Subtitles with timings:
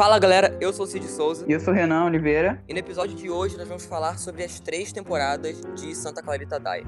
[0.00, 1.44] Fala galera, eu sou o Cid Souza.
[1.46, 2.58] E eu sou o Renan Oliveira.
[2.66, 6.58] E no episódio de hoje nós vamos falar sobre as três temporadas de Santa Clarita
[6.58, 6.86] Diet.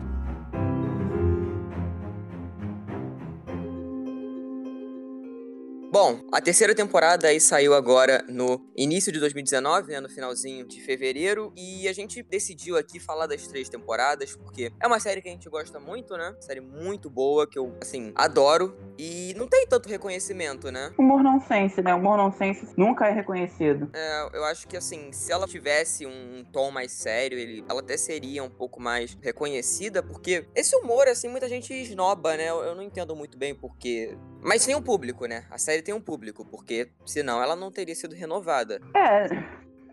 [6.05, 10.81] Bom, a terceira temporada aí saiu agora no início de 2019, né, no finalzinho de
[10.81, 15.29] fevereiro, e a gente decidiu aqui falar das três temporadas, porque é uma série que
[15.29, 16.35] a gente gosta muito, né?
[16.41, 20.93] Série muito boa, que eu, assim, adoro, e não tem tanto reconhecimento, né?
[20.99, 21.95] Humor nonsense, né?
[21.95, 23.89] Humor nonsense nunca é reconhecido.
[23.95, 27.97] É, eu acho que, assim, se ela tivesse um tom mais sério, ele, ela até
[27.97, 32.51] seria um pouco mais reconhecida, porque esse humor, assim, muita gente esnoba, né?
[32.51, 34.19] Eu, eu não entendo muito bem porque...
[34.45, 35.45] Mas tem um público, né?
[35.49, 38.81] A série tem um público, porque senão ela não teria sido renovada.
[38.95, 39.27] É,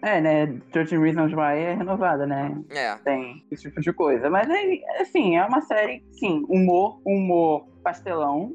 [0.02, 0.60] é, né?
[0.72, 2.58] 13 Reasons Why é renovada, né?
[2.70, 2.96] É.
[2.98, 4.30] Tem esse tipo de coisa.
[4.30, 8.54] Mas, é, assim, é uma série, sim, humor, humor pastelão,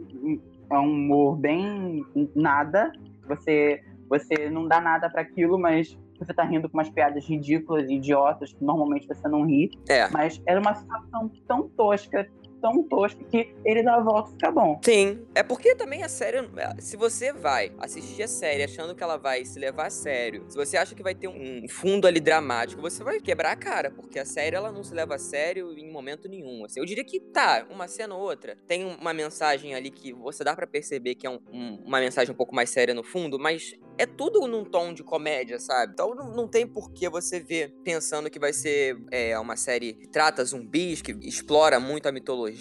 [0.70, 2.92] é um humor bem nada.
[3.28, 7.88] Você, você não dá nada para aquilo, mas você tá rindo com umas piadas ridículas
[7.90, 9.70] e idiotas que normalmente você não ri.
[9.88, 10.08] É.
[10.10, 12.26] Mas era uma situação tão tosca,
[12.64, 14.80] tão tosco que ele dá a volta e fica bom.
[14.82, 15.26] Sim.
[15.34, 16.38] É porque também a série.
[16.78, 20.56] Se você vai assistir a série achando que ela vai se levar a sério, se
[20.56, 24.18] você acha que vai ter um fundo ali dramático, você vai quebrar a cara, porque
[24.18, 26.64] a série ela não se leva a sério em momento nenhum.
[26.64, 30.42] Assim, eu diria que tá, uma cena ou outra, tem uma mensagem ali que você
[30.42, 33.38] dá para perceber que é um, um, uma mensagem um pouco mais séria no fundo,
[33.38, 35.92] mas é tudo num tom de comédia, sabe?
[35.92, 39.92] Então não, não tem por que você ver pensando que vai ser é, uma série
[39.92, 42.53] que trata zumbis, que explora muito a mitologia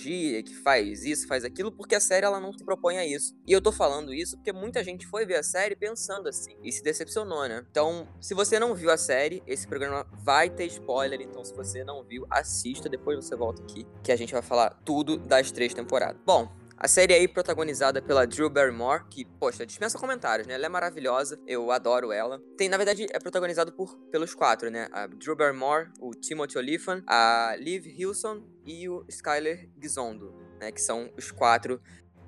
[0.44, 3.36] que faz isso, faz aquilo, porque a série ela não se propõe a isso.
[3.48, 6.72] E eu tô falando isso porque muita gente foi ver a série pensando assim e
[6.72, 7.66] se decepcionou, né?
[7.70, 11.84] Então, se você não viu a série, esse programa vai ter spoiler, então se você
[11.84, 15.74] não viu, assista, depois você volta aqui que a gente vai falar tudo das três
[15.74, 16.22] temporadas.
[16.26, 20.56] Bom, a série aí protagonizada pela Drew Barrymore, que, poxa, dispensa comentários, né?
[20.56, 22.42] Ela é maravilhosa, eu adoro ela.
[22.58, 24.88] Tem, na verdade, é protagonizado por, pelos quatro, né?
[24.92, 30.72] A Drew Barrymore, o Timothy Olyphant, a Liv Hilson e o Skyler Gizondo, né?
[30.72, 31.82] Que são os quatro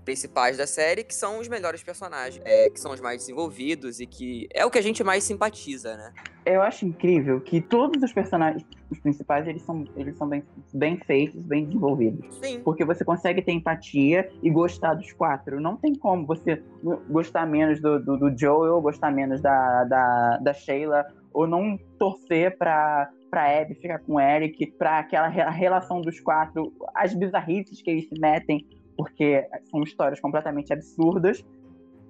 [0.05, 4.05] principais da série, que são os melhores personagens, é, que são os mais desenvolvidos e
[4.05, 6.13] que é o que a gente mais simpatiza, né?
[6.45, 10.97] Eu acho incrível que todos os personagens, os principais, eles são, eles são bem, bem
[10.97, 12.37] feitos, bem desenvolvidos.
[12.37, 12.61] Sim.
[12.63, 15.59] Porque você consegue ter empatia e gostar dos quatro.
[15.59, 16.61] Não tem como você
[17.09, 22.55] gostar menos do, do, do Joel, gostar menos da, da, da Sheila, ou não torcer
[22.57, 27.89] pra, pra Abby ficar com o Eric, pra aquela relação dos quatro, as bizarrices que
[27.89, 31.43] eles se metem porque são histórias completamente absurdas.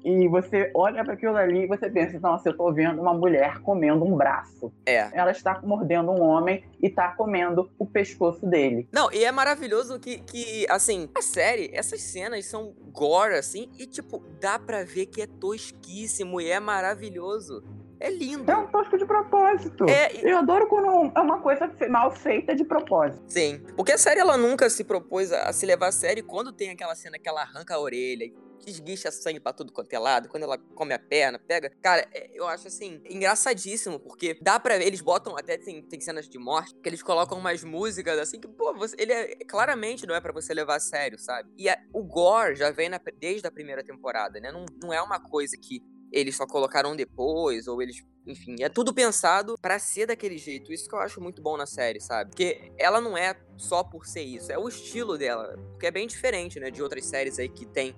[0.04, 3.58] E você olha para aquilo ali e você pensa, nossa, eu tô vendo uma mulher
[3.62, 4.72] comendo um braço.
[4.86, 5.10] É.
[5.12, 8.88] Ela está mordendo um homem e tá comendo o pescoço dele.
[8.94, 13.88] Não, e é maravilhoso que, que assim, a série, essas cenas são gore, assim, e,
[13.88, 17.64] tipo, dá pra ver que é tosquíssimo e é maravilhoso.
[18.00, 18.50] É lindo.
[18.50, 19.86] É um tosco de propósito.
[19.90, 23.24] É, Eu adoro quando é uma coisa mal feita de propósito.
[23.28, 23.64] Sim.
[23.76, 26.24] Porque a série ela nunca se propôs a, se levar a sério.
[26.26, 28.34] quando tem aquela cena que ela arranca a orelha e
[28.68, 31.72] esguicha sangue pra tudo quanto é lado, quando ela come a perna, pega.
[31.82, 36.00] Cara, é, eu acho assim, engraçadíssimo, porque dá pra ver, eles botam, até tem, tem
[36.00, 40.08] cenas de morte, que eles colocam umas músicas assim que, pô, você, ele é, claramente
[40.08, 41.50] não é para você levar a sério, sabe?
[41.58, 44.52] E a, o gore já vem na, desde a primeira temporada, né?
[44.52, 45.82] Não, não é uma coisa que
[46.16, 48.02] eles só colocaram depois, ou eles.
[48.26, 50.72] Enfim, é tudo pensado para ser daquele jeito.
[50.72, 52.32] Isso que eu acho muito bom na série, sabe?
[52.32, 55.58] Porque ela não é só por ser isso, é o estilo dela.
[55.72, 56.72] Porque é bem diferente, né?
[56.72, 57.94] De outras séries aí que tem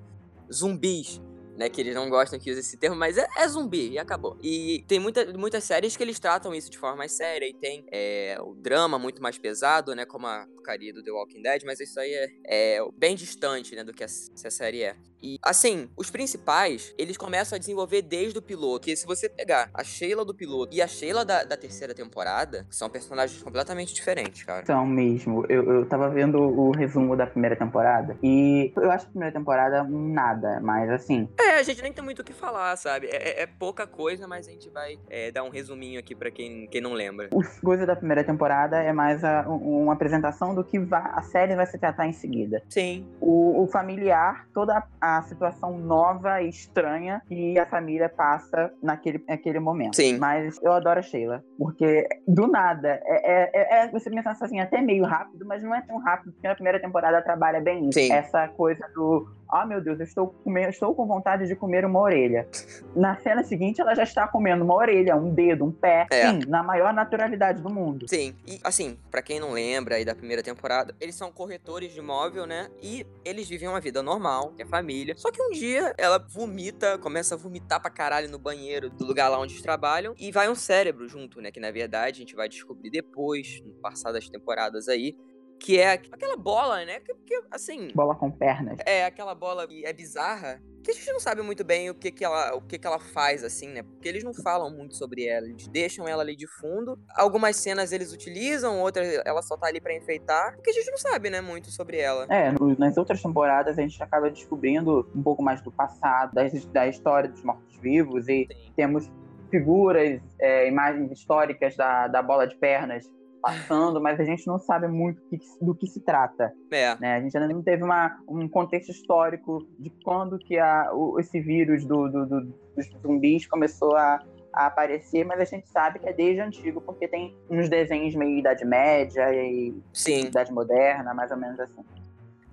[0.51, 1.22] zumbis
[1.57, 1.69] né?
[1.69, 4.38] Que eles não gostam que use esse termo, mas é, é, zumbi e acabou.
[4.41, 7.85] E tem muita, muitas séries que eles tratam isso de forma mais séria e tem
[7.91, 10.05] é, o drama muito mais pesado, né?
[10.05, 13.84] Como a porcaria do The Walking Dead, mas isso aí é, é bem distante, né?
[13.84, 14.95] Do que a, a série é.
[15.22, 18.85] E, assim, os principais, eles começam a desenvolver desde o piloto.
[18.85, 22.66] Que se você pegar a Sheila do piloto e a Sheila da, da terceira temporada,
[22.69, 24.66] são personagens completamente diferentes, cara.
[24.66, 25.45] São mesmo.
[25.50, 29.83] Eu, eu tava vendo o resumo da primeira temporada e eu acho a primeira temporada
[29.83, 31.28] nada, mas assim.
[31.40, 33.08] É, a gente nem tem muito o que falar, sabe?
[33.08, 36.29] É, é, é pouca coisa, mas a gente vai é, dar um resuminho aqui para
[36.31, 37.29] quem, quem não lembra.
[37.34, 41.55] Os coisas da primeira temporada é mais a, um, uma apresentação do que a série
[41.55, 42.61] vai se tratar em seguida.
[42.70, 43.08] Sim.
[43.20, 49.59] O, o familiar, toda a situação nova e estranha que a família passa naquele, naquele
[49.59, 49.96] momento.
[49.96, 50.18] Sim.
[50.18, 54.82] Mas eu adoro a Sheila, porque do nada, é, é, é você pensa assim, até
[54.82, 58.00] meio rápido, mas não é tão rápido, porque na primeira temporada trabalha bem isso.
[58.00, 58.12] Sim.
[58.12, 61.99] Essa coisa do ah, meu Deus, eu estou, comendo, estou com vontade de comer uma
[61.99, 62.47] orelha.
[62.96, 66.08] Na cena seguinte, ela já está comendo uma orelha, um dedo, um pé.
[66.11, 66.29] É.
[66.29, 68.08] Sim, na maior naturalidade do mundo.
[68.08, 71.99] Sim, e assim, para quem não lembra aí da primeira temporada, eles são corretores de
[71.99, 72.70] imóvel, né?
[72.82, 75.16] E eles vivem uma vida normal, que é família.
[75.17, 79.29] Só que um dia ela vomita, começa a vomitar pra caralho no banheiro do lugar
[79.29, 81.52] lá onde eles trabalham e vai um cérebro junto, né?
[81.52, 85.16] Que na verdade a gente vai descobrir depois, no passar das temporadas aí,
[85.59, 87.00] que é aquela bola, né?
[87.00, 87.90] Que, que, assim.
[87.94, 88.80] Bola com pernas.
[88.86, 90.62] É, aquela bola que é bizarra.
[90.84, 93.00] Que a gente não sabe muito bem o que, que, ela, o que, que ela
[93.00, 93.84] faz, assim, né?
[93.84, 95.46] Porque eles não falam muito sobre ela.
[95.46, 96.98] Eles deixam ela ali de fundo.
[97.16, 100.56] Algumas cenas eles utilizam, outras ela só tá ali para enfeitar.
[100.56, 102.26] Porque a gente não sabe, né, muito sobre ela.
[102.30, 106.88] É, nas outras temporadas a gente acaba descobrindo um pouco mais do passado, da, da
[106.88, 108.30] história dos mortos-vivos.
[108.30, 108.72] E Sim.
[108.74, 109.12] temos
[109.52, 114.87] figuras, é, imagens históricas da, da bola de pernas passando, mas a gente não sabe
[114.87, 115.22] muito
[115.61, 116.53] do que se trata.
[116.72, 116.95] É.
[116.99, 117.16] Né?
[117.16, 121.39] A gente ainda não teve uma, um contexto histórico de quando que a, o, esse
[121.39, 122.41] vírus do, do, do,
[122.75, 124.19] dos zumbis começou a,
[124.53, 128.37] a aparecer, mas a gente sabe que é desde antigo, porque tem uns desenhos meio
[128.37, 130.25] Idade Média e Sim.
[130.25, 131.84] Idade Moderna, mais ou menos assim.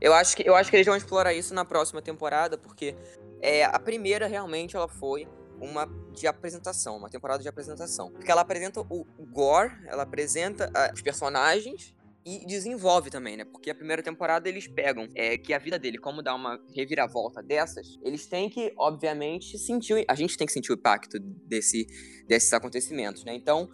[0.01, 2.95] Eu acho que, eu acho que eles vão explorar isso na próxima temporada, porque
[3.41, 5.27] é, a primeira realmente ela foi
[5.61, 8.11] uma de apresentação, uma temporada de apresentação.
[8.11, 11.95] Porque ela apresenta o gore, ela apresenta uh, os personagens
[12.27, 13.45] e desenvolve também, né?
[13.45, 17.43] Porque a primeira temporada eles pegam é, que a vida dele, como dar uma reviravolta
[17.43, 20.05] dessas, eles têm que, obviamente, sentir.
[20.09, 21.87] A gente tem que sentir o impacto desse,
[22.27, 23.35] desses acontecimentos, né?
[23.35, 23.69] Então,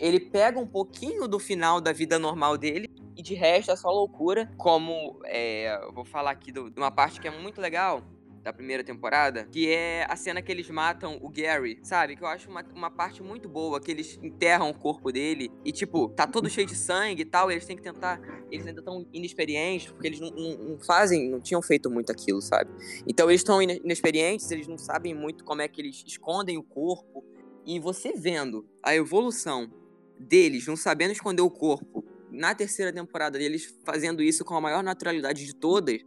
[0.00, 3.90] ele pega um pouquinho do final da vida normal dele e de resto é só
[3.90, 4.50] loucura.
[4.56, 8.02] Como é, eu vou falar aqui de uma parte que é muito legal
[8.42, 12.16] da primeira temporada, que é a cena que eles matam o Gary, sabe?
[12.16, 15.70] Que eu acho uma, uma parte muito boa, que eles enterram o corpo dele e,
[15.70, 18.20] tipo, tá todo cheio de sangue e tal, e eles têm que tentar.
[18.50, 22.42] Eles ainda estão inexperientes, porque eles não, não, não, fazem, não tinham feito muito aquilo,
[22.42, 22.70] sabe?
[23.06, 27.24] Então eles estão inexperientes, eles não sabem muito como é que eles escondem o corpo.
[27.64, 29.70] E você vendo a evolução
[30.18, 34.82] deles, não sabendo esconder o corpo, na terceira temporada deles fazendo isso com a maior
[34.82, 36.00] naturalidade de todas,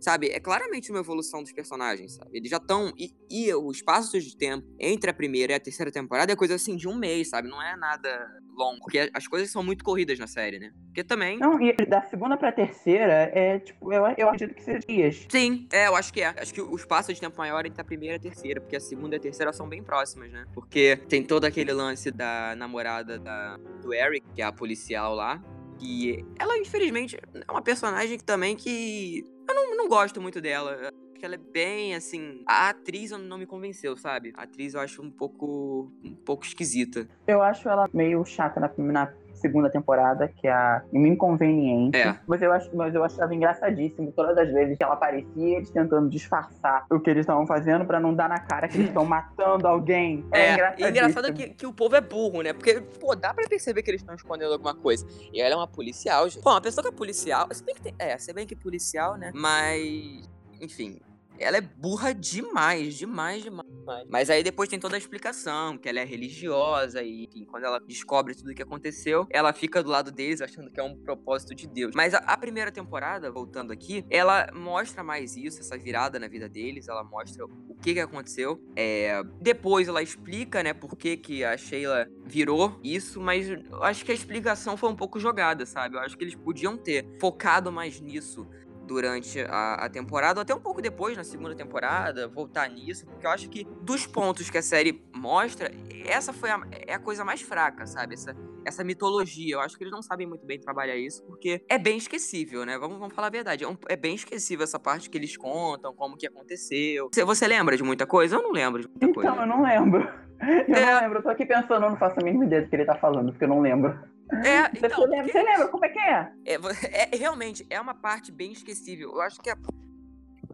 [0.00, 0.28] sabe?
[0.28, 2.30] É claramente uma evolução dos personagens, sabe?
[2.32, 2.92] Eles já estão.
[2.96, 6.54] E, e, o espaço de tempo entre a primeira e a terceira temporada é coisa
[6.54, 7.48] assim de um mês, sabe?
[7.48, 8.80] Não é nada longo.
[8.80, 10.72] Porque as coisas são muito corridas na série, né?
[10.86, 11.38] Porque também.
[11.38, 15.26] Não, e da segunda pra terceira é tipo, eu, eu acredito que seja dias.
[15.28, 16.28] Sim, é, eu acho que é.
[16.28, 18.76] Acho que o espaço de tempo maior é entre a primeira e a terceira, porque
[18.76, 20.46] a segunda e a terceira são bem próximas, né?
[20.52, 25.42] Porque tem todo aquele lance da namorada da, do Eric, que é a policial lá.
[25.78, 30.72] Que ela, infelizmente, é uma personagem que também que eu não, não gosto muito dela.
[30.80, 32.42] Acho que ela é bem assim.
[32.46, 34.32] A atriz não me convenceu, sabe?
[34.36, 35.92] A atriz eu acho um pouco.
[36.04, 37.08] um pouco esquisita.
[37.26, 41.96] Eu acho ela meio chata na, na segunda temporada, que é a Inconveniente.
[41.96, 42.16] É.
[42.26, 46.08] Mas eu, acho, mas eu achava engraçadíssimo todas as vezes que ela aparecia, eles tentando
[46.08, 49.66] disfarçar o que eles estavam fazendo para não dar na cara que eles estão matando
[49.66, 50.24] alguém.
[50.32, 50.86] É, é engraçadíssimo.
[50.86, 52.52] E engraçado que, que o povo é burro, né?
[52.52, 55.06] Porque, pô, dá pra perceber que eles estão escondendo alguma coisa.
[55.32, 56.42] E ela é uma policial, gente.
[56.42, 59.16] Pô, uma pessoa que é policial, se bem que tem, é, se bem que policial,
[59.16, 59.32] né?
[59.34, 60.28] Mas,
[60.60, 61.00] enfim,
[61.40, 63.68] ela é burra demais, demais, demais.
[64.08, 67.80] Mas aí depois tem toda a explicação, que ela é religiosa e enfim, quando ela
[67.80, 71.54] descobre tudo o que aconteceu, ela fica do lado deles achando que é um propósito
[71.54, 71.92] de Deus.
[71.94, 76.48] Mas a, a, primeira temporada, voltando aqui, ela mostra mais isso, essa virada na vida
[76.48, 78.62] deles, ela mostra o que que aconteceu.
[78.76, 84.04] É, depois ela explica, né, por que que a Sheila virou isso, mas eu acho
[84.04, 85.96] que a explicação foi um pouco jogada, sabe?
[85.96, 88.46] Eu acho que eles podiam ter focado mais nisso
[88.90, 93.24] durante a, a, temporada, ou até um pouco depois, na segunda temporada, voltar nisso, porque
[93.24, 95.70] eu acho que dos pontos que a série mostra,
[96.04, 98.14] essa foi a, é a coisa mais fraca, sabe?
[98.14, 98.34] Essa,
[98.66, 99.54] essa mitologia.
[99.54, 102.76] Eu acho que eles não sabem muito bem trabalhar isso, porque é bem esquecível, né?
[102.78, 103.62] Vamos, vamos falar a verdade.
[103.62, 107.10] É, um, é bem esquecível essa parte que eles contam, como que aconteceu.
[107.12, 108.34] Você, você lembra de muita coisa?
[108.34, 109.30] Eu não lembro de muita então, coisa.
[109.30, 110.00] Então, eu não lembro.
[110.66, 110.94] Eu é...
[110.94, 112.86] não lembro, eu tô aqui pensando, eu não faço a mínima ideia do que ele
[112.86, 113.94] tá falando, porque eu não lembro.
[114.32, 116.32] É, então, você, lembra, você lembra como é que é?
[116.46, 116.54] é?
[116.54, 117.16] é?
[117.16, 119.10] Realmente, é uma parte bem esquecível.
[119.10, 119.54] Eu acho que é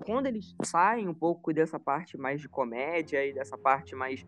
[0.04, 4.24] quando eles saem um pouco dessa parte mais de comédia e dessa parte mais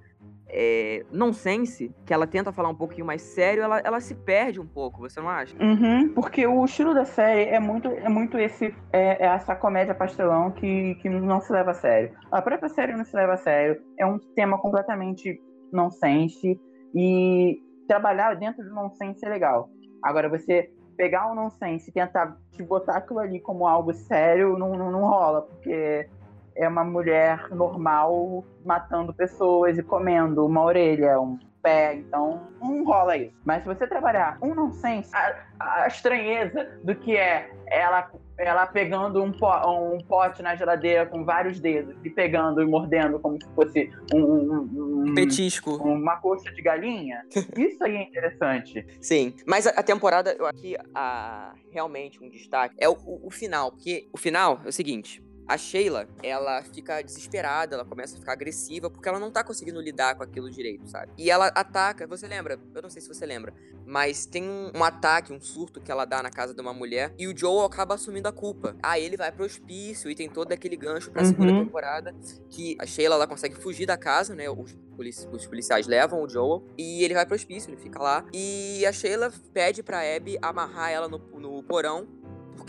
[0.48, 4.66] é, nonsense, que ela tenta falar um pouquinho mais sério, ela, ela se perde um
[4.66, 5.54] pouco, você não acha?
[5.62, 9.94] Uhum, porque o estilo da série é muito, é muito esse é, é essa comédia
[9.94, 12.16] pastelão que, que não se leva a sério.
[12.32, 15.40] A própria série não se leva a sério, é um tema completamente
[15.70, 16.58] nonsense
[16.94, 19.68] e trabalhar dentro do nonsense é legal.
[20.02, 24.76] Agora, você pegar o nonsense e tentar te botar aquilo ali como algo sério, não,
[24.76, 26.08] não, não rola, porque
[26.54, 33.16] é uma mulher normal matando pessoas e comendo uma orelha, um pé, então não rola
[33.16, 33.34] isso.
[33.44, 39.22] Mas se você trabalhar um nonsense, a, a estranheza do que é ela ela pegando
[39.22, 43.48] um, po um pote na geladeira com vários dedos e pegando e mordendo como se
[43.54, 45.76] fosse um, um, um petisco.
[45.76, 47.24] Uma coxa de galinha.
[47.56, 48.86] Isso aí é interessante.
[49.00, 53.30] Sim, mas a, a temporada, eu aqui, a, realmente um destaque é o, o, o
[53.30, 58.18] final, porque o final é o seguinte a Sheila, ela fica desesperada, ela começa a
[58.18, 61.10] ficar agressiva porque ela não tá conseguindo lidar com aquilo direito, sabe?
[61.16, 62.60] E ela ataca, você lembra?
[62.74, 63.54] Eu não sei se você lembra,
[63.86, 67.14] mas tem um, um ataque, um surto que ela dá na casa de uma mulher
[67.18, 68.76] e o Joe acaba assumindo a culpa.
[68.82, 71.28] Aí ele vai pro hospício e tem todo aquele gancho pra uhum.
[71.28, 72.14] segunda temporada
[72.50, 74.50] que a Sheila ela consegue fugir da casa, né?
[74.50, 78.26] Os, polici os policiais levam o Joel e ele vai pro hospício, ele fica lá.
[78.34, 82.06] E a Sheila pede pra Abby amarrar ela no, no porão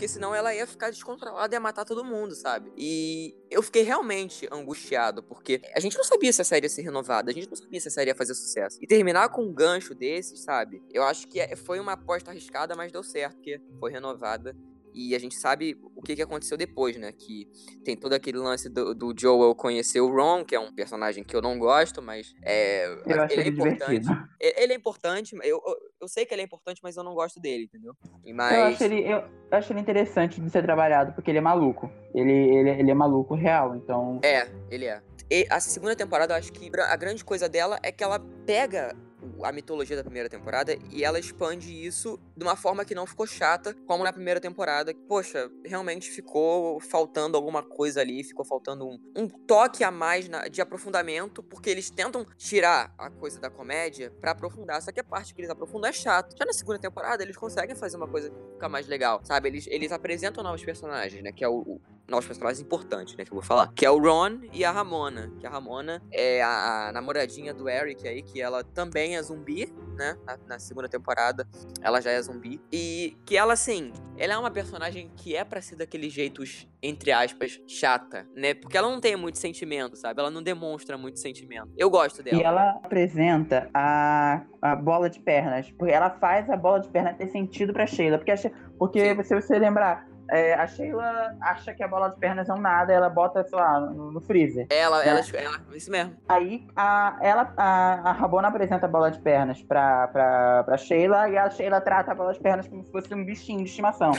[0.00, 2.72] porque senão ela ia ficar descontrolada e ia matar todo mundo, sabe?
[2.74, 6.80] E eu fiquei realmente angustiado, porque a gente não sabia se a série ia ser
[6.80, 8.78] renovada, a gente não sabia se a série ia fazer sucesso.
[8.80, 10.82] E terminar com um gancho desses, sabe?
[10.90, 14.56] Eu acho que é, foi uma aposta arriscada, mas deu certo, porque foi renovada.
[14.94, 17.12] E a gente sabe o que, que aconteceu depois, né?
[17.12, 17.48] Que
[17.84, 21.34] tem todo aquele lance do, do Joel conhecer o Ron, que é um personagem que
[21.34, 22.86] eu não gosto, mas é,
[23.30, 24.00] ele é importante.
[24.00, 24.28] Divertido.
[24.40, 27.40] Ele é importante, eu, eu, eu, sei que ele é importante, mas eu não gosto
[27.40, 27.94] dele, entendeu?
[28.34, 28.56] Mas...
[28.56, 31.90] Eu, acho ele, eu acho ele interessante de ser trabalhado, porque ele é maluco.
[32.14, 34.20] Ele, ele, ele é maluco real, então.
[34.22, 35.02] É, ele é.
[35.30, 38.96] E a segunda temporada, eu acho que a grande coisa dela é que ela pega
[39.42, 43.26] a mitologia da primeira temporada e ela expande isso de uma forma que não ficou
[43.26, 44.94] chata, como na primeira temporada.
[45.08, 50.48] Poxa, realmente ficou faltando alguma coisa ali, ficou faltando um, um toque a mais na,
[50.48, 55.04] de aprofundamento, porque eles tentam tirar a coisa da comédia para aprofundar, só que a
[55.04, 56.36] parte que eles aprofundam é chato.
[56.38, 59.48] Já na segunda temporada, eles conseguem fazer uma coisa que fica mais legal, sabe?
[59.48, 61.32] Eles, eles apresentam novos personagens, né?
[61.32, 63.24] Que é o, o novos personagens importantes, né?
[63.24, 63.72] Que eu vou falar.
[63.74, 65.32] Que é o Ron e a Ramona.
[65.38, 70.16] Que a Ramona é a, namoradinha do Eric aí, que ela também é zumbi, né?
[70.26, 71.46] Na, na, segunda temporada,
[71.80, 72.60] ela já é zumbi.
[72.72, 77.12] E que ela, assim, ela é uma personagem que é pra ser daqueles jeitos, entre
[77.12, 78.54] aspas, chata, né?
[78.54, 80.20] Porque ela não tem muito sentimento, sabe?
[80.20, 81.70] Ela não demonstra muito sentimento.
[81.76, 82.36] Eu gosto dela.
[82.36, 85.70] E ela apresenta a, a bola de pernas.
[85.70, 88.18] Porque ela faz a bola de pernas ter sentido pra Sheila.
[88.18, 92.52] Porque, porque se você lembrar, é, a Sheila acha que a bola de pernas é
[92.52, 94.66] um nada, ela bota, sei lá, no, no freezer.
[94.70, 96.16] Ela, ela, ela, isso mesmo.
[96.28, 101.28] Aí a, ela, a, a Rabona apresenta a bola de pernas pra, pra, pra Sheila
[101.28, 104.12] e a Sheila trata a bola de pernas como se fosse um bichinho de estimação.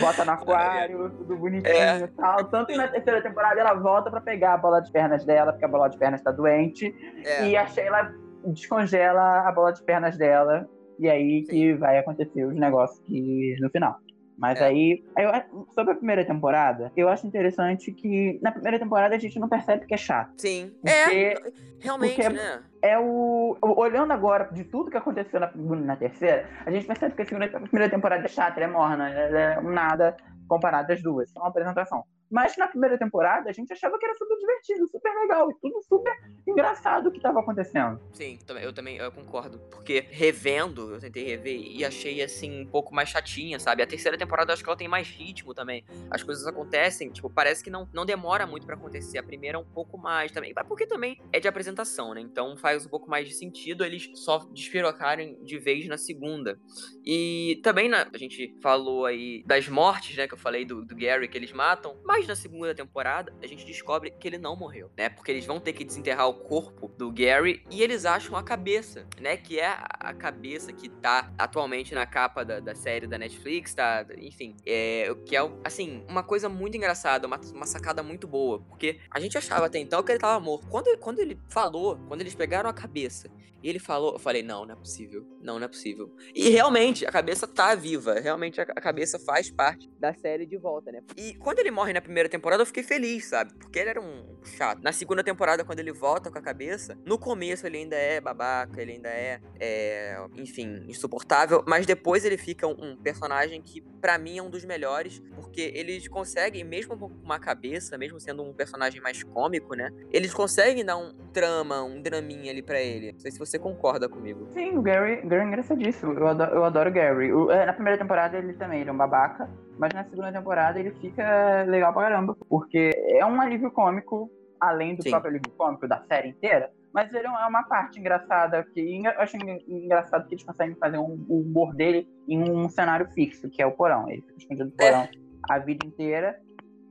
[0.00, 1.98] Bota no aquário, tudo bonitinho é.
[1.98, 2.44] e tal.
[2.44, 5.64] Tanto que na terceira temporada ela volta pra pegar a bola de pernas dela, porque
[5.64, 6.94] a bola de pernas tá doente.
[7.24, 7.48] É.
[7.48, 8.14] E a Sheila
[8.46, 10.68] descongela a bola de pernas dela.
[10.98, 11.50] E aí Sim.
[11.50, 13.98] que vai acontecer os negócios que no final.
[14.36, 14.64] Mas é.
[14.64, 15.30] aí, eu,
[15.74, 19.86] sobre a primeira temporada, eu acho interessante que na primeira temporada a gente não percebe
[19.86, 20.32] que é chato.
[20.38, 20.72] Sim.
[20.84, 21.34] é,
[21.80, 22.62] realmente, porque né?
[22.80, 23.56] É o.
[23.60, 27.46] Olhando agora de tudo que aconteceu na na terceira, a gente percebe que a, segunda,
[27.46, 30.16] a primeira temporada é chata, ela é morna, ela é nada
[30.48, 31.34] comparado às duas.
[31.34, 32.04] É uma apresentação.
[32.32, 35.82] Mas na primeira temporada a gente achava que era super divertido, super legal e tudo
[35.82, 36.12] super
[36.46, 38.00] engraçado o que estava acontecendo.
[38.14, 39.58] Sim, eu também eu concordo.
[39.70, 43.82] Porque revendo, eu tentei rever e achei assim um pouco mais chatinha, sabe?
[43.82, 45.84] A terceira temporada eu acho que ela tem mais ritmo também.
[46.10, 49.18] As coisas acontecem, tipo, parece que não, não demora muito para acontecer.
[49.18, 50.52] A primeira é um pouco mais também.
[50.56, 52.20] Mas porque também é de apresentação, né?
[52.22, 56.58] Então faz um pouco mais de sentido eles só despirocarem de vez na segunda.
[57.04, 60.26] E também na, a gente falou aí das mortes, né?
[60.26, 62.00] Que eu falei do, do Gary que eles matam.
[62.04, 65.08] Mas na segunda temporada, a gente descobre que ele não morreu, né?
[65.08, 69.06] Porque eles vão ter que desenterrar o corpo do Gary e eles acham a cabeça,
[69.20, 69.36] né?
[69.36, 74.06] Que é a cabeça que tá atualmente na capa da, da série da Netflix, tá?
[74.18, 78.60] Enfim, é, que é, assim, uma coisa muito engraçada, uma, uma sacada muito boa.
[78.60, 80.66] Porque a gente achava até então que ele tava morto.
[80.68, 83.30] Quando, quando ele falou, quando eles pegaram a cabeça
[83.62, 85.24] e ele falou, eu falei, não, não é possível.
[85.40, 86.12] Não, não é possível.
[86.34, 88.18] E realmente, a cabeça tá viva.
[88.18, 91.00] Realmente, a, a cabeça faz parte da série de volta, né?
[91.16, 93.52] E quando ele morre na primeira temporada, eu fiquei feliz, sabe?
[93.54, 94.82] Porque ele era um chato.
[94.82, 98.80] Na segunda temporada, quando ele volta com a cabeça, no começo ele ainda é babaca,
[98.80, 101.64] ele ainda é, é enfim, insuportável.
[101.66, 105.20] Mas depois ele fica um, um personagem que, para mim, é um dos melhores.
[105.34, 109.90] Porque eles conseguem, mesmo com uma cabeça, mesmo sendo um personagem mais cômico, né?
[110.12, 113.12] Eles conseguem dar um trama, um draminha ali para ele.
[113.12, 114.48] Não sei se você concorda comigo.
[114.52, 116.12] Sim, o Gary, Gary é engraçadíssimo.
[116.12, 117.30] Eu adoro, eu adoro o Gary.
[117.50, 119.48] É, na primeira temporada ele também ele é um babaca,
[119.82, 124.94] mas na segunda temporada ele fica legal pra caramba, porque é um alívio cômico, além
[124.94, 125.10] do Sim.
[125.10, 126.70] próprio alívio cômico da série inteira.
[126.94, 129.36] Mas ele é uma parte engraçada, que eu acho
[129.66, 133.66] engraçado que eles conseguem fazer um, o humor dele em um cenário fixo, que é
[133.66, 134.08] o porão.
[134.08, 135.10] Ele fica escondido no porão é.
[135.50, 136.38] a vida inteira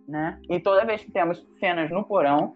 [0.06, 0.38] né?
[0.50, 2.56] E toda vez que temos cenas no porão,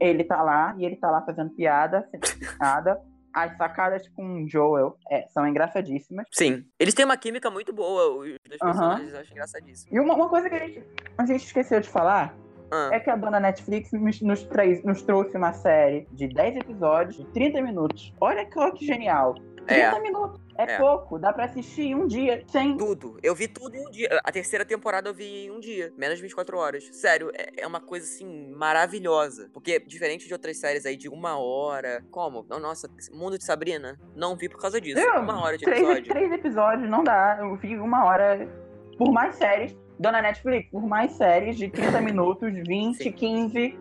[0.00, 2.98] ele tá lá e ele tá lá fazendo piada, sendo piada,
[3.36, 6.26] as sacadas com o Joel é, são engraçadíssimas.
[6.32, 6.64] Sim.
[6.80, 8.72] Eles têm uma química muito boa, os dois Aham.
[8.72, 9.94] personagens, eu acho engraçadíssimo.
[9.94, 10.82] E uma, uma coisa que a gente,
[11.18, 12.34] a gente esqueceu de falar
[12.70, 14.48] Ah, é que a dona Netflix nos, nos,
[14.82, 18.10] nos trouxe uma série de 10 episódios, de 30 minutos.
[18.18, 19.34] Olha que, que genial.
[19.66, 20.00] 30 É.
[20.00, 20.40] minutos.
[20.58, 20.78] É, É.
[20.78, 21.18] pouco.
[21.18, 22.42] Dá pra assistir em um dia.
[22.48, 22.76] Sem.
[22.76, 23.18] Tudo.
[23.22, 24.08] Eu vi tudo em um dia.
[24.24, 25.92] A terceira temporada eu vi em um dia.
[25.98, 26.88] Menos de 24 horas.
[26.92, 29.50] Sério, é, é uma coisa assim maravilhosa.
[29.52, 32.02] Porque, diferente de outras séries aí de uma hora.
[32.10, 32.44] Como?
[32.48, 33.98] Nossa, Mundo de Sabrina?
[34.14, 34.98] Não vi por causa disso.
[34.98, 36.08] Eu, uma hora de três, episódio.
[36.08, 37.38] três episódios não dá.
[37.40, 38.48] Eu vi uma hora.
[38.96, 39.76] Por mais séries.
[39.98, 43.12] Dona Netflix, por mais séries de 30 minutos, 20, Sim.
[43.12, 43.78] 15,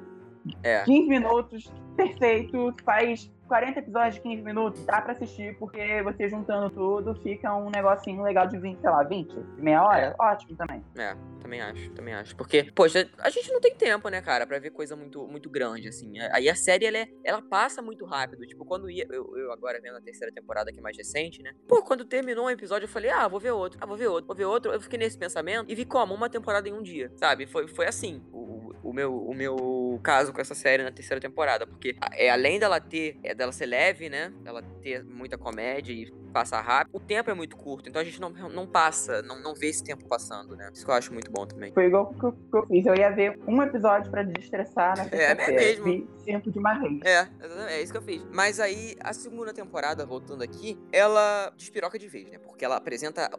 [0.64, 0.84] É.
[0.84, 2.74] 15 minutos, perfeito.
[2.86, 7.70] Faz 40 episódios de 15 minutos, dá pra assistir, porque você juntando tudo fica um
[7.70, 10.16] negocinho legal de 20, sei lá, 20, meia hora.
[10.20, 10.84] Ótimo também.
[10.98, 12.36] É, também acho, também acho.
[12.36, 15.88] Porque, poxa, a gente não tem tempo, né, cara, pra ver coisa muito, muito grande,
[15.88, 16.20] assim.
[16.32, 18.46] Aí a série, ela, é- ela passa muito rápido.
[18.48, 19.06] Tipo, quando ia.
[19.12, 21.54] Eu, eu agora vendo a terceira temporada, que é mais recente, né?
[21.68, 24.26] Pô, quando terminou um episódio, eu falei, ah, vou ver outro, ah, vou ver outro,
[24.28, 24.72] vou ver outro.
[24.72, 26.14] Eu fiquei nesse pensamento e vi como?
[26.16, 27.46] Uma temporada em um dia, sabe?
[27.46, 31.68] Foi, foi assim o, o, meu, o meu caso com essa série na terceira temporada.
[31.68, 33.20] Porque é, além dela ter.
[33.24, 34.34] É, dela ser leve, né?
[34.46, 37.88] Ela ter muita comédia e passar rápido, o tempo é muito curto.
[37.90, 40.70] Então a gente não, não passa, não, não vê esse tempo passando, né?
[40.74, 41.72] Isso que eu acho muito bom também.
[41.74, 42.86] Foi igual que eu, que eu fiz.
[42.86, 45.62] Eu ia ver um episódio pra desestressar na É, sexta-feira.
[45.62, 45.86] mesmo.
[45.86, 46.76] Vi tempo de uma.
[47.06, 47.28] É,
[47.70, 48.22] é isso que eu fiz.
[48.34, 52.38] Mas aí, a segunda temporada, voltando aqui, ela despiroca de vez, né?
[52.38, 53.30] Porque ela apresenta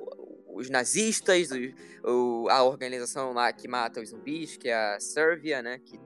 [0.48, 5.60] os nazistas, o- o- a organização lá que mata os zumbis, que é a Servia,
[5.60, 5.78] né?
[5.84, 5.98] Que,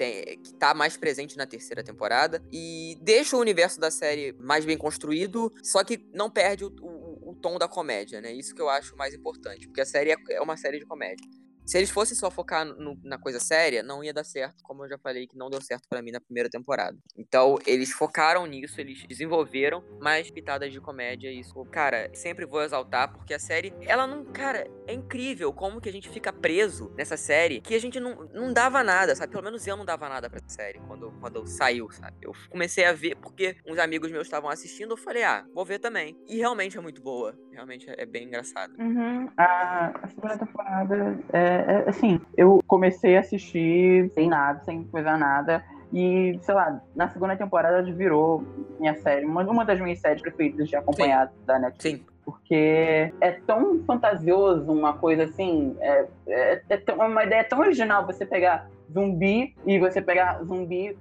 [0.00, 2.42] tem, que tá mais presente na terceira temporada.
[2.50, 7.30] E deixa o universo da série mais bem construído, só que não perde o, o-
[7.32, 8.32] o tom da comédia, né?
[8.32, 9.66] Isso que eu acho mais importante.
[9.66, 11.26] Porque a série é, é uma série de comédia.
[11.70, 14.88] Se eles fossem só focar no- na coisa séria, não ia dar certo, como eu
[14.88, 16.98] já falei que não deu certo pra mim na primeira temporada.
[17.16, 22.60] Então, eles focaram nisso, eles desenvolveram mais pitadas de comédia, e isso, cara, sempre vou
[22.60, 26.92] exaltar, porque a série, ela não, cara, é incrível como que a gente fica preso
[26.96, 29.30] nessa série, que a gente não, não dava nada, sabe?
[29.30, 32.16] Pelo menos eu não dava nada pra série quando, quando saiu, sabe?
[32.20, 35.78] Eu comecei a ver porque uns amigos meus estavam assistindo, eu falei, ah, vou ver
[35.78, 36.16] também.
[36.26, 38.72] E realmente é muito boa, realmente é, é bem engraçado.
[38.76, 39.28] Uhum.
[39.36, 40.96] A, a segunda temporada,
[41.32, 45.62] é, é, assim, eu comecei a assistir sem nada, sem coisa nada.
[45.92, 48.44] E, sei lá, na segunda temporada virou
[48.78, 51.98] minha série, uma, uma das minhas séries preferidas de acompanhar da Netflix.
[51.98, 55.76] Sim, Porque é tão fantasioso, uma coisa assim.
[55.80, 60.96] É, é, é tão- uma ideia tão original você pegar zumbi e você pegar zumbi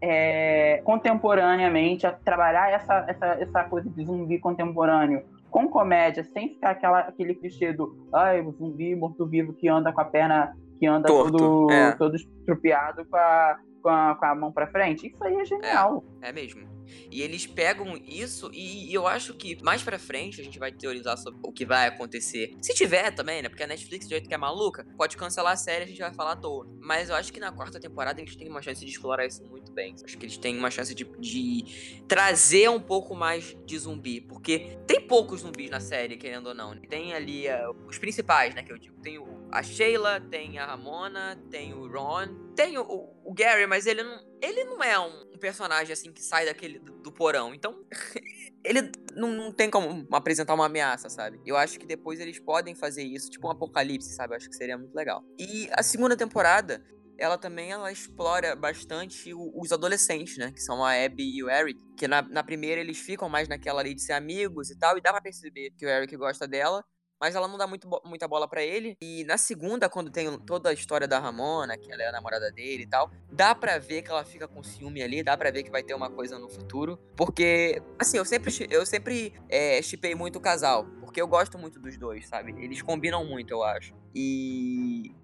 [0.00, 6.70] é, contemporaneamente, a trabalhar essa, essa, essa coisa de zumbi contemporâneo com comédia, sem ficar
[6.70, 11.36] aquela, aquele clichê do ai, zumbi morto-vivo que anda com a perna, que anda Torto,
[11.36, 11.92] todo, é.
[11.92, 15.08] todo estrupiado com a, com, a, com a mão pra frente.
[15.08, 16.04] Isso aí é genial.
[16.22, 16.79] É mesmo.
[17.10, 20.72] E eles pegam isso e, e eu acho que mais pra frente a gente vai
[20.72, 22.54] teorizar sobre o que vai acontecer.
[22.62, 23.48] Se tiver também, né?
[23.48, 26.12] Porque a Netflix, do jeito que é maluca, pode cancelar a série a gente vai
[26.12, 26.66] falar à toa.
[26.80, 29.72] Mas eu acho que na quarta temporada eles têm uma chance de explorar isso muito
[29.72, 29.94] bem.
[30.04, 31.64] Acho que eles têm uma chance de, de
[32.08, 34.20] trazer um pouco mais de zumbi.
[34.20, 36.78] Porque tem poucos zumbis na série, querendo ou não.
[36.82, 38.62] Tem ali ah, os principais, né?
[38.62, 39.00] Que eu digo.
[39.00, 43.86] Tem o, a Sheila, tem a Ramona, tem o Ron, tem o- o Gary, mas
[43.86, 47.54] ele não, ele não é um, personagem assim que sai daquele do, porão.
[47.54, 47.84] Então,
[48.62, 51.40] ele não, não tem como apresentar uma ameaça, sabe?
[51.44, 54.34] Eu acho que depois eles podem fazer isso, tipo um apocalipse, sabe?
[54.34, 55.24] Eu acho que seria muito legal.
[55.38, 56.84] E a segunda temporada,
[57.18, 60.52] ela também ela explora bastante os adolescentes, né?
[60.52, 61.80] Que são a Abby e o Eric.
[61.96, 64.96] Que na, na primeira eles ficam mais naquela ali de ser amigos e tal.
[64.96, 66.84] E dá pra perceber que o Eric gosta dela.
[67.20, 68.96] Mas ela não dá muito muita bola pra ele.
[69.00, 72.50] E na segunda, quando tem toda a história da Ramona, que ela é a namorada
[72.50, 75.62] dele e tal, dá pra ver que ela fica com ciúme ali, dá pra ver
[75.62, 76.98] que vai ter uma coisa no futuro.
[77.14, 80.86] Porque, assim, eu sempre, eu sempre é, chipei muito o casal.
[81.00, 82.52] Porque eu gosto muito dos dois, sabe?
[82.62, 83.94] Eles combinam muito, eu acho.
[84.14, 85.14] E.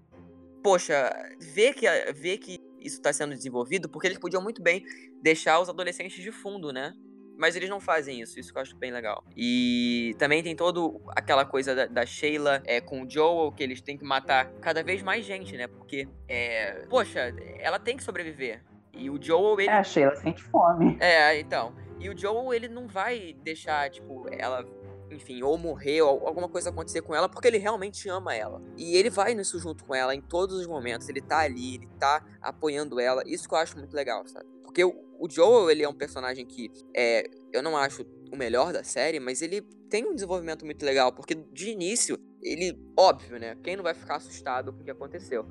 [0.61, 4.83] Poxa, ver que, ver que isso tá sendo desenvolvido, porque eles podiam muito bem
[5.21, 6.93] deixar os adolescentes de fundo, né?
[7.37, 9.23] Mas eles não fazem isso, isso que eu acho bem legal.
[9.35, 13.79] E também tem todo aquela coisa da, da Sheila é, com o Joel, que eles
[13.79, 15.67] têm que matar cada vez mais gente, né?
[15.67, 18.63] Porque, é, poxa, ela tem que sobreviver.
[18.91, 19.69] E o Joel, ele.
[19.69, 20.97] É, a Sheila sente fome.
[20.99, 21.75] É, então.
[21.99, 24.65] E o Joel, ele não vai deixar, tipo, ela,
[25.11, 28.61] enfim, ou morrer, ou alguma coisa acontecer com ela, porque ele realmente ama ela.
[28.75, 31.07] E ele vai nisso junto com ela em todos os momentos.
[31.07, 33.21] Ele tá ali, ele tá apoiando ela.
[33.27, 34.56] Isso que eu acho muito legal, sabe?
[34.77, 38.83] Porque o, Joel, ele é um personagem que, é, eu não acho o melhor da
[38.83, 43.57] série, mas ele tem um desenvolvimento muito legal, porque de início, ele, óbvio, né?
[43.63, 45.47] Quem não vai ficar assustado com o que aconteceu?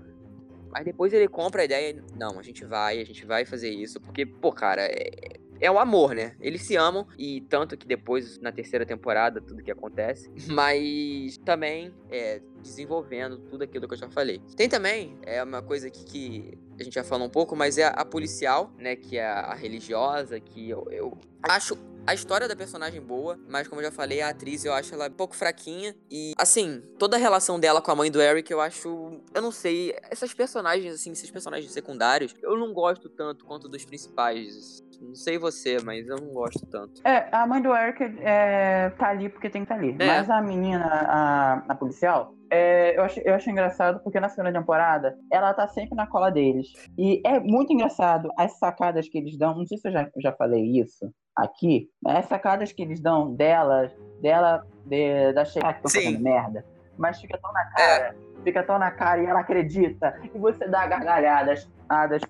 [0.71, 4.01] Mas depois ele compra a ideia, não, a gente vai, a gente vai fazer isso,
[4.01, 6.35] porque, pô, cara, é, é o amor, né?
[6.41, 10.31] Eles se amam e tanto que depois, na terceira temporada, tudo que acontece.
[10.49, 14.41] Mas também é, desenvolvendo tudo aquilo que eu já falei.
[14.57, 17.85] Tem também, é uma coisa aqui que a gente já falou um pouco, mas é
[17.85, 18.97] a, policial, né?
[18.97, 23.67] Que é a, a religiosa, que eu, eu acho a história da personagem boa, mas
[23.67, 25.95] como eu já falei, a atriz eu acho ela um pouco fraquinha.
[26.09, 29.21] E, assim, toda a relação dela com a mãe do Eric, eu acho.
[29.35, 29.93] Eu não sei.
[30.09, 34.85] Essas personagens, assim, esses personagens secundários, eu não gosto tanto quanto dos principais.
[35.01, 37.01] Não sei você, mas eu não gosto tanto.
[37.07, 39.97] É, a mãe do Eric é, tá ali porque tem que estar tá ali.
[39.99, 40.07] É.
[40.07, 44.53] Mas a menina, a, a policial, é, eu, acho, eu acho engraçado porque na segunda
[44.53, 46.69] temporada ela tá sempre na cola deles.
[46.97, 49.57] E é muito engraçado as sacadas que eles dão.
[49.57, 51.89] Não sei se eu já, já falei isso aqui.
[52.07, 56.65] As sacadas que eles dão dela, dela, de, da Sheila que estão fazendo merda.
[56.97, 58.17] Mas fica tão na cara.
[58.23, 58.26] É.
[58.47, 60.21] Fica tão na cara e ela acredita.
[60.33, 61.69] E você dá gargalhadas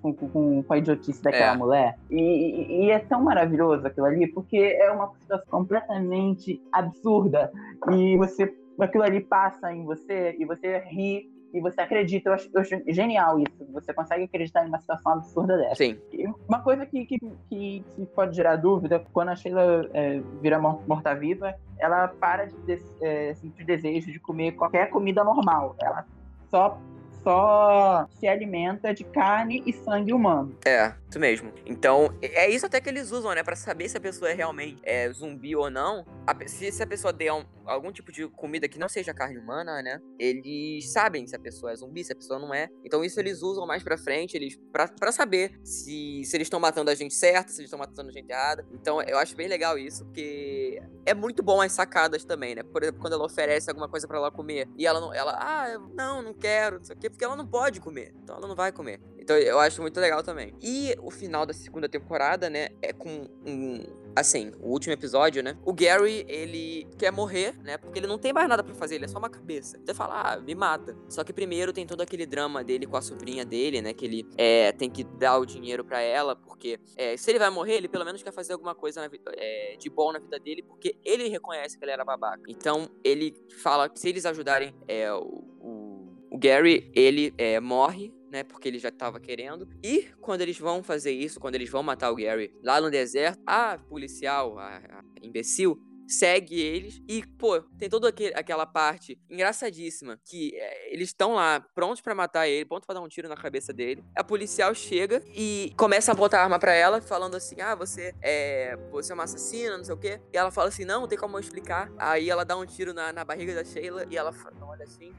[0.00, 1.57] com, com, com a idiotice daquela é.
[1.59, 1.98] mulher.
[2.11, 7.52] E, e, e, é tão maravilhoso aquilo ali, porque é uma situação completamente absurda.
[7.90, 8.50] E você
[8.81, 12.28] aquilo ali passa em você e você ri e você acredita.
[12.28, 13.66] Eu acho, eu acho, genial isso.
[13.72, 15.76] Você consegue acreditar em uma situação absurda dessa.
[15.76, 15.98] Sim.
[16.12, 20.58] E uma coisa que, que, que, que, pode gerar dúvida, quando a Sheila é, vira
[20.58, 25.74] morta-viva, ela para de, de é, sentir desejo de comer qualquer comida normal.
[25.80, 26.04] Ela
[26.50, 26.78] só
[27.22, 30.54] só se alimenta de carne e sangue humano.
[30.64, 31.52] É, isso mesmo.
[31.64, 33.42] Então, é isso até que eles usam, né?
[33.42, 36.05] Pra saber se a pessoa é realmente é, zumbi ou não.
[36.26, 39.38] A, se, se, a pessoa der um, algum tipo de comida que não seja carne
[39.38, 40.00] humana, né?
[40.18, 42.68] Eles sabem se a pessoa é zumbi, se a pessoa não é.
[42.85, 46.61] Então, isso eles usam mais pra frente, eles pra, pra saber se, se eles estão
[46.61, 48.66] matando a gente certa, se eles estão matando a gente errada.
[48.72, 52.62] Então, eu acho bem legal isso, porque é muito bom as sacadas também, né?
[52.62, 55.79] Por exemplo, quando ela oferece alguma coisa para ela comer e ela não, ela, ah,
[55.94, 58.14] não, não quero, não sei o quê porque ela não pode comer.
[58.22, 59.00] Então ela não vai comer.
[59.26, 60.54] Então eu acho muito legal também.
[60.62, 63.82] E o final da segunda temporada, né, é com um.
[64.14, 65.58] Assim, o último episódio, né?
[65.64, 67.76] O Gary, ele quer morrer, né?
[67.76, 69.78] Porque ele não tem mais nada para fazer, ele é só uma cabeça.
[69.84, 70.96] Você fala, ah, me mata.
[71.08, 73.92] Só que primeiro tem todo aquele drama dele com a sobrinha dele, né?
[73.92, 77.50] Que ele é, tem que dar o dinheiro para ela, porque é, se ele vai
[77.50, 80.62] morrer, ele pelo menos quer fazer alguma coisa na, é, de bom na vida dele,
[80.62, 82.44] porque ele reconhece que ele era babaca.
[82.48, 85.96] Então ele fala que se eles ajudarem é, o, o
[86.30, 88.44] o Gary, ele é, morre, né?
[88.44, 89.66] Porque ele já estava querendo.
[89.83, 93.40] E quando eles vão fazer isso, quando eles vão matar o Gary lá no deserto,
[93.46, 100.54] a policial, a, a imbecil, segue eles e, pô, tem toda aquela parte engraçadíssima que
[100.54, 103.72] é, eles estão lá prontos para matar ele, prontos para dar um tiro na cabeça
[103.72, 104.04] dele.
[104.14, 108.14] A policial chega e começa a botar a arma para ela, falando assim: "Ah, você
[108.22, 110.20] é, você é uma assassina, não sei o quê".
[110.32, 111.90] E ela fala assim: "Não, não tem como eu explicar".
[111.98, 115.12] Aí ela dá um tiro na, na barriga da Sheila e ela olha assim.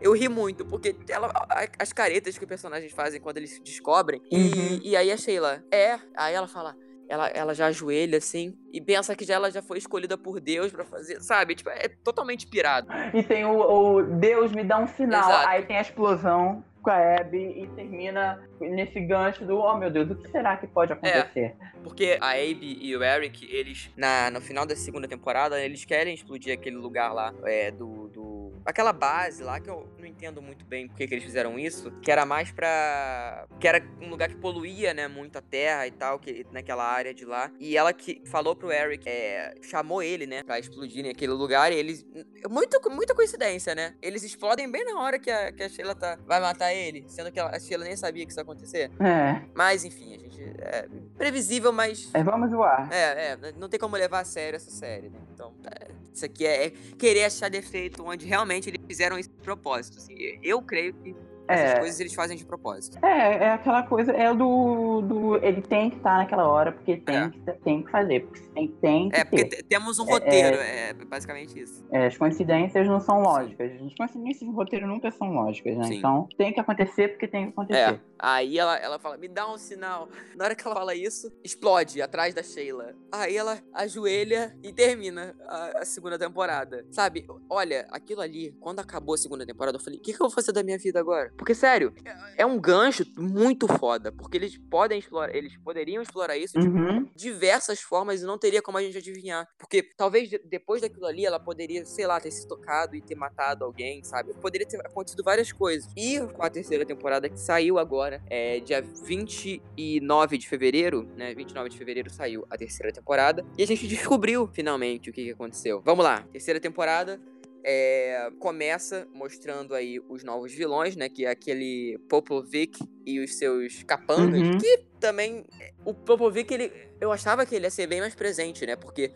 [0.00, 1.32] Eu ri muito, porque ela,
[1.78, 4.20] as caretas que os personagens fazem quando eles descobrem.
[4.30, 4.80] Uhum.
[4.82, 5.98] E, e aí a Sheila, é.
[6.16, 6.76] Aí ela fala,
[7.08, 10.72] ela, ela já ajoelha assim e pensa que já ela já foi escolhida por Deus
[10.72, 11.54] para fazer, sabe?
[11.54, 12.88] Tipo, é totalmente pirado.
[13.12, 15.48] E tem o, o Deus me dá um sinal, Exato.
[15.48, 18.40] aí tem a explosão com a Abby e termina
[18.70, 21.54] nesse gancho do oh meu Deus, o que será que pode acontecer?
[21.60, 25.84] É, porque a Abby e o Eric, eles na, no final da segunda temporada, eles
[25.84, 30.40] querem explodir aquele lugar lá é, do, do aquela base lá que eu não entendo
[30.40, 33.46] muito bem porque que eles fizeram isso, que era mais pra.
[33.60, 37.12] que era um lugar que poluía, né, muito a terra e tal, que, naquela área
[37.12, 37.50] de lá.
[37.58, 41.76] E ela que falou pro Eric, é, chamou ele, né, pra explodir naquele lugar e
[41.76, 42.04] eles.
[42.48, 43.94] Muito, muita coincidência, né?
[44.00, 47.30] Eles explodem bem na hora que a, que a Sheila tá, vai matar ele, sendo
[47.30, 48.90] que a Sheila nem sabia que isso ia acontecer.
[49.00, 49.42] É.
[49.54, 50.42] Mas, enfim, a gente.
[50.58, 52.10] É previsível, mas.
[52.14, 52.88] É, vamos voar.
[52.92, 53.52] É, é.
[53.56, 55.18] Não tem como levar a sério essa série, né?
[55.32, 59.98] Então, é, isso aqui é, é querer achar defeito onde realmente eles fizeram esse propósito.
[59.98, 60.14] Assim.
[60.42, 61.14] Eu creio que
[61.46, 61.78] essas é.
[61.78, 62.98] coisas eles fazem de propósito.
[63.04, 65.02] É, é aquela coisa, é do.
[65.02, 67.30] do ele tem que estar naquela hora, porque tem, é.
[67.30, 68.20] que, tem que fazer.
[68.26, 69.62] Porque tem, tem que é, porque ter.
[69.64, 71.84] temos um é, roteiro, é, é, basicamente isso.
[71.90, 73.70] É, as coincidências não são lógicas.
[73.72, 73.86] Sim.
[73.86, 75.84] As coincidências do roteiro nunca são lógicas, né?
[75.84, 75.98] Sim.
[75.98, 77.94] Então tem que acontecer porque tem que acontecer.
[77.94, 78.00] É.
[78.18, 80.08] Aí ela, ela fala, me dá um sinal.
[80.36, 82.94] Na hora que ela fala isso, explode atrás da Sheila.
[83.12, 86.86] Aí ela ajoelha e termina a, a segunda temporada.
[86.90, 87.26] Sabe?
[87.50, 90.30] Olha, aquilo ali, quando acabou a segunda temporada, eu falei, o que, que eu vou
[90.30, 91.33] fazer da minha vida agora?
[91.36, 91.92] Porque, sério,
[92.36, 94.12] é, um gancho muito foda.
[94.12, 97.04] Porque eles podem explorar, eles poderiam explorar isso uhum.
[97.04, 99.46] de diversas formas e não teria como a gente adivinhar.
[99.58, 103.64] Porque talvez depois daquilo ali ela poderia, sei lá, ter se tocado e ter matado
[103.64, 104.32] alguém, sabe?
[104.34, 105.90] Poderia ter acontecido várias coisas.
[105.96, 111.34] E com a terceira temporada que saiu agora, é dia 29 de fevereiro, né?
[111.34, 113.44] 29 de fevereiro saiu a terceira temporada.
[113.58, 115.82] E a gente descobriu finalmente o que, que aconteceu.
[115.84, 117.20] Vamos lá, terceira temporada
[117.64, 121.08] é, começa mostrando aí os novos vilões, né?
[121.08, 124.58] Que é aquele Popovic e os seus capangas, Uhum.
[124.58, 125.44] que também
[125.84, 128.76] o Popovic ele eu achava que ele ia ser bem mais presente, né?
[128.76, 129.10] Porque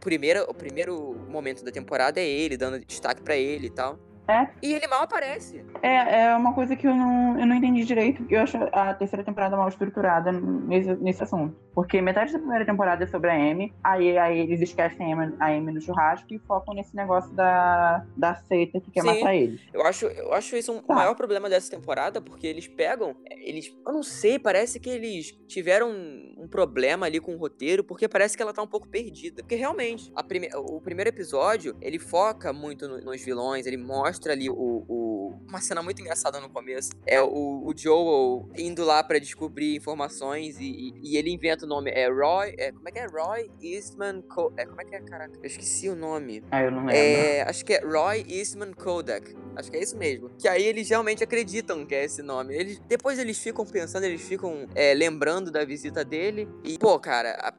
[0.00, 3.98] primeiro, o primeiro momento da temporada é ele dando destaque pra ele e tal.
[4.28, 4.46] É.
[4.62, 5.64] E ele mal aparece.
[5.82, 8.92] É, é uma coisa que eu não, eu não entendi direito, porque eu acho a
[8.92, 11.56] terceira temporada mal estruturada nesse, nesse assunto.
[11.74, 15.34] Porque metade da primeira temporada é sobre a Amy, aí, aí eles esquecem a Amy,
[15.40, 19.06] a Amy no churrasco e focam nesse negócio da, da seita que quer Sim.
[19.20, 19.60] matar eles.
[19.72, 20.94] Eu acho, eu acho isso um Tá.
[20.94, 25.88] maior problema dessa temporada, porque eles pegam, eles, eu não sei, parece que eles tiveram
[25.90, 29.42] um, um problema ali com o roteiro, porque parece que ela tá um pouco perdida.
[29.42, 34.17] Porque realmente, a prime- o primeiro episódio, ele foca muito no- nos vilões, ele mostra
[34.26, 39.02] ali o, o- uma cena muito engraçada no começo, é o, o Joel indo lá
[39.02, 42.92] pra descobrir informações e, e- e ele inventa o nome, é Roy, é, como é
[42.92, 43.06] que é?
[43.06, 45.32] Roy Eastman, Co é, como é que é, caraca?
[45.42, 46.42] Eu esqueci o nome.
[46.50, 46.94] Ah, eu não lembro.
[46.94, 49.36] É, acho que é Roy Eastman Kodak.
[49.56, 50.30] Acho que é isso mesmo.
[50.38, 52.54] Que aí eles realmente acreditam que é esse nome.
[52.54, 56.48] Eles, depois eles ficam pensando, eles ficam é, lembrando da visita dele.
[56.64, 57.52] E, pô, cara, a,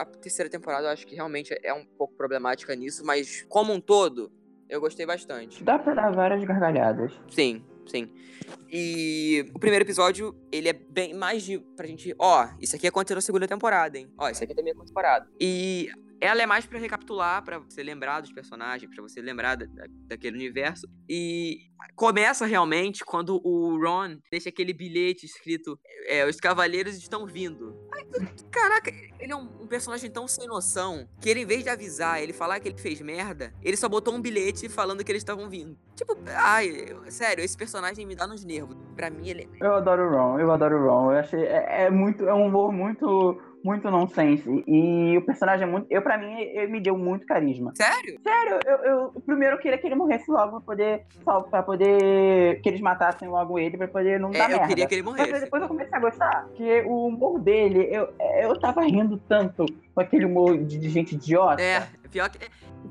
[0.00, 3.80] a terceira temporada eu acho que realmente é um pouco problemática nisso, mas como um
[3.80, 4.32] todo,
[4.68, 5.62] eu gostei bastante.
[5.62, 7.12] Dá pra dar várias gargalhadas.
[7.30, 8.10] Sim, sim.
[8.70, 13.14] E o primeiro episódio, ele é bem mais de pra gente, ó, isso aqui aconteceu
[13.14, 14.08] na segunda temporada, hein?
[14.18, 15.28] Ó, isso aqui também aconteceu temporada.
[15.40, 15.88] E
[16.20, 19.66] ela é mais pra recapitular, pra você lembrar dos personagens, pra você lembrar da-
[20.06, 20.86] daquele universo.
[21.08, 21.58] E
[21.94, 27.76] começa realmente quando o Ron deixa aquele bilhete escrito é, os cavaleiros estão vindo.
[28.50, 32.32] Caraca, ele é um, personagem tão sem noção que ele, em vez de avisar, ele
[32.32, 35.76] falar que ele fez merda, ele só botou um bilhete falando que eles estavam vindo.
[35.96, 38.76] Tipo, ai, sério, esse personagem me dá nos nervos.
[38.94, 39.66] Pra mim, ele é.
[39.66, 41.12] Eu adoro o Ron, eu adoro o Ron.
[41.12, 41.42] Eu achei.
[41.44, 42.28] É, é muito.
[42.28, 43.40] É um humor muito.
[43.64, 44.62] Muito nonsense.
[44.68, 45.86] E o personagem é muito.
[45.90, 47.72] Eu, pra mim, ele me deu muito carisma.
[47.74, 48.20] Sério?
[48.22, 51.06] Sério, eu, eu primeiro eu queria que ele morresse logo pra poder.
[51.24, 52.60] Pra poder.
[52.60, 54.66] Que eles matassem logo ele pra poder não dar É, eu merda.
[54.68, 55.40] queria que ele Mas morresse.
[55.40, 56.44] depois eu comecei a gostar.
[56.44, 61.62] Porque o humor dele, eu, eu tava rindo tanto com aquele humor de, gente idiota.
[61.62, 62.38] É, pior que.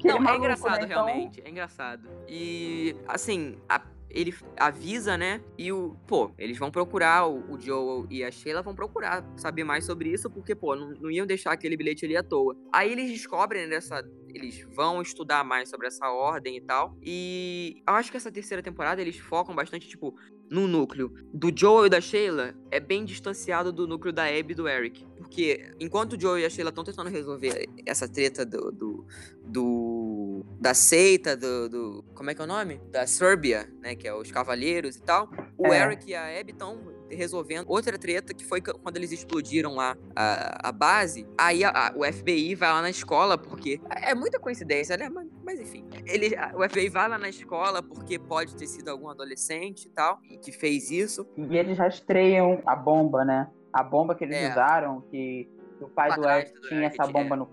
[0.08, 0.86] Não, é engraçado, né?
[0.86, 1.42] Então, realmente.
[1.46, 2.10] É engraçado.
[2.28, 3.80] E, assim, a-
[4.14, 5.42] ele avisa, né?
[5.58, 5.96] E o.
[6.08, 10.10] Pô, eles vão procurar, o, o Joel e a Sheila vão procurar saber mais sobre
[10.10, 12.56] isso, porque, pô, não, não iam deixar aquele bilhete ali à toa.
[12.72, 14.04] Aí eles descobrem dessa.
[14.30, 16.98] Eles vão estudar mais sobre essa ordem e tal.
[17.04, 20.16] E eu acho que essa terceira temporada eles focam bastante, tipo,
[20.54, 24.56] no núcleo do Joel e da Sheila é bem distanciado do núcleo da Abby e
[24.56, 25.04] do Eric.
[25.18, 28.72] Porque enquanto o Joel e a Sheila estão tentando resolver essa treta do.
[28.72, 29.06] do,
[29.44, 32.80] do- da seita, do, do- Como é que é o nome?
[32.92, 33.96] Da Serbia, né?
[33.96, 35.30] Que é os Cavaleiros e tal.
[35.58, 35.82] O É.
[35.84, 36.78] Eric e a Abby estão
[37.16, 41.28] resolvendo outra treta que foi quando eles explodiram lá a, a base.
[41.38, 43.80] Aí a- a- o FBI vai lá na escola porque.
[44.02, 45.10] É muita coincidência, né?
[45.10, 45.86] Mas, mas enfim.
[46.06, 50.20] Ele, o FBI vai lá na escola porque pode ter sido algum adolescente e tal
[50.42, 51.28] que fez isso.
[51.38, 53.50] E eles rastreiam a bomba, né?
[53.72, 54.50] A bomba que eles É.
[54.52, 55.50] usaram, que
[55.82, 57.50] o pai do Padrasto do tinha Eric, essa bomba no.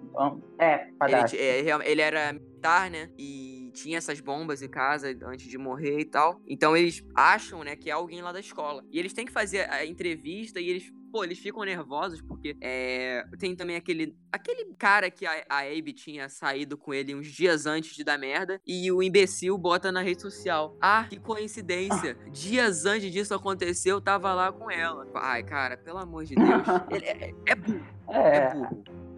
[0.58, 1.36] É, Ele, padrasto.
[1.36, 3.08] é, real- ele era militar, né?
[3.18, 6.40] E tinha essas bombas em casa antes de morrer e tal.
[6.48, 8.85] Então eles acham, né, que é alguém lá da escola.
[8.90, 13.24] E eles têm que fazer a entrevista e eles, pô, eles ficam nervosos porque é,
[13.38, 17.66] tem também aquele aquele cara que a, a Abe tinha saído com ele uns dias
[17.66, 20.76] antes de dar merda e o imbecil bota na rede social.
[20.80, 22.16] Ah, que coincidência.
[22.30, 25.06] Dias antes disso acontecer, eu tava lá com ela.
[25.14, 26.48] Ai, cara, pelo amor de Deus.
[26.90, 29.09] Ele é, é burro, é É, burro.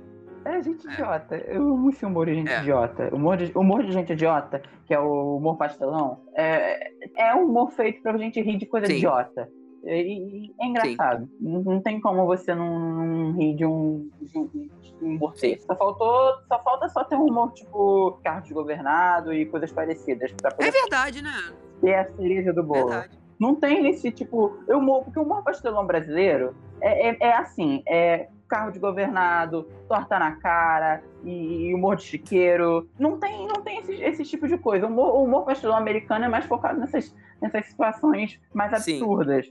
[0.44, 1.36] É gente idiota.
[1.36, 2.60] Eu amo esse humor de gente É.
[2.60, 3.14] idiota.
[3.14, 7.70] Humor de, humor de gente idiota, que é o humor pastelão, é, é um humor
[7.72, 8.94] feito pra gente rir de coisa Sim.
[8.96, 9.48] idiota.
[9.84, 11.28] E, e é engraçado.
[11.40, 14.70] Não, não tem como você não, não rir de um, de um, de
[15.02, 15.66] um humor desse.
[15.66, 20.50] Só faltou, só falta só ter um humor tipo carro desgovernado e coisas parecidas pra
[20.50, 21.52] É poder verdade, né?
[21.80, 22.88] ter a cereja do bolo.
[22.90, 23.18] Verdade.
[23.40, 24.56] Não tem esse tipo.
[24.68, 30.18] Eu porque o humor pastelão brasileiro é, é, é assim: é carro de governado, torta
[30.18, 32.86] na cara e, e humor de chiqueiro.
[32.98, 34.86] Não tem, não tem esse, esse tipo de coisa.
[34.86, 38.96] O humor, o humor pastelão americano é mais focado nessas, nessas situações mais Sim.
[38.96, 39.46] absurdas.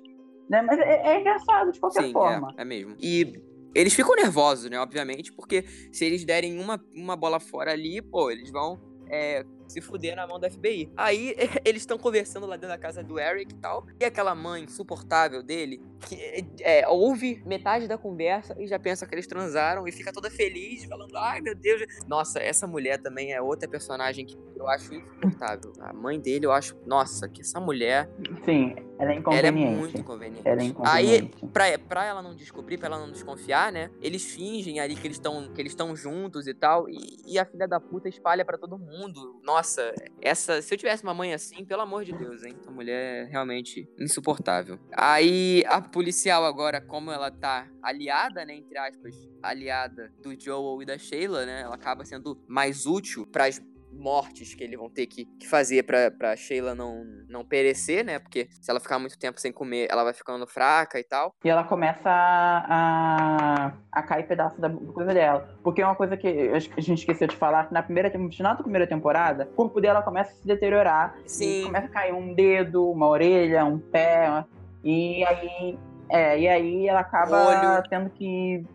[0.48, 0.62] Né?
[0.62, 2.54] Mas é, é engraçado de qualquer Sim, forma.
[2.56, 2.96] É, é mesmo.
[3.02, 3.42] E
[3.74, 4.80] eles ficam nervosos, né?
[4.80, 9.82] Obviamente, porque se eles derem uma, uma bola fora ali, pô, eles vão é, se
[9.82, 10.92] fuder na mão do FBI.
[10.98, 13.86] Aí eles estão conversando lá dentro da casa do Eric e tal.
[14.00, 19.14] E aquela mãe insuportável dele, que é, ouve metade da conversa e já pensa que
[19.16, 21.82] eles transaram e fica toda feliz, falando: ai meu Deus.
[22.08, 25.74] Nossa, essa mulher também é outra personagem que eu acho insuportável.
[25.80, 28.10] A mãe dele, eu acho, nossa, que essa mulher,
[28.46, 29.78] Sim, ela é ela é inconveniente.
[29.80, 30.42] muito inconveniente.
[30.48, 31.48] Ela é Aí, inconveniente.
[31.48, 33.90] pra, pra ela não descobrir, pra ela não desconfiar, né?
[34.02, 36.90] Eles fingem ali que eles estão que eles estão juntos e tal.
[36.90, 39.40] E, e a filha da puta espalha pra todo mundo.
[39.44, 42.56] Nossa, nossa, essa, se eu tivesse uma mãe assim, pelo amor de Deus, hein?
[42.60, 44.80] Essa mulher é realmente insuportável.
[44.92, 50.86] Aí a policial agora, como ela tá aliada, né, entre aspas, aliada do Joel e
[50.86, 51.62] da Sheila, né?
[51.62, 53.50] Ela acaba sendo mais útil para
[53.92, 58.20] mortes que eles vão ter que, que fazer pra, pra Sheila não, não perecer, né?
[58.20, 61.34] Porque se ela ficar muito tempo sem comer, ela vai ficando fraca e tal.
[61.44, 65.50] E ela começa a, a, a cair pedaço da coisa dela.
[65.64, 68.56] Porque é uma coisa que a gente esqueceu de falar, que na primeira, no final
[68.56, 71.16] da primeira temporada, o corpo dela começa a se deteriorar.
[71.26, 71.66] Sim.
[71.66, 74.46] Começa a cair um dedo, uma orelha, um pé.
[74.84, 75.78] E aí
[76.12, 77.84] é, e aí ela acaba Olho.
[77.90, 78.66] tendo que.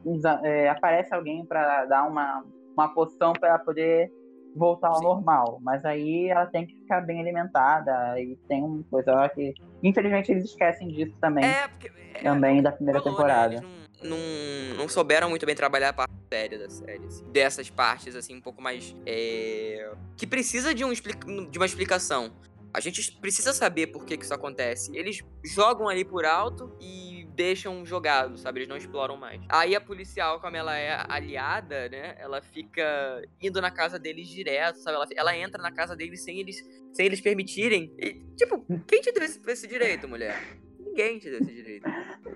[0.43, 4.11] É, aparece alguém para dar uma, uma poção para ela poder
[4.57, 5.05] voltar ao Sim.
[5.05, 5.59] normal.
[5.63, 8.19] Mas aí ela tem que ficar bem alimentada.
[8.21, 9.55] E tem uma coisa lá que.
[9.83, 11.45] Infelizmente eles esquecem disso também.
[11.45, 11.91] É, porque.
[12.15, 13.55] é, também da primeira temporada.
[13.55, 13.63] Eles
[14.03, 17.05] não, não, não souberam muito bem trabalhar a parte séria da série.
[17.07, 17.25] assim.
[17.31, 18.97] Dessas partes, assim, um pouco mais.
[19.07, 22.33] é, que precisa de, um, de uma explicação.
[22.73, 24.95] A gente precisa saber por que, que isso acontece.
[24.95, 28.61] Eles jogam ali por alto e deixam jogado, sabe?
[28.61, 29.41] Eles não exploram mais.
[29.49, 32.17] Aí a policial, como ela é aliada, né?
[32.19, 34.97] Ela fica indo na casa deles direto, sabe?
[34.97, 36.57] Ela, ela entra na casa deles sem eles,
[36.93, 37.95] sem eles permitirem.
[37.99, 40.35] E, tipo, quem te deu esse, esse direito, mulher?
[40.81, 41.87] Ninguém te deu esse direito.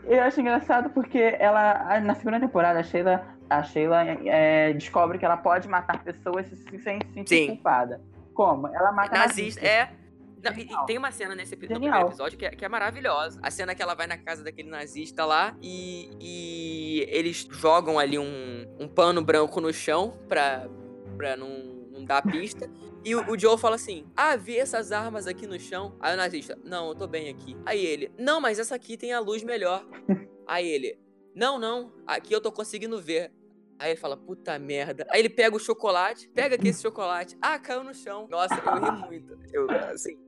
[0.04, 5.24] Eu acho engraçado porque ela, na segunda temporada, a Sheila, a Sheila é, descobre que
[5.24, 7.46] ela pode matar pessoas sem se sentir Sim.
[7.48, 8.02] culpada.
[8.34, 8.68] Como?
[8.68, 9.64] Ela mata Nazista, nazistas.
[9.64, 9.99] é.
[10.42, 13.38] Não, e- e tem uma cena nesse no primeiro episódio que é, que é maravilhosa.
[13.42, 18.18] A cena que ela vai na casa daquele nazista lá e, e eles jogam ali
[18.18, 20.68] um, um pano branco no chão pra,
[21.16, 21.48] pra não,
[21.92, 22.68] não dar pista.
[23.02, 25.96] E o, o Joe fala assim: Ah, vi essas armas aqui no chão.
[26.00, 27.56] Aí o nazista: Não, eu tô bem aqui.
[27.64, 29.86] Aí ele: Não, mas essa aqui tem a luz melhor.
[30.46, 30.98] Aí ele:
[31.34, 33.32] Não, não, aqui eu tô conseguindo ver.
[33.78, 35.06] Aí ele fala, puta merda.
[35.08, 37.38] Aí ele pega o chocolate, pega aqui esse chocolate.
[37.40, 38.28] Ah, caiu no chão.
[38.30, 39.38] Nossa, eu ri muito.
[39.50, 40.18] Eu, assim,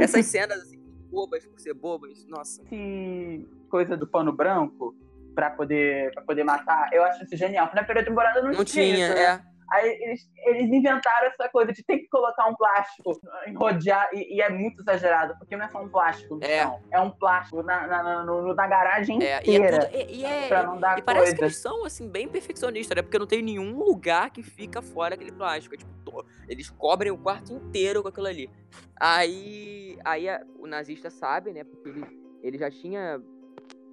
[0.00, 0.78] essas cenas, assim,
[1.10, 2.62] bobas por ser bobas, nossa.
[2.62, 4.94] Esse coisa do pano branco
[5.34, 7.70] pra poder, pra poder matar, eu acho isso genial.
[7.74, 9.44] Na primeira temporada não, Não tinha, isso, né?
[9.72, 13.20] Aí eles, eles inventaram essa coisa de ter que colocar um plástico,
[13.56, 16.62] rodear, e, e é muito exagerado, porque não é só um plástico É.
[16.62, 19.86] chão, é um plástico na, na, na, no- na garagem É, e é inteira.
[19.86, 19.94] tudo.
[19.96, 21.44] E, e é, pra não dar e parece que coisa.
[21.44, 23.02] eles são, assim, bem perfeccionistas, né?
[23.02, 25.74] Porque não tem nenhum lugar que fica fora aquele plástico.
[25.74, 28.50] É, tipo, to- eles cobrem o quarto inteiro com aquilo ali.
[28.98, 31.64] Aí, aí a- o nazista sabe, né?
[31.64, 32.04] Porque ele,
[32.42, 33.20] ele já tinha.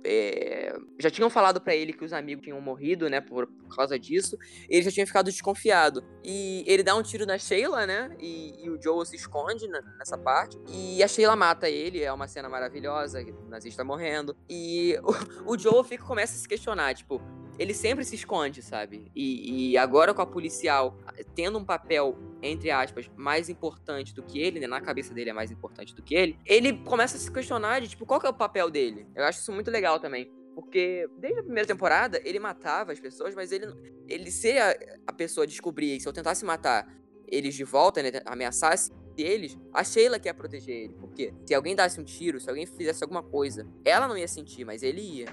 [0.09, 3.19] É, já tinham falado pra ele que os amigos tinham morrido, né?
[3.19, 4.37] Por, por causa disso.
[4.69, 6.03] Ele já tinha ficado desconfiado.
[6.23, 8.15] E ele dá um tiro na Sheila, né?
[8.19, 10.57] E, e o Joel se esconde na- nessa parte.
[10.69, 12.01] E a Sheila mata ele.
[12.01, 13.21] É uma cena maravilhosa.
[13.21, 14.35] O nazista morrendo.
[14.49, 14.97] E
[15.45, 17.21] o, o Joel fica, começa a se questionar, tipo,
[17.57, 19.11] ele sempre se esconde, sabe?
[19.15, 20.97] E, e agora com a policial
[21.35, 24.67] tendo um papel, entre aspas, mais importante do que ele, né?
[24.67, 27.89] Na cabeça dele é mais importante do que ele, ele começa a se questionar de,
[27.89, 29.07] tipo, qual que é o papel dele?
[29.15, 30.31] Eu acho isso muito legal também.
[30.55, 33.67] Porque desde a primeira temporada, ele matava as pessoas, mas ele,
[34.07, 36.91] ele se a, a pessoa descobrir, se eu tentasse matar
[37.27, 38.09] eles de volta, né?
[38.25, 40.93] Ameaçasse eles, a Sheila quer proteger ele.
[40.99, 44.65] Porque se alguém desse um tiro, se alguém fizesse alguma coisa, ela não ia sentir,
[44.65, 45.27] mas ele ia.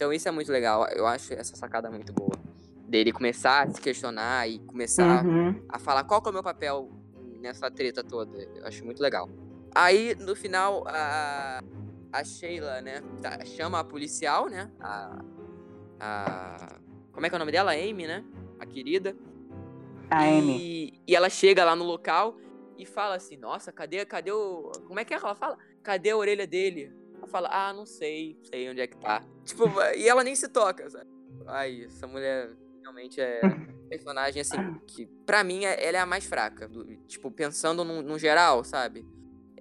[0.00, 0.86] Então isso é muito legal.
[0.96, 2.32] Eu acho essa sacada muito boa.
[2.88, 5.62] Dele começar a se questionar e começar Uhum.
[5.68, 6.90] a falar qual que é o meu papel
[7.38, 8.34] nessa treta toda.
[8.56, 9.28] Eu acho muito legal.
[9.74, 11.60] Aí, no final, a,
[12.10, 15.22] a Sheila, né, tá- chama a policial, né, a,
[16.00, 16.78] a...
[17.12, 17.72] Como é que é o nome dela?
[17.72, 18.24] A Amy, né?
[18.58, 19.14] A querida.
[20.10, 20.56] A Amy.
[20.58, 22.38] E, e ela chega lá no local
[22.78, 24.72] e fala assim, nossa, cadê, cadê o...
[24.86, 25.58] Como é que é que ela fala?
[25.82, 26.90] Cadê a orelha dele?
[27.18, 29.22] Ela fala, ah, não sei, sei onde é que tá.
[29.50, 29.64] Tipo,
[29.96, 31.06] e ela nem se toca, sabe?
[31.46, 32.50] Ai, essa mulher
[32.82, 33.40] realmente é
[33.90, 36.68] personagem, assim, que pra mim é- ela é a mais fraca.
[36.68, 39.04] do- tipo, pensando num, num geral, sabe?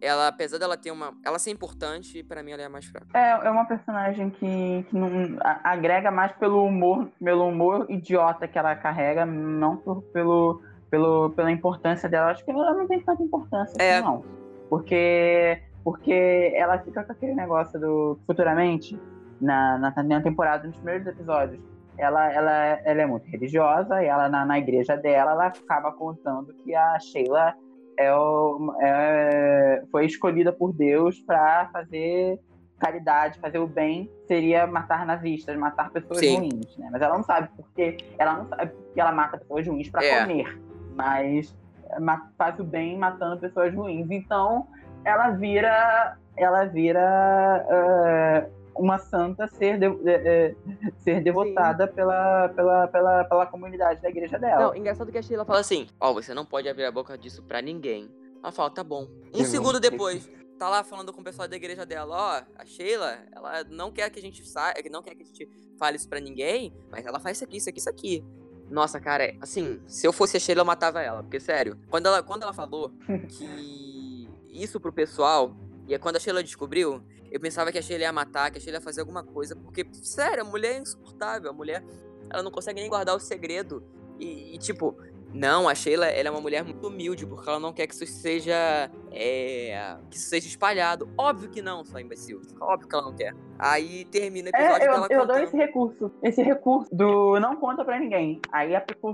[0.01, 1.13] Ela, apesar dela ter uma...
[1.25, 3.07] Ela ser importante, pra mim ela é a mais fraca.
[3.17, 8.47] É, é uma personagem que, que não, a- agrega mais pelo humor, pelo humor idiota
[8.47, 12.31] que ela carrega, não por- pelo, pelo, pela importância dela.
[12.31, 13.95] Acho que ela não tem tanta importância É.
[13.97, 14.23] assim, não.
[14.69, 18.97] Porque, porque ela fica com aquele negócio do futuramente,
[19.39, 21.59] na, na, na temporada, nos primeiros episódios.
[21.97, 22.51] Ela, ela,
[22.85, 26.97] ela é muito religiosa e ela, na, na igreja dela, ela acaba contando que a
[26.99, 27.53] Sheila
[27.97, 32.39] é o- é- foi escolhida por Deus para fazer
[32.79, 36.37] caridade, fazer o bem, seria matar nazistas, matar pessoas Sim.
[36.37, 36.87] ruins, né?
[36.89, 40.21] Mas ela não sabe porque ela não sabe que ela mata pessoas ruins para É.
[40.21, 40.57] comer,
[40.95, 41.53] mas
[41.99, 44.09] ma- faz o bem matando pessoas ruins.
[44.09, 44.65] Então
[45.03, 48.49] ela vira, ela vira eh,
[48.79, 50.55] uma santa ser de- eh,
[50.97, 54.67] ser devotada pela, pela, pela, pela comunidade da igreja dela.
[54.67, 57.43] Não, engraçado que a Sheila fala assim: Ó, você não pode abrir a boca disso
[57.43, 58.09] pra ninguém.
[58.41, 59.05] Ela fala, tá bom.
[59.33, 63.17] Um segundo depois, tá lá falando com o pessoal da igreja dela, ó, a Sheila,
[63.33, 66.21] ela não quer que a gente saia, não quer que a gente fale isso pra
[66.21, 68.25] ninguém, mas ela faz isso aqui, isso aqui, isso aqui.
[68.69, 71.21] Nossa, cara, assim, se eu fosse a Sheila, eu matava ela.
[71.21, 72.91] Porque, sério, quando ela, quando ela falou
[73.27, 75.53] que isso pro pessoal,
[75.87, 77.01] e é quando a Sheila descobriu,
[77.31, 79.85] eu pensava que a Sheila ia matar, que a Sheila ia fazer alguma coisa, porque,
[79.93, 81.49] sério, a mulher é insuportável.
[81.49, 81.83] A mulher,
[82.29, 83.83] ela não consegue nem guardar o segredo.
[84.19, 84.97] E, e tipo,
[85.33, 88.05] não, a Sheila ela é uma mulher muito humilde, porque ela não quer que isso
[88.07, 88.89] seja.
[89.11, 91.09] É, que isso seja espalhado.
[91.17, 92.41] Óbvio que não, só imbecil.
[92.59, 93.35] Óbvio que ela não quer.
[93.57, 95.27] Aí termina o episódio é, eu, dela eu contando...
[95.27, 96.11] dou esse recurso.
[96.23, 98.41] Esse recurso do não conta pra ninguém.
[98.51, 98.71] Aí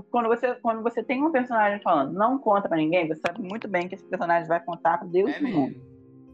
[0.08, 3.68] quando você, quando você tem um personagem falando não conta pra ninguém, você sabe muito
[3.68, 5.76] bem que esse personagem vai contar pra Deus é e o mundo.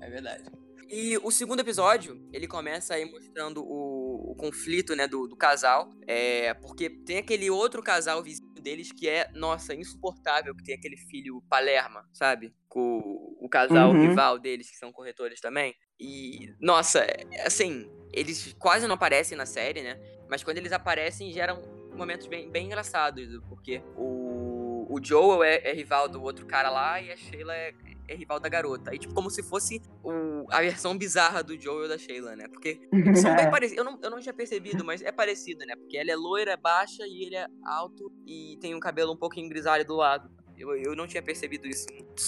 [0.01, 0.45] É verdade.
[0.93, 5.89] E o segundo episódio, ele começa aí mostrando o, o conflito, né, do, do, casal.
[6.07, 10.99] É, porque tem aquele outro casal vizinho deles que é, nossa, insuportável, que tem aquele
[10.99, 12.55] filho Palerma, sabe?
[12.69, 14.07] Com o, o casal Uhum.
[14.07, 15.75] rival deles, que são corretores também.
[15.99, 19.99] E, nossa, é- assim, eles quase não aparecem na série, né?
[20.29, 21.63] Mas quando eles aparecem, geram
[21.97, 27.01] momentos bem, bem engraçados, porque o, o Joel é, é rival do outro cara lá
[27.01, 27.73] e a Sheila é,
[28.09, 28.91] é rival da garota.
[28.91, 32.49] Aí, tipo, como se fosse o- a versão bizarra do Joel e da Sheila, né?
[32.49, 32.81] Porque
[33.15, 33.79] são bem parecidos.
[33.79, 35.75] Eu não, eu não tinha percebido, mas é parecido, né?
[35.77, 39.17] Porque ela é loira, é baixa e ele é alto e tem um cabelo um
[39.17, 40.31] pouquinho grisalho do lado.
[40.59, 41.87] Eu, eu não tinha percebido isso.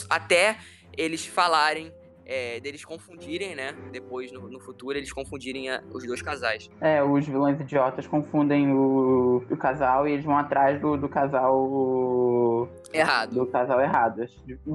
[0.08, 0.58] Até
[0.96, 1.92] eles falarem,
[2.26, 3.74] é, deles confundirem, né?
[3.92, 6.70] Depois, no, no futuro, eles confundirem a- os dois casais.
[6.80, 12.68] É, os vilões idiotas confundem o, o casal e eles vão atrás do, do casal.
[12.92, 13.34] Errado.
[13.34, 14.26] Do casal errado.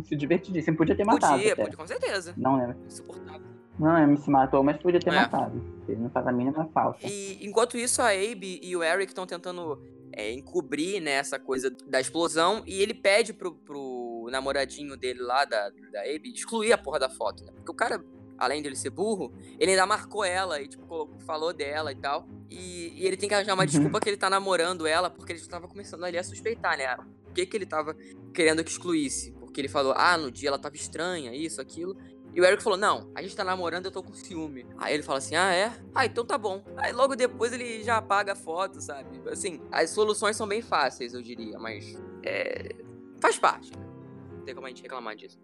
[0.03, 0.77] Se divertidíssimo.
[0.77, 1.33] Podia ter matado.
[1.33, 1.63] Podia, até.
[1.63, 2.33] podia, com certeza.
[2.37, 2.77] Não lembro.
[2.85, 3.47] Insuportável.
[3.79, 5.15] Não lembro se matou, mas podia ter É.
[5.15, 5.63] matado.
[5.87, 6.99] Ele não faz a mínima falta.
[7.07, 9.81] E enquanto isso, a Abe e o Eric estão tentando
[10.13, 12.63] é, encobrir né, essa coisa da explosão.
[12.65, 17.09] E ele pede pro, pro namoradinho dele lá, da, da Abe, excluir a porra da
[17.09, 17.51] foto, né?
[17.55, 18.03] Porque o cara,
[18.37, 22.27] além dele ser burro, ele ainda marcou ela e, tipo, falou dela e tal.
[22.49, 23.67] E, e ele tem que arranjar uma Uhum.
[23.67, 26.95] desculpa que ele tá namorando ela, porque ele já tava começando ali a suspeitar, né?
[27.27, 27.95] O que que ele tava
[28.33, 29.31] querendo que excluísse?
[29.33, 31.97] Porque ele falou, ah, no dia ela tava estranha, isso, aquilo.
[32.33, 34.65] E o Eric falou, não, a gente tá namorando, eu tô com ciúme.
[34.77, 35.73] Aí ele fala assim, ah, é?
[35.93, 36.63] Ah, então tá bom.
[36.77, 39.21] Aí logo depois ele já apaga a foto, sabe?
[39.29, 42.75] Assim, as soluções são bem fáceis, eu diria, mas é...
[43.19, 43.71] faz parte.
[43.75, 43.85] né?
[44.31, 45.39] Não tem como a gente reclamar disso.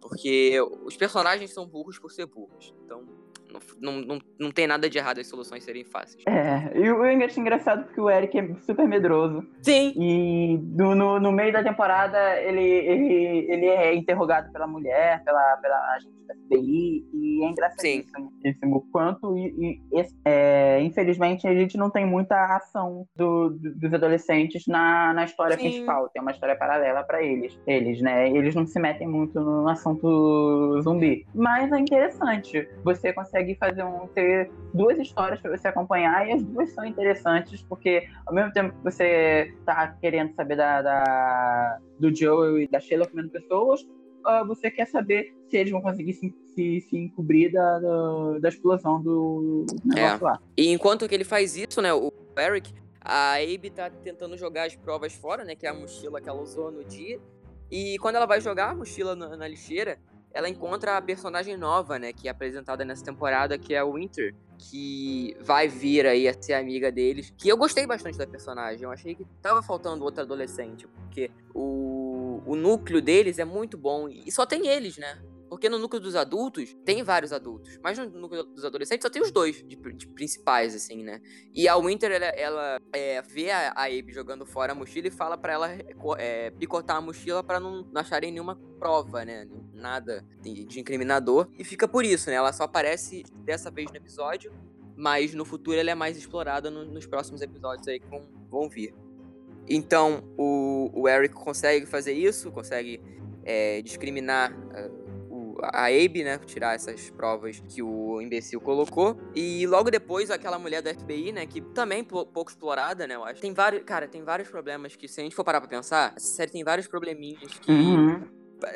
[0.00, 2.74] Porque os personagens são burros por ser burros.
[2.84, 3.04] Então,
[3.80, 6.22] não, não, não, tem nada de errado as soluções serem fáceis.
[6.26, 9.46] É, e o eu acho engraçado porque o Eric é super medroso.
[9.62, 9.92] Sim!
[9.96, 15.56] E no, no, no meio da temporada ele, ele, ele é interrogado pela mulher, pela,
[15.58, 19.36] pela agente da FBI, e é engraçadíssimo o quanto.
[19.38, 25.12] E, e é, infelizmente a gente não tem muita ação do- do- dos adolescentes na,
[25.14, 25.62] na história Sim.
[25.62, 26.08] principal.
[26.10, 27.58] Tem uma história paralela pra eles.
[27.66, 28.28] Eles, né?
[28.30, 31.26] Eles não se metem muito no assunto zumbi.
[31.34, 32.68] Mas é interessante.
[32.84, 34.06] Você consegue fazer um.
[34.08, 38.74] ter duas histórias pra você acompanhar e as duas são interessantes, porque ao mesmo tempo
[38.76, 43.86] que você tá querendo saber da, da- do Joel e da Sheila comendo pessoas,
[44.24, 48.48] ah, você quer saber se eles vão conseguir se, se, se encobrir da, da, da
[48.48, 50.40] explosão do negócio lá.
[50.56, 54.74] E enquanto que ele faz isso, né, o Eric, a Abe tá tentando jogar as
[54.74, 57.20] provas fora, né, que é a mochila que ela usou no dia.
[57.70, 59.96] E quando ela vai jogar a mochila na, na lixeira,
[60.36, 64.34] ela encontra a personagem nova, né, que é apresentada nessa temporada, que é a Winter,
[64.58, 67.32] que vai vir aí a ser amiga deles.
[67.38, 72.42] Que eu gostei bastante da personagem, eu achei que tava faltando outra adolescente, porque o,
[72.44, 75.18] o núcleo deles é muito bom e só tem eles, né?
[75.48, 77.78] Porque no núcleo dos adultos, tem vários adultos.
[77.82, 81.20] Mas no núcleo dos adolescentes só tem os dois de, de principais, assim, né?
[81.54, 85.10] E a Winter, ela, ela, é, vê a, a Abe jogando fora a mochila e
[85.10, 85.68] fala pra ela
[86.18, 89.46] é, picotar a mochila pra não, não acharem nenhuma prova, né?
[89.72, 91.48] Nada de, de incriminador.
[91.58, 92.36] E fica por isso, né?
[92.36, 94.52] Ela só aparece dessa vez no episódio,
[94.96, 98.68] mas no futuro ela é mais explorada no- nos próximos episódios aí que vão, vão
[98.68, 98.92] vir.
[99.68, 103.00] Então, o, o Eric consegue fazer isso, consegue
[103.44, 105.05] é, discriminar o-
[105.72, 106.38] a Abe, né?
[106.38, 109.16] Tirar essas provas que o imbecil colocou.
[109.34, 111.46] E logo depois, aquela mulher da FBI, né?
[111.46, 113.14] Que também pou- pouco explorada, né?
[113.14, 113.40] Eu acho.
[113.40, 113.82] Tem vários.
[113.84, 116.64] Cara, tem vários problemas que, se a gente for parar pra pensar, essa série tem
[116.64, 118.22] vários probleminhas que Uhum.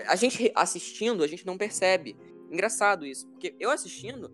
[0.07, 2.16] a gente assistindo, a gente não percebe.
[2.51, 3.28] Engraçado isso.
[3.30, 4.30] Porque eu assistindo,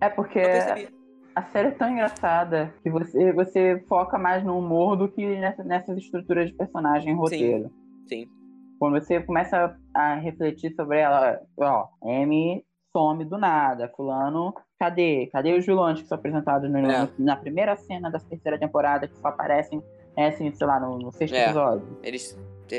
[0.00, 0.88] É porque não percebi.
[1.34, 5.62] a série é tão engraçada que você, você foca mais no humor do que nessa-
[5.64, 7.70] nessas estruturas de personagem roteiro.
[8.08, 8.26] Sim.
[8.80, 12.64] Quando você começa a refletir sobre ela, ó, Amy
[12.96, 15.26] some do nada, fulano, cadê?
[15.30, 17.06] Cadê os vilões que são apresentados no- É.
[17.18, 19.82] na primeira cena da terceira temporada, que só aparecem,
[20.16, 21.44] é, assim, sei lá, no, no sexto É.
[21.44, 21.86] episódio?
[22.02, 22.36] Eles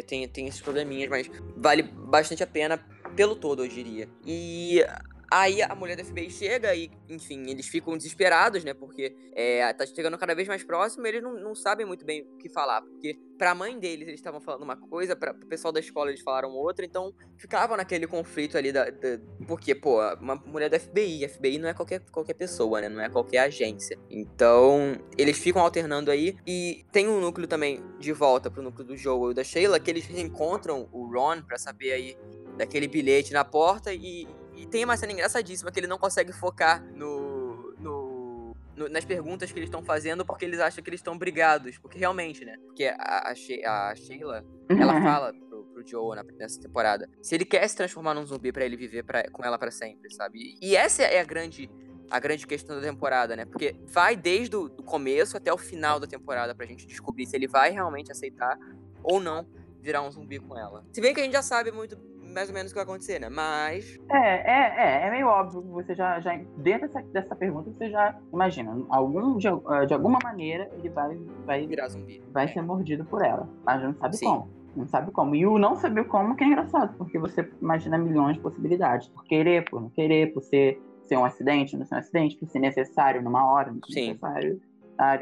[0.07, 2.79] têm, têm esses probleminhas, mas vale bastante a pena
[3.15, 4.09] pelo todo, eu diria.
[4.25, 4.83] E
[5.31, 8.73] Aí a mulher do FBI chega e, enfim, eles ficam desesperados, né?
[8.73, 12.23] Porque é, tá chegando cada vez mais próximo e eles não, não sabem muito bem
[12.23, 12.81] o que falar.
[12.81, 16.19] Porque pra mãe deles eles estavam falando uma coisa, pra, pro pessoal da escola eles
[16.19, 18.89] falaram outra, então ficavam naquele conflito ali da.
[18.89, 22.89] da porque, pô, uma mulher do FBI, FBI não é qualquer, qualquer pessoa, né?
[22.89, 23.97] Não é qualquer agência.
[24.09, 26.35] Então, eles ficam alternando aí.
[26.45, 29.89] E tem um núcleo também de volta pro núcleo do Joel e da Sheila, que
[29.89, 32.17] eles reencontram o Ron pra saber aí
[32.57, 34.27] daquele bilhete na porta e,
[34.61, 39.51] e tem uma cena engraçadíssima que ele não consegue focar no, no, no nas perguntas
[39.51, 41.79] que eles estão fazendo porque eles acham que eles estão brigados.
[41.79, 42.55] Porque realmente, né?
[42.67, 45.01] Porque a, a, She a Sheila, ela uhum.
[45.01, 48.77] fala pro, Joe na, nessa temporada se ele quer se transformar num zumbi para ele
[48.77, 50.55] viver pra, com ela para sempre, sabe?
[50.61, 51.67] E essa é a grande
[52.07, 53.45] a grande questão da temporada, né?
[53.45, 57.47] Porque vai desde o começo até o final da temporada pra gente descobrir se ele
[57.47, 58.59] vai realmente aceitar
[59.01, 59.47] ou não
[59.81, 60.85] virar um zumbi com ela.
[60.93, 61.97] Se bem que a gente já sabe muito
[62.31, 63.29] mais ou menos o que vai acontecer, né?
[63.29, 63.99] Mas.
[64.09, 67.89] É, é, é, é meio óbvio que você já, já dentro dessa, dessa pergunta, você
[67.89, 72.23] já imagina, algum, de, eh, de alguma maneira ele vai, vai virar zumbi.
[72.31, 73.47] Vai ser mordido por ela.
[73.65, 74.25] Mas não sabe Sim.
[74.25, 74.61] como.
[74.75, 75.35] Não sabe como.
[75.35, 79.09] E o não saber como que é engraçado, porque você imagina milhões de possibilidades.
[79.09, 82.47] Por querer, por não querer, por ser, ser um acidente, não ser um acidente, por
[82.47, 84.07] ser necessário numa hora, não ser Sim.
[84.07, 84.61] necessário.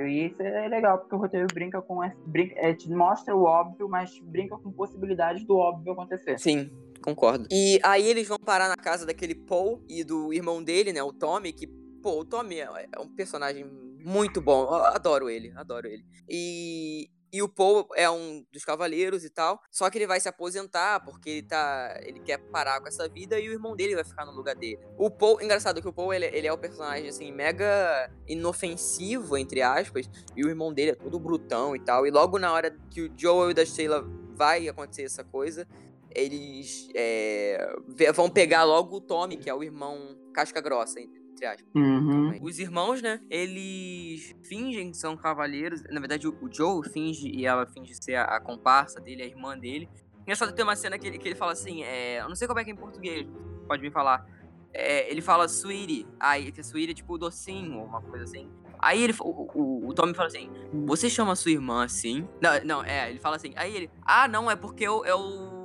[0.06, 2.02] E isso é legal, porque o roteiro brinca com.
[2.26, 6.38] Brinca, é, te mostra o óbvio, mas brinca com possibilidades do óbvio acontecer.
[6.38, 6.70] Sim,
[7.02, 7.48] concordo.
[7.52, 11.14] E aí eles vão parar na casa daquele Paul e do irmão dele, né, o
[11.14, 11.68] Tommy, que,
[12.02, 13.66] pô, o Tommy é, é um personagem
[14.04, 14.64] muito bom.
[14.64, 16.06] Eu adoro ele, adoro ele.
[16.28, 19.62] E, e o Paul é um dos cavaleiros e tal.
[19.70, 22.00] Só que ele vai se aposentar porque ele tá.
[22.04, 24.80] Ele quer parar com essa vida e o irmão dele vai ficar no lugar dele.
[24.98, 29.62] O Paul, engraçado que o Paul ele, ele é o personagem assim, mega inofensivo, entre
[29.62, 30.10] aspas.
[30.36, 32.08] E o irmão dele é todo brutão e tal.
[32.08, 34.04] E logo na hora que o Joel e da Sheila
[34.36, 35.68] vai acontecer essa coisa,
[36.16, 37.76] eles é,
[38.14, 41.68] vão pegar logo o Tommy, que é o irmão casca grossa, entre aspas.
[41.76, 42.40] Uhum.
[42.42, 45.84] Os irmãos, né, eles fingem que são cavaleiros.
[45.90, 49.58] Na verdade, o, Joe finge e ela finge ser a, a comparsa dele, a irmã
[49.58, 49.90] dele.
[50.22, 52.60] Engraçado ter uma cena que ele, que ele fala assim, é, eu não sei como
[52.60, 53.28] é que é em português,
[53.68, 54.26] pode me falar.
[54.72, 58.48] É, ele fala sweetie, aí que sweetie é tipo docinho, ou uma coisa assim.
[58.78, 60.50] Aí ele, o, o, o Tommy fala assim,
[60.86, 62.28] você chama sua irmã assim?
[62.40, 65.59] Não, não, é, ele fala assim, aí ele, ah, não, é porque eu, eu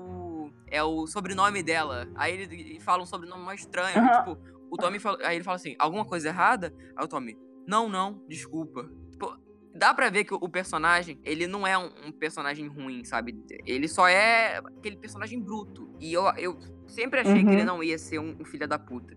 [0.74, 2.08] é o sobrenome dela.
[2.16, 3.96] Aí ele fala um sobrenome mais estranho.
[3.96, 4.18] Uhum.
[4.18, 4.38] Tipo,
[4.70, 6.74] o Tommy fala, aí ele fala assim, alguma coisa errada?
[6.96, 8.90] Aí o Tommy, não, não, desculpa.
[9.12, 9.38] Tipo,
[9.72, 13.40] dá pra ver que o personagem, ele não é um, um, personagem ruim, sabe?
[13.64, 15.94] Ele só é aquele personagem bruto.
[16.00, 16.58] E eu, eu
[16.88, 17.44] sempre achei uhum.
[17.44, 17.66] que ele uhum.
[17.66, 19.16] não ia ser um, um, filho da puta.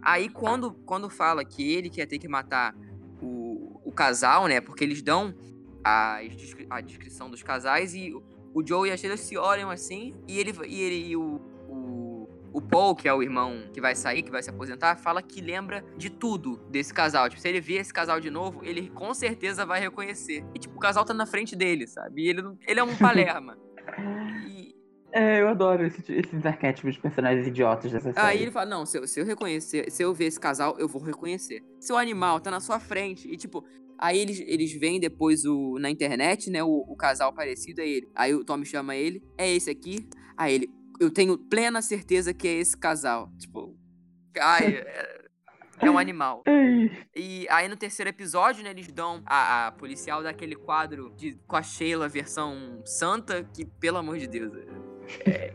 [0.00, 2.74] Aí quando, quando fala que ele quer ter que matar
[3.20, 4.58] o, o casal, né?
[4.58, 5.34] Porque eles dão
[5.84, 6.20] a,
[6.70, 8.14] a descrição dos casais e
[8.54, 12.28] o Joe e a Sheila se olham assim, e ele e, ele, e o, o,
[12.52, 15.40] o Paul, que é o irmão que vai sair, que vai se aposentar, fala que
[15.40, 17.28] lembra de tudo desse casal.
[17.28, 20.44] Tipo, se ele ver esse casal de novo, ele com certeza vai reconhecer.
[20.54, 22.22] E, tipo, o casal tá na frente dele, sabe?
[22.22, 23.58] E ele, ele é um palerma.
[24.46, 24.72] e,
[25.16, 28.26] é, eu adoro esses, esses arquétipos de personagens idiotas dessa série.
[28.26, 30.88] Aí ele fala, não, se eu, se eu reconhecer, se eu ver esse casal, eu
[30.88, 31.62] vou reconhecer.
[31.78, 33.64] Se o animal tá na sua frente e, tipo,
[33.98, 38.08] Aí eles, eles veem depois o, na internet, né, o, o casal parecido a ele.
[38.14, 40.08] Aí o Tommy chama ele, é esse aqui?
[40.36, 40.70] Aí ele,
[41.00, 43.30] eu tenho plena certeza que é esse casal.
[43.38, 43.76] Tipo,
[44.38, 45.24] ai, é,
[45.80, 46.42] é um animal.
[47.16, 51.56] E aí no terceiro episódio, né, eles dão a, a policial daquele quadro de, com
[51.56, 54.52] a Sheila versão santa, que pelo amor de Deus,
[55.24, 55.54] é,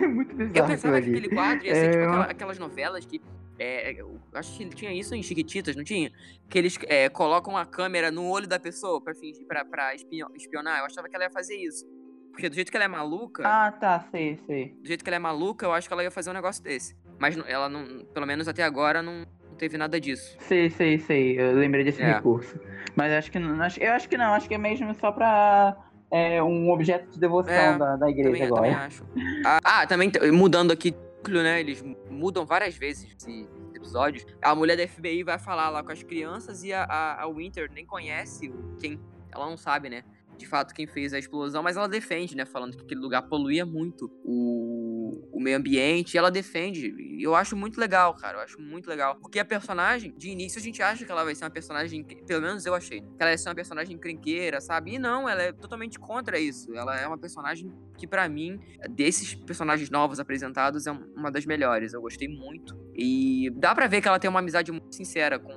[0.00, 0.58] é muito bizarro.
[0.58, 1.90] Eu pensava que aquele quadro ia ser é...
[1.90, 3.20] tipo aquela, aquelas novelas que
[3.58, 6.12] é, é, eu acho que tinha isso em Chiquititas, não tinha?
[6.48, 10.78] Que eles é, colocam a câmera no olho da pessoa pra, fingir, pra, pra espionar.
[10.78, 11.84] Eu achava que ela ia fazer isso.
[12.30, 13.42] Porque do jeito que ela é maluca.
[13.44, 14.76] Ah, tá, sei, sei.
[14.80, 16.96] Do jeito que ela é maluca, eu acho que ela ia fazer um negócio desse.
[17.18, 19.26] Mas ela não, pelo menos até agora, não,
[19.58, 20.36] teve nada disso.
[20.38, 21.40] Sei, sei, sei.
[21.40, 22.12] Eu lembrei desse é.
[22.12, 22.60] recurso.
[22.94, 23.56] Mas acho que não.
[23.80, 25.76] Eu acho que não, acho que é mesmo só pra.
[26.10, 28.62] É um objeto de devoção é, da, da igreja também, agora.
[28.62, 29.04] Também acho.
[29.44, 31.60] Ah, ah também mudando aqui núcleo, né?
[31.60, 34.24] Eles mudam várias vezes esses episódios.
[34.40, 37.70] A mulher da FBI vai falar lá com as crianças e a, a, a Winter
[37.72, 39.00] nem conhece quem.
[39.30, 40.04] Ela não sabe, né?
[40.38, 42.46] De fato, quem fez a explosão, mas ela defende, né?
[42.46, 46.14] Falando que aquele lugar poluía muito o, o meio ambiente.
[46.14, 46.94] E ela defende.
[46.96, 48.38] E eu acho muito legal, cara.
[48.38, 49.16] Eu acho muito legal.
[49.16, 52.04] Porque a personagem, de início, a gente acha que ela vai ser uma personagem.
[52.04, 53.00] Pelo menos eu achei.
[53.00, 54.94] Que ela vai ser uma personagem crenqueira, sabe?
[54.94, 56.72] E não, ela é totalmente contra isso.
[56.72, 58.60] Ela é uma personagem que, para mim,
[58.90, 61.92] desses personagens novos apresentados, é uma das melhores.
[61.92, 62.78] Eu gostei muito.
[62.94, 65.52] E dá para ver que ela tem uma amizade muito sincera com,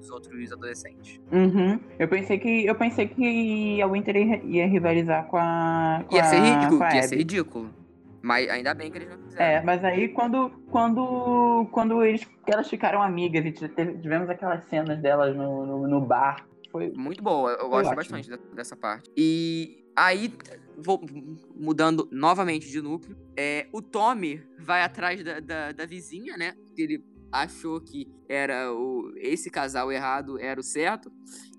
[0.00, 1.20] com os outros adolescentes.
[1.30, 1.78] Uhum.
[1.98, 6.04] Eu pensei que eu pensei que a Winter ia, rivalizar com a.
[6.08, 6.82] Com ia ser ridículo.
[6.82, 7.70] Ia ser ridículo.
[8.22, 9.44] Mas ainda bem que eles não fizeram.
[9.44, 15.34] É, mas aí quando, quando, quando eles, elas ficaram amigas e tivemos aquelas cenas delas
[15.34, 17.52] no, no, no bar, foi muito boa.
[17.52, 17.96] Eu gosto ótimo.
[17.96, 19.10] bastante dessa parte.
[19.16, 20.32] E aí,
[20.76, 21.00] vou
[21.56, 26.54] mudando novamente de núcleo, é, o Tommy vai atrás da, da, da vizinha, né?
[26.76, 27.02] Ele
[27.32, 31.12] achou que era o esse casal errado era o certo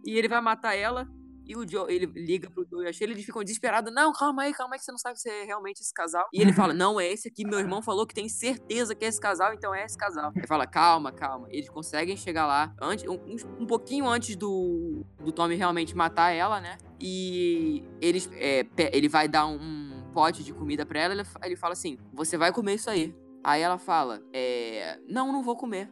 [0.06, 1.08] e ele vai matar ela
[1.52, 3.94] e o Joe, ele liga pro Joe e a Sheila, eles ficam desesperados.
[3.94, 6.26] Não, calma aí, calma aí, que você não sabe se é realmente esse casal.
[6.32, 7.46] E ele fala, não, é esse aqui.
[7.46, 10.32] Meu irmão falou que tem certeza que é esse casal, então é esse casal.
[10.34, 11.48] Ele fala, calma, calma.
[11.50, 16.62] Eles conseguem chegar lá antes, um, um pouquinho antes do, do Tommy realmente matar ela,
[16.62, 16.78] né?
[17.00, 21.26] E eles, é, ele vai dar um pote de comida pra ela.
[21.44, 23.14] Ele fala assim: Você vai comer isso aí.
[23.44, 25.92] Aí ela fala: é, Não, não vou comer.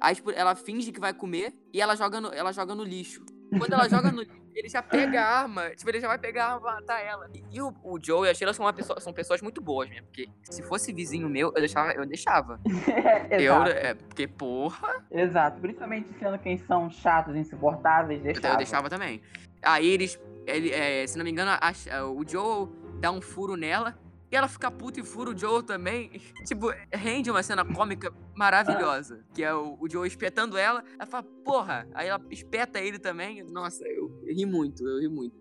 [0.00, 3.24] Aí, tipo, ela finge que vai comer e ela joga no, ela joga no lixo.
[3.58, 5.70] Quando ela joga no lixo, ele já pega a arma.
[5.70, 7.28] Tipo, ele já vai pegar a arma pra matar ela.
[7.34, 10.06] E, e o, o, Joe e a Sheila são, pessoa, são pessoas muito boas mesmo.
[10.06, 11.92] Porque se fosse vizinho meu, eu deixava.
[11.92, 12.60] Eu deixava.
[13.30, 15.04] é, eu, é, porque, porra.
[15.10, 15.60] Exato.
[15.60, 18.48] Principalmente sendo quem são chatos, insuportáveis, deixava.
[18.48, 19.22] Eu, eu deixava também.
[19.62, 20.20] Aí eles.
[20.46, 22.68] Ele, é, se não me engano, a, o Joe
[23.00, 23.98] dá um furo nela.
[24.34, 26.10] E ela fica puta e fura o Joe também.
[26.44, 29.24] tipo, rende uma cena cômica maravilhosa.
[29.32, 30.82] Que é o, o Joe espetando ela.
[30.98, 31.86] Ela fala, porra.
[31.94, 33.44] Aí ela espeta ele também.
[33.44, 35.36] Nossa, eu ri muito, eu ri muito.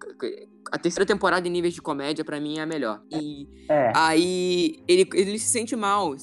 [0.71, 3.01] A terceira temporada em níveis de comédia, para mim, é a melhor.
[3.11, 3.91] E é.
[3.95, 6.11] aí ele, ele se sente mal.
[6.11, 6.19] Não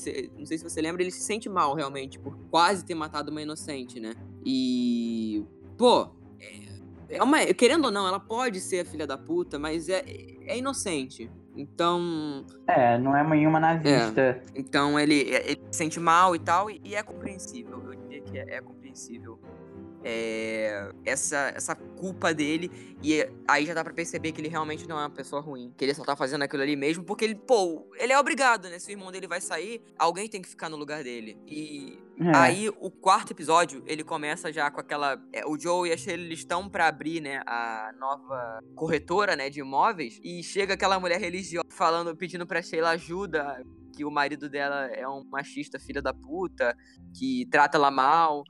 [0.46, 3.98] sei se você lembra, ele se sente mal, realmente, por quase ter matado uma inocente,
[3.98, 4.14] né?
[4.46, 5.44] E.
[5.76, 6.08] Pô,
[6.38, 10.04] é, é uma, querendo ou não, ela pode ser a filha da puta, mas é,
[10.42, 11.28] é inocente.
[11.60, 12.44] Então.
[12.66, 14.20] É, não é nenhuma nazista.
[14.20, 14.42] É.
[14.54, 17.82] Então ele, ele se sente mal e tal, e, e é compreensível.
[17.84, 19.38] Eu diria que é, é compreensível
[20.04, 22.70] é, essa, essa culpa dele.
[23.02, 25.72] E aí já dá pra perceber que ele realmente não é uma pessoa ruim.
[25.76, 28.78] Que ele só tá fazendo aquilo ali mesmo porque ele, pô, ele é obrigado, né?
[28.78, 31.38] Se o irmão dele vai sair, alguém tem que ficar no lugar dele.
[31.46, 32.36] E é.
[32.36, 35.20] aí o quarto episódio, ele começa já com aquela.
[35.32, 37.42] É, o Joe e a Shirley eles estão pra abrir, né?
[37.46, 39.48] A nova corretora, né?
[39.48, 40.20] De imóveis.
[40.22, 43.64] E chega aquela mulher religiosa falando, pedindo pra Sheila ajuda
[44.00, 46.74] que o marido dela é um machista filha da puta,
[47.14, 48.42] que trata ela mal.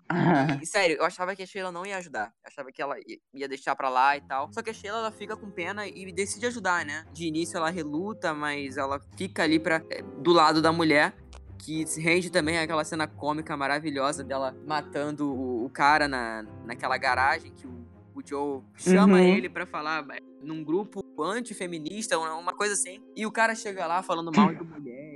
[0.63, 2.27] E, sério, eu achava que a Sheila não ia ajudar.
[2.45, 2.95] Eu achava que ela
[3.35, 4.53] ia deixar pra lá e tal.
[4.53, 7.05] Só que a Sheila, ela fica com pena e decide ajudar, né?
[7.13, 11.17] De início ela reluta, mas ela fica ali pra, é, do lado da mulher
[11.59, 16.97] que se rende também aquela cena cômica maravilhosa dela matando o, o cara na, naquela
[16.97, 17.91] garagem que o
[18.21, 19.25] o Joe chama uhum.
[19.25, 20.07] ele para falar
[20.43, 23.03] num grupo antifeminista, uma coisa assim.
[23.17, 24.65] E o cara chega lá falando mal de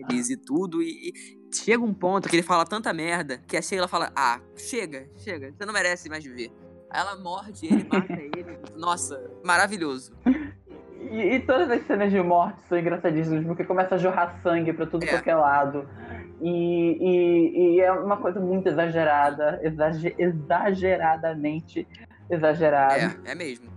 [0.05, 0.83] mulheres e tudo.
[0.83, 4.41] E, e, chega um ponto que ele fala tanta merda que a Sheila fala: Ah,
[4.57, 6.51] chega, chega, você não merece mais viver.
[6.91, 8.59] Aí ela morde ele, mata ele.
[8.77, 10.13] Nossa, maravilhoso.
[11.11, 14.87] E, e, todas as cenas de morte são engraçadíssimas, porque começa a jorrar sangue pra
[14.87, 15.09] tudo é.
[15.09, 15.89] qualquer lado.
[16.41, 21.87] E, e, e, é uma coisa muito exagerada, exager, exageradamente
[22.29, 23.21] exagerado.
[23.25, 23.71] É, é mesmo.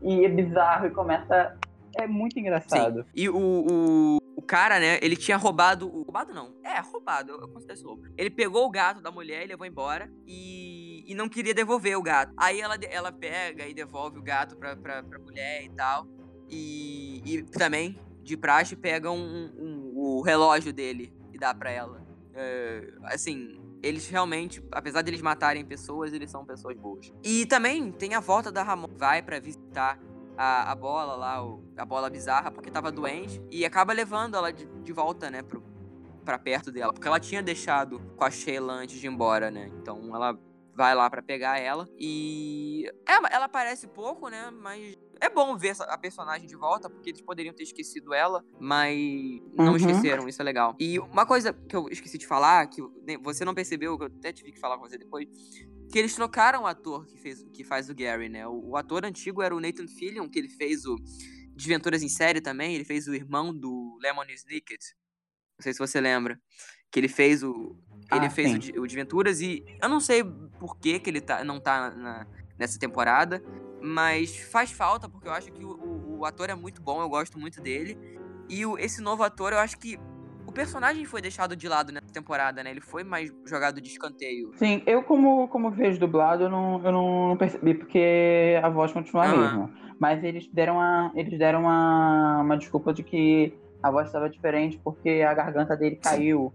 [0.00, 1.56] E é bizarro e começa.
[1.96, 3.02] É muito engraçado.
[3.02, 3.08] Sim.
[3.14, 5.88] E o, o, o, cara, né, ele tinha roubado.
[5.88, 6.54] Roubado não.
[6.64, 8.02] É, roubado, eu considero isso roubo.
[8.18, 12.02] Ele pegou o gato da mulher e levou embora e, e não queria devolver o
[12.02, 12.32] gato.
[12.36, 16.06] Aí ela, ela pega e devolve o gato pra, pra, pra mulher e tal.
[16.50, 22.04] E, e também, de praxe, pega um, um, o relógio dele e dá pra ela.
[22.34, 27.12] É, assim, eles realmente, apesar de eles matarem pessoas, eles são pessoas boas.
[27.22, 29.98] E também tem a volta da Ramon, vai para visitar
[30.36, 34.52] a, a, bola lá, o, a bola bizarra, porque tava doente, e acaba levando ela
[34.52, 35.62] de, de volta, né, pro,
[36.24, 39.70] pra perto dela, porque ela tinha deixado com a Sheila antes de ir embora, né,
[39.80, 40.38] então ela
[40.74, 45.76] vai lá para pegar ela, e ela, ela aparece pouco, né, mas é bom ver
[45.82, 48.98] a personagem de volta, porque eles poderiam ter esquecido ela, mas
[49.54, 49.76] não uhum.
[49.76, 50.74] esqueceram, isso é legal.
[50.80, 52.82] E uma coisa que eu esqueci de falar, que
[53.22, 55.28] você não percebeu, que eu até tive que falar com você depois,
[55.92, 58.48] que eles trocaram o ator que, fez, que faz o Gary, né?
[58.48, 60.96] O, o ator antigo era o Nathan Fillion, que ele fez o
[61.54, 64.80] Desventuras em Série também, ele fez o irmão do Lemon Snicket.
[65.58, 66.40] Não sei se você lembra.
[66.90, 67.78] Que ele fez o.
[68.10, 71.44] Ele ah, fez o, o Desventuras e eu não sei por que, que ele tá,
[71.44, 72.26] não tá na,
[72.58, 73.42] nessa temporada.
[73.82, 77.08] Mas faz falta, porque eu acho que o, o, o ator é muito bom, eu
[77.08, 77.98] gosto muito dele.
[78.48, 79.98] E o, esse novo ator, eu acho que
[80.52, 82.70] o personagem foi deixado de lado nessa temporada, né?
[82.70, 84.52] Ele foi mais jogado de escanteio.
[84.56, 89.24] Sim, eu como, como vejo dublado, eu não, eu não percebi, porque a voz continua
[89.24, 89.70] a mesma.
[89.98, 94.78] Mas eles deram, uma, eles deram uma, uma desculpa de que a voz estava diferente
[94.84, 96.52] porque a garganta dele caiu.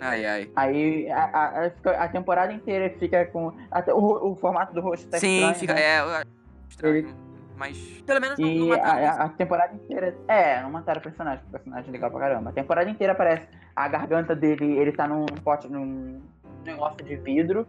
[0.00, 0.50] Ai, ai.
[0.54, 3.52] Aí a, a, a temporada inteira fica com.
[3.68, 5.74] Até o, o formato do rosto tá Sim, estranho, fica.
[5.74, 5.80] Né?
[5.82, 6.24] É,
[6.68, 6.96] estranho.
[6.96, 7.14] Ele,
[7.60, 9.06] mas pelo menos não, não E mataram.
[9.06, 10.16] a, a temporada inteira.
[10.26, 12.50] É, não mataram o personagem, o personagem é legal pra caramba.
[12.50, 13.46] A temporada inteira aparece
[13.76, 16.20] a garganta dele, ele tá num pote, num
[16.64, 17.66] negócio de vidro,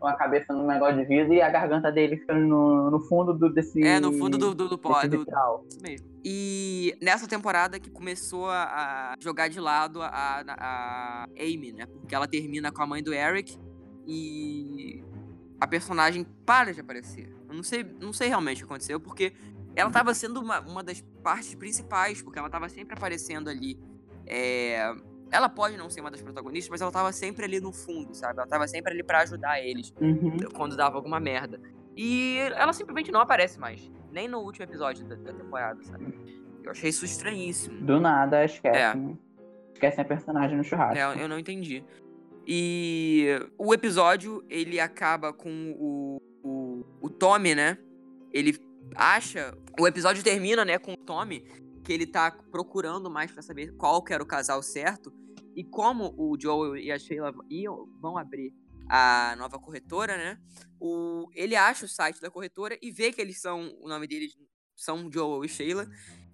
[0.00, 3.32] com a cabeça num negócio de vidro, e a garganta dele fica no, no fundo
[3.34, 3.82] do, desse.
[3.86, 5.16] É, no fundo do, do, do, pó- do.
[5.68, 6.08] Isso mesmo.
[6.24, 11.84] E nessa temporada que começou a, a jogar de lado a, a, a Amy, né?
[11.86, 13.56] Porque ela termina com a mãe do Eric
[14.06, 15.04] e
[15.60, 17.35] a personagem para de aparecer.
[17.48, 19.32] Eu não sei, não sei realmente o que aconteceu, porque
[19.74, 23.78] ela tava sendo uma, uma das partes principais, porque ela tava sempre aparecendo ali.
[24.26, 24.92] É,
[25.30, 28.38] Ela pode não ser uma das protagonistas, mas ela tava sempre ali no fundo, sabe?
[28.38, 30.36] Ela tava sempre ali pra ajudar eles Uhum.
[30.54, 31.60] quando dava alguma merda.
[31.96, 33.90] E ela simplesmente não aparece mais.
[34.12, 36.14] Nem no último episódio da, da temporada, sabe?
[36.62, 37.80] Eu achei isso estranhíssimo.
[37.84, 38.78] Do nada, esquece.
[38.78, 38.94] É.
[39.74, 40.96] Esquecem a personagem no churrasco.
[40.96, 41.84] É, eu não entendi.
[42.46, 43.26] E
[43.58, 45.95] o episódio, ele acaba com o,
[47.06, 47.78] o, Tommy, né?
[48.32, 48.58] Ele
[48.94, 49.56] acha.
[49.78, 51.40] O episódio termina, né, com o Tommy,
[51.84, 55.12] que ele tá procurando mais pra saber qual que era o casal certo.
[55.54, 58.52] E como o Joel e a Sheila iam, vão abrir
[58.88, 60.38] a nova corretora, né?
[60.78, 63.74] O, ele acha o site da corretora e vê que eles são.
[63.80, 64.36] O nome deles
[64.74, 65.88] são Joel e Sheila.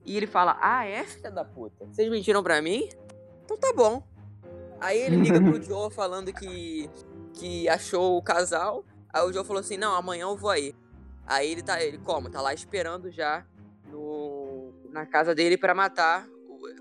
[0.05, 1.87] E ele fala: Ah, é, filha da puta?
[1.87, 2.89] Vocês mentiram pra mim?
[3.45, 4.07] Então tá bom.
[4.81, 6.91] Aí ele liga pro Joe falando que,
[7.35, 8.85] que achou o casal.
[9.13, 10.75] Aí o Joe falou assim: Não, amanhã eu vou aí.
[11.27, 12.31] Aí ele tá, ele como?
[12.31, 13.47] Tá lá esperando já
[13.87, 16.27] no, na casa dele pra matar.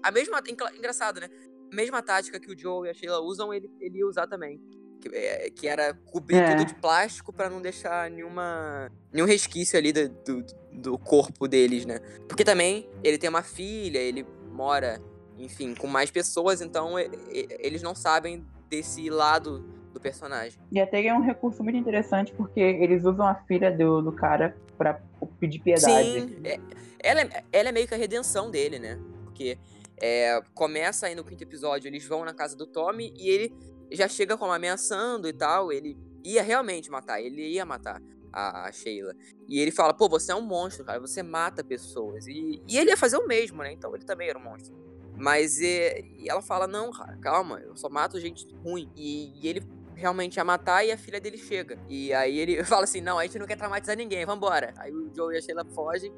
[0.01, 0.41] A mesma.
[0.47, 1.29] engra- Engraçado, né?
[1.71, 4.59] A mesma tática que o Joe e a Sheila usam, ele, ele ia usar também.
[4.99, 6.51] Que, é, que era cobrir É.
[6.55, 11.85] tudo de plástico pra não deixar nenhuma, nenhum resquício ali do, do, do corpo deles,
[11.85, 11.99] né?
[12.27, 15.01] Porque também ele tem uma filha, ele mora,
[15.39, 20.59] enfim, com mais pessoas, então eles não sabem desse lado do personagem.
[20.71, 24.55] E até é um recurso muito interessante porque eles usam a filha do, do cara
[24.77, 25.01] pra
[25.39, 26.21] pedir piedade.
[26.21, 26.59] Sim, é-
[27.03, 28.99] ela, é, ela é meio que a redenção dele, né?
[29.23, 29.57] Porque
[29.97, 33.53] é, começa aí no quinto episódio, eles vão na casa do Tommy e ele
[33.91, 35.71] já chega como ameaçando e tal.
[35.71, 39.13] Ele ia realmente matar, ele ia matar a, a Sheila.
[39.47, 42.27] E ele fala, pô, você é um monstro, cara, você mata pessoas.
[42.27, 43.73] E, e ele ia fazer o mesmo, né?
[43.73, 44.75] Então ele também era um monstro.
[45.17, 48.89] Mas é, e ela fala, não, cara, calma, eu só mato gente ruim.
[48.95, 49.61] E, e ele
[49.95, 51.77] realmente ia matar e a filha dele chega.
[51.89, 54.73] E aí ele fala assim, não, a gente não quer traumatizar ninguém, vambora.
[54.77, 56.11] Aí o Joe e a Sheila fogem.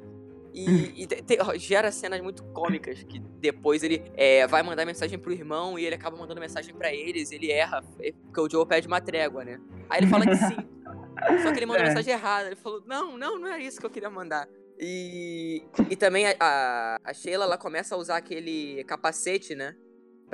[0.52, 0.64] E,
[1.02, 5.18] e te- te- ó, gera cenas muito cômicas que depois ele é, vai mandar mensagem
[5.18, 8.64] pro irmão e ele acaba mandando mensagem pra eles, ele erra, é, porque o Joe
[8.66, 9.60] pede uma trégua, né?
[9.90, 10.56] Aí ele fala que sim.
[11.42, 11.88] Só que ele mandou É.
[11.88, 12.46] mensagem errada.
[12.48, 14.48] Ele falou, não, não, não é isso que eu queria mandar.
[14.78, 19.74] E, e também a, a, a Sheila, ela começa a usar aquele capacete, né?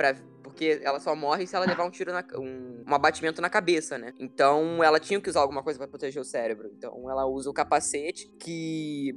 [0.01, 3.51] Pra, porque ela só morre se ela levar um tiro, na, um, um abatimento na
[3.51, 4.13] cabeça, né?
[4.19, 6.71] Então ela tinha que usar alguma coisa pra proteger o cérebro.
[6.75, 9.15] Então ela usa o capacete, que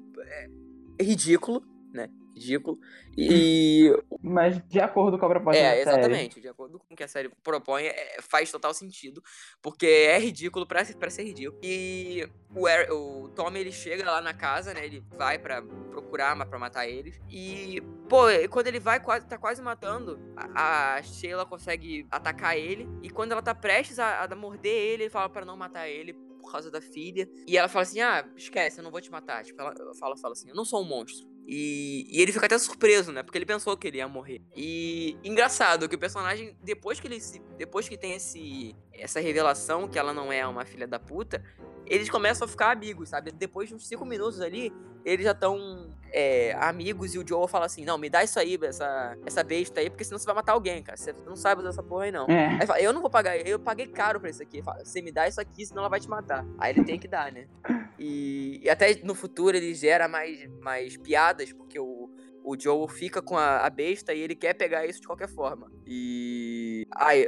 [0.99, 1.63] é ridículo,
[1.95, 2.11] né?
[2.35, 2.79] Ridículo.
[3.17, 3.91] E
[4.21, 5.91] Mas de acordo com a proposta da é, série.
[5.91, 6.41] exatamente.
[6.41, 9.23] De acordo com o que a série propõe, é, faz total sentido.
[9.63, 11.61] Porque é ridículo pra, pra ser ridículo.
[11.63, 14.85] E o, Er- o Tommy, ele chega lá na casa, né?
[14.85, 17.21] Ele vai pra procurar pra matar eles.
[17.31, 22.59] E, pô, e quando ele vai, quase, tá quase matando, a, a Sheila consegue atacar
[22.59, 22.89] ele.
[23.01, 26.15] E quando ela tá prestes a, a morder ele, ele fala pra não matar ele
[26.41, 27.29] por causa da filha.
[27.47, 29.45] E ela fala assim: ah, esquece, eu não vou te matar.
[29.45, 31.33] Tipo, ela fala, fala assim: eu não sou um monstro.
[31.47, 33.23] E, e ele fica até surpreso, né?
[33.23, 34.41] Porque ele pensou que ele ia morrer.
[34.57, 37.41] E engraçado que o personagem, depois que ele se.
[37.59, 41.45] Depois que tem esse, essa revelação que ela não é uma filha da puta,
[41.87, 43.31] eles começam a ficar amigos, sabe?
[43.31, 44.73] Depois de uns cinco minutos ali,
[45.05, 45.95] eles já estão
[46.61, 49.91] amigos e o Joel fala assim: Não, me dá isso aí, essa, essa besta aí,
[49.91, 50.97] porque senão você vai matar alguém, cara.
[50.97, 52.27] Você não sabe usar essa porra aí, não.
[52.27, 52.59] É.
[52.61, 54.63] Aí fala, eu não vou pagar, eu paguei caro pra isso aqui.
[54.63, 56.47] Fala, você me dá isso aqui, senão ela vai te matar.
[56.59, 57.47] Aí ele tem que dar, né?
[57.99, 62.11] E, e até no futuro ele gera mais, mais piadas, porque o,
[62.45, 65.71] o Joe fica com a, a besta e ele quer pegar isso de qualquer forma.
[65.87, 66.87] E.
[66.95, 67.25] Ai,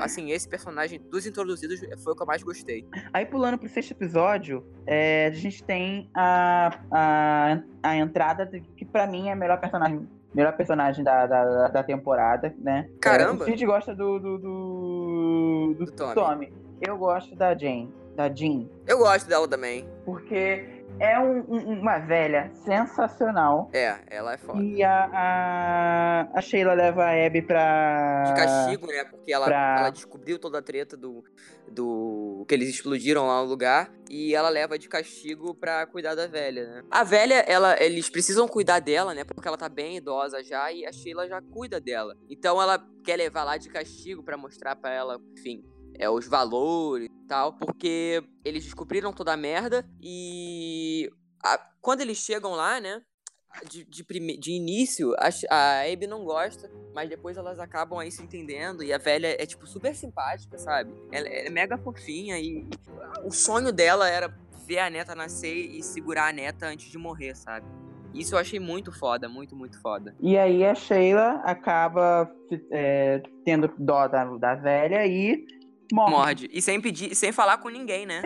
[0.00, 2.86] assim, esse personagem dos introduzidos foi o que eu mais gostei.
[3.12, 8.84] Aí pulando pro sexto episódio, é, a gente tem a, a, a entrada de, que
[8.84, 10.06] pra mim é a melhor personagem.
[10.34, 12.90] Melhor personagem da, da, da temporada, né?
[13.00, 13.44] Caramba!
[13.44, 16.14] É, o Cid gosta do, do, do, do Do Tommy.
[16.14, 16.52] Tommy.
[16.82, 18.66] Eu gosto da Jane, da Jean.
[18.84, 19.88] Eu gosto dela também.
[20.04, 23.70] Porque é um- um- uma velha sensacional.
[23.72, 24.60] É, ela é foda.
[24.60, 28.24] E a, a, a Sheila leva a Abby pra.
[28.24, 29.04] De castigo, né?
[29.04, 31.22] Porque ela, pra- ela descobriu toda a treta do,
[31.70, 32.44] do.
[32.48, 33.88] que eles explodiram lá no lugar.
[34.10, 36.82] E ela leva de castigo pra cuidar da velha, né?
[36.90, 39.22] A velha, ela, eles precisam cuidar dela, né?
[39.22, 42.16] Porque ela tá bem idosa já e a Sheila já cuida dela.
[42.28, 45.62] Então ela quer levar lá de castigo pra mostrar pra ela, enfim.
[45.98, 51.10] É, os valores e tal, porque eles descobriram toda a merda e
[51.44, 53.02] a, quando eles chegam lá, né?
[53.68, 54.36] De, de, prime...
[54.36, 58.84] de início, a, a Abby não gosta, mas depois elas acabam aí se entendendo.
[58.84, 60.92] E a velha é, tipo, super simpática, sabe?
[61.10, 62.68] Ela é mega fofinha e,
[63.24, 64.32] o sonho dela era
[64.66, 67.66] ver a neta nascer e segurar a neta antes de morrer, sabe?
[68.14, 70.14] Isso eu achei muito foda, muito, muito foda.
[70.20, 72.30] E aí a Sheila acaba
[72.70, 75.46] é, tendo dó da, da velha e
[75.92, 76.12] morde.
[76.12, 76.50] Morde.
[76.52, 78.22] E sem pedir, sem falar com ninguém, né?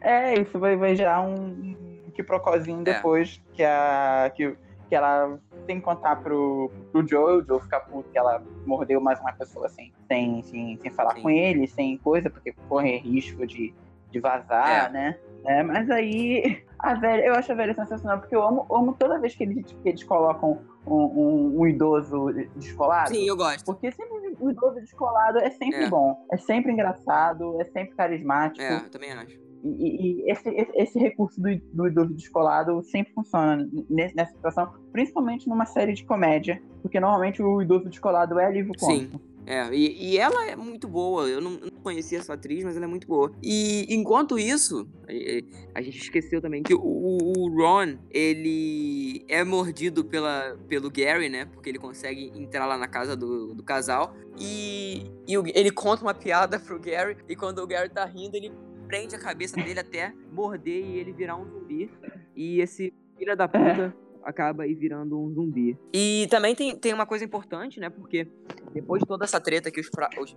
[0.00, 1.76] é, isso vai, vai gerar um
[2.16, 2.94] quiprocozinho é.
[2.94, 4.56] depois que, a, que,
[4.88, 9.00] que ela tem que contar pro, pro Joe, o Joe fica puto que ela mordeu
[9.00, 11.22] mais uma pessoa assim, sem, sem, sem falar Sim.
[11.22, 13.74] com ele, sem coisa, porque corre risco de,
[14.10, 14.92] de vazar, é.
[14.92, 15.18] né?
[15.44, 19.20] É, mas aí, a velha, eu acho a velha sensacional, porque eu amo, amo toda
[19.20, 23.10] vez que eles, que eles colocam um, um, um, idoso descolado.
[23.10, 23.64] Sim, eu gosto.
[23.64, 25.88] Porque sempre o idoso descolado é sempre é.
[25.88, 28.62] bom, é sempre engraçado, é sempre carismático.
[28.62, 29.38] É, eu também acho.
[29.64, 35.66] E, e esse, esse, recurso do, do idoso descolado sempre funciona nessa situação, principalmente numa
[35.66, 39.18] série de comédia, porque normalmente o idoso descolado é livro cômico.
[39.18, 39.35] Sim.
[39.46, 41.28] É, e, e, ela é muito boa.
[41.28, 43.32] Eu não, não, conhecia essa atriz, mas ela é muito boa.
[43.40, 50.04] E enquanto isso, a, a gente esqueceu também que o, o, Ron, ele é mordido
[50.04, 51.44] pela, pelo Gary, né?
[51.44, 54.16] Porque ele consegue entrar lá na casa do, do casal.
[54.36, 57.16] E, e o, ele conta uma piada pro Gary.
[57.28, 58.52] E quando o Gary tá rindo, ele
[58.88, 61.88] prende a cabeça dele até morder e ele virar um zumbi.
[62.34, 63.94] E esse filho da puta
[64.26, 65.78] acaba aí virando um zumbi.
[65.94, 67.88] E também tem, tem uma coisa importante, né?
[67.88, 68.28] Porque
[68.74, 69.88] depois de toda essa treta que os,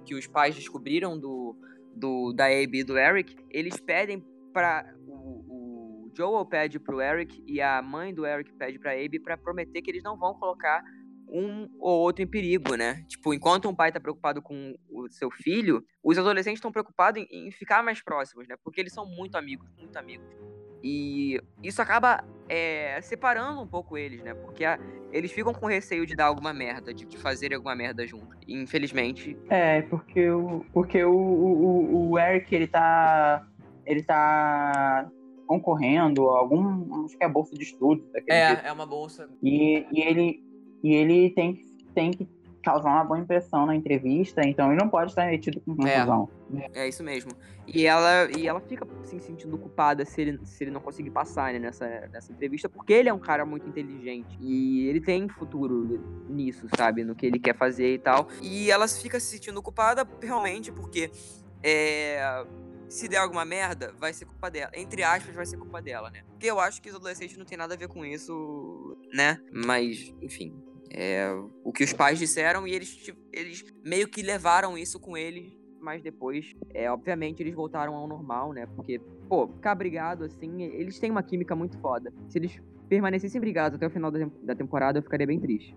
[0.06, 1.58] que os pais descobriram do,
[1.96, 4.24] do, da Abby e do Eric, eles pedem
[4.54, 9.20] para o, o Joel pede pro Eric e a mãe do Eric pede pra Abby
[9.20, 10.84] para prometer que eles não vão colocar
[11.32, 13.04] um ou outro em perigo, né?
[13.08, 17.48] Tipo, enquanto um pai tá preocupado com o seu filho, os adolescentes estão preocupados em,
[17.48, 18.56] em, ficar mais próximos, né?
[18.64, 20.28] Porque eles são muito amigos, muito amigos.
[20.84, 24.34] E isso acaba é, separando um pouco eles, né?
[24.34, 24.80] Porque a,
[25.12, 28.36] eles ficam com receio de dar alguma merda, de, de fazer alguma merda junto.
[28.48, 29.38] E, infelizmente.
[29.50, 33.46] É, porque o, porque o, o, o Eric, ele tá.
[33.86, 35.10] Ele tá
[35.48, 37.06] concorrendo a algum.
[37.06, 38.06] Acho que é a bolsa de estudos.
[38.28, 38.68] É, tipo.
[38.68, 39.30] é uma bolsa.
[39.42, 40.44] E, e, ele,
[40.84, 42.28] e ele tem, tem que
[42.70, 46.30] causar uma boa impressão na entrevista, então ele não pode estar metido com confusão.
[46.74, 47.32] É, é isso mesmo.
[47.68, 51.10] E ela, e ela fica se assim, sentindo culpada se ele, se ele não conseguir
[51.10, 55.28] passar né, nessa, nessa entrevista, porque ele é um cara muito inteligente e ele tem
[55.28, 57.04] futuro nisso, sabe?
[57.04, 58.28] No que ele quer fazer e tal.
[58.42, 61.12] E ela fica se sentindo culpada realmente porque
[61.64, 62.46] é,
[62.88, 64.72] se der alguma merda, vai ser culpa dela.
[64.76, 66.24] Entre aspas, vai ser culpa dela, né?
[66.30, 69.40] Porque eu acho que os adolescentes não tem nada a ver com isso, né?
[69.52, 70.56] Mas, enfim,
[70.90, 71.32] é,
[71.64, 75.58] o que os pais disseram e eles, tipo, eles meio que levaram isso com eles,
[75.80, 78.66] mas depois, é, obviamente, eles voltaram ao normal, né?
[78.76, 82.12] Porque, pô, ficar brigado assim, eles têm uma química muito foda.
[82.28, 85.76] Se eles permanecessem brigados até o final da, da temporada, eu ficaria bem triste.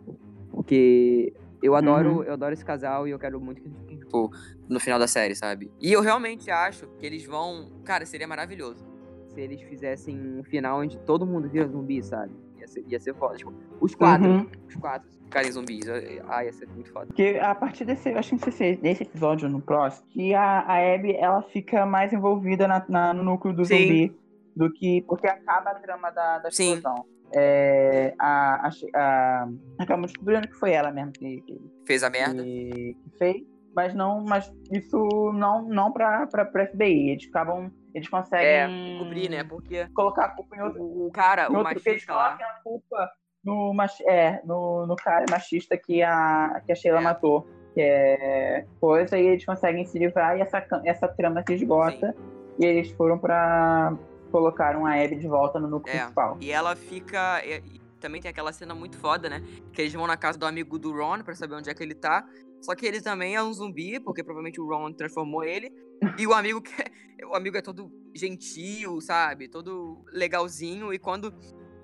[0.51, 1.33] Porque
[1.63, 2.23] eu adoro, uhum.
[2.25, 4.31] eu adoro esse casal e eu quero muito que eles fiquem, tipo,
[4.69, 5.71] no final da série, sabe?
[5.81, 7.71] E eu realmente acho que eles vão.
[7.85, 8.85] Cara, seria maravilhoso
[9.29, 12.35] se eles fizessem um final onde todo mundo vira zumbi, sabe?
[12.63, 13.37] Ia ser, ia ser foda.
[13.37, 14.29] Tipo, os quatro.
[14.29, 14.47] Uhum.
[14.69, 15.85] Os quatro ficarem zumbis.
[16.29, 17.07] Ah, ia ser muito foda.
[17.07, 20.35] Porque a partir desse, acho que não sei se nesse episódio ou no próximo, que
[20.35, 23.79] a, a Abby, ela fica mais envolvida na, na no núcleo do Sim.
[23.79, 24.17] zumbi
[24.55, 25.03] do que.
[25.03, 27.05] Porque acaba a trama da, da explosão.
[27.35, 29.49] É, a, a, a,
[29.79, 32.43] acabamos descobrindo que foi ela mesmo que, que fez a merda.
[32.43, 33.43] Que, que, fez,
[33.75, 37.11] mas não, mas isso não, não pra, pra, pra FBI.
[37.11, 39.45] Eles acabam eles conseguem é, cobrir, né?
[39.45, 40.82] Porque colocar a culpa em outro.
[40.82, 42.34] O cara, o outro, machista lá.
[42.34, 43.11] a culpa
[43.45, 43.74] no,
[44.07, 47.03] é, no, no cara machista que a, que a Sheila é.
[47.03, 47.47] matou.
[47.74, 52.12] Que é coisa, e eles conseguem se livrar e essa, essa trama se esgota.
[52.12, 52.32] Sim.
[52.59, 53.97] E eles foram pra
[54.30, 55.99] colocar uma Abby de volta no núcleo é.
[56.01, 56.36] principal.
[56.40, 57.43] E ela fica.
[57.45, 59.43] E, também tem aquela cena muito foda, né?
[59.72, 61.95] Que eles vão na casa do amigo do Ron pra saber onde é que ele
[61.95, 62.26] tá.
[62.63, 65.71] Só que ele também é um zumbi, porque provavelmente o Ron transformou ele.
[66.19, 69.47] E o amigo que é, o amigo é todo gentil, sabe?
[69.47, 70.93] Todo legalzinho.
[70.93, 71.33] E quando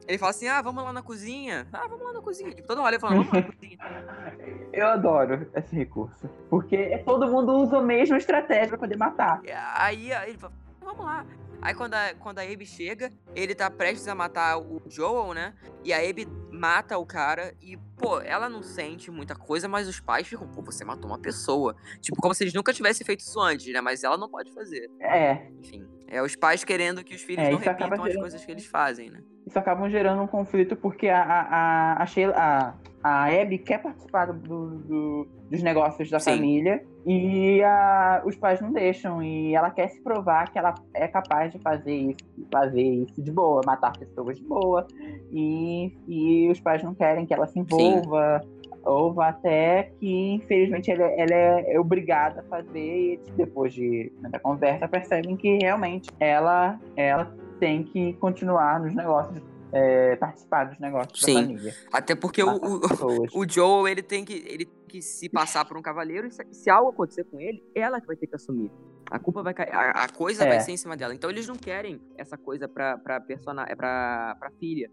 [0.09, 1.69] ele fala assim, ah, vamos lá na cozinha.
[1.73, 2.51] Ah, vamos lá na cozinha.
[2.51, 3.79] Tipo, todo hora falando, vamos lá na cozinha.
[4.73, 6.29] Eu adoro esse recurso.
[6.51, 9.41] Porque todo mundo usa a mesma estratégia pra poder matar.
[9.77, 11.27] Aí, aí ele fala, vamos lá.
[11.61, 15.55] Aí quando a, quando a Abby chega, ele tá prestes a matar o Joel, né?
[15.85, 20.01] E a Abby mata o cara e, pô, ela não sente muita coisa, mas os
[20.01, 21.77] pais ficam, pô, você matou uma pessoa.
[22.01, 23.81] Tipo, como se eles nunca tivessem feito isso antes, né?
[23.81, 24.91] Mas ela não pode fazer.
[25.01, 25.49] É.
[25.61, 28.09] Enfim, é os pais querendo que os filhos é, não repitam gerando...
[28.09, 29.21] as coisas que eles fazem, né?
[29.47, 34.27] Isso acaba gerando um conflito porque a, a, a, Sheila, a, a Abby quer participar
[34.27, 36.33] do, do dos negócios da Sim.
[36.33, 36.83] família.
[37.07, 39.23] E a, os pais não deixam.
[39.23, 42.19] E ela quer se provar que ela é capaz de fazer isso,
[42.53, 44.87] fazer isso de boa, matar pessoas de boa.
[45.33, 48.41] E, e os pais não querem que ela se envolva
[48.85, 53.15] ou até que infelizmente ela, ela é obrigada a fazer.
[53.15, 59.43] E depois de muita conversa percebem que realmente ela ela tem que continuar nos negócios
[59.73, 61.35] é, participar dos negócios Sim.
[61.35, 62.81] da família Até porque o, o,
[63.43, 66.43] o Joel, ele tem que, ele tem que se passar por um cavaleiro e se,
[66.53, 68.71] se algo acontecer com ele, ela que vai ter que assumir.
[69.11, 70.49] A culpa vai cair, a, a coisa É.
[70.49, 71.15] vai ser em cima dela.
[71.15, 74.91] Então eles não querem essa coisa pra, pra, persona, é pra, pra filha.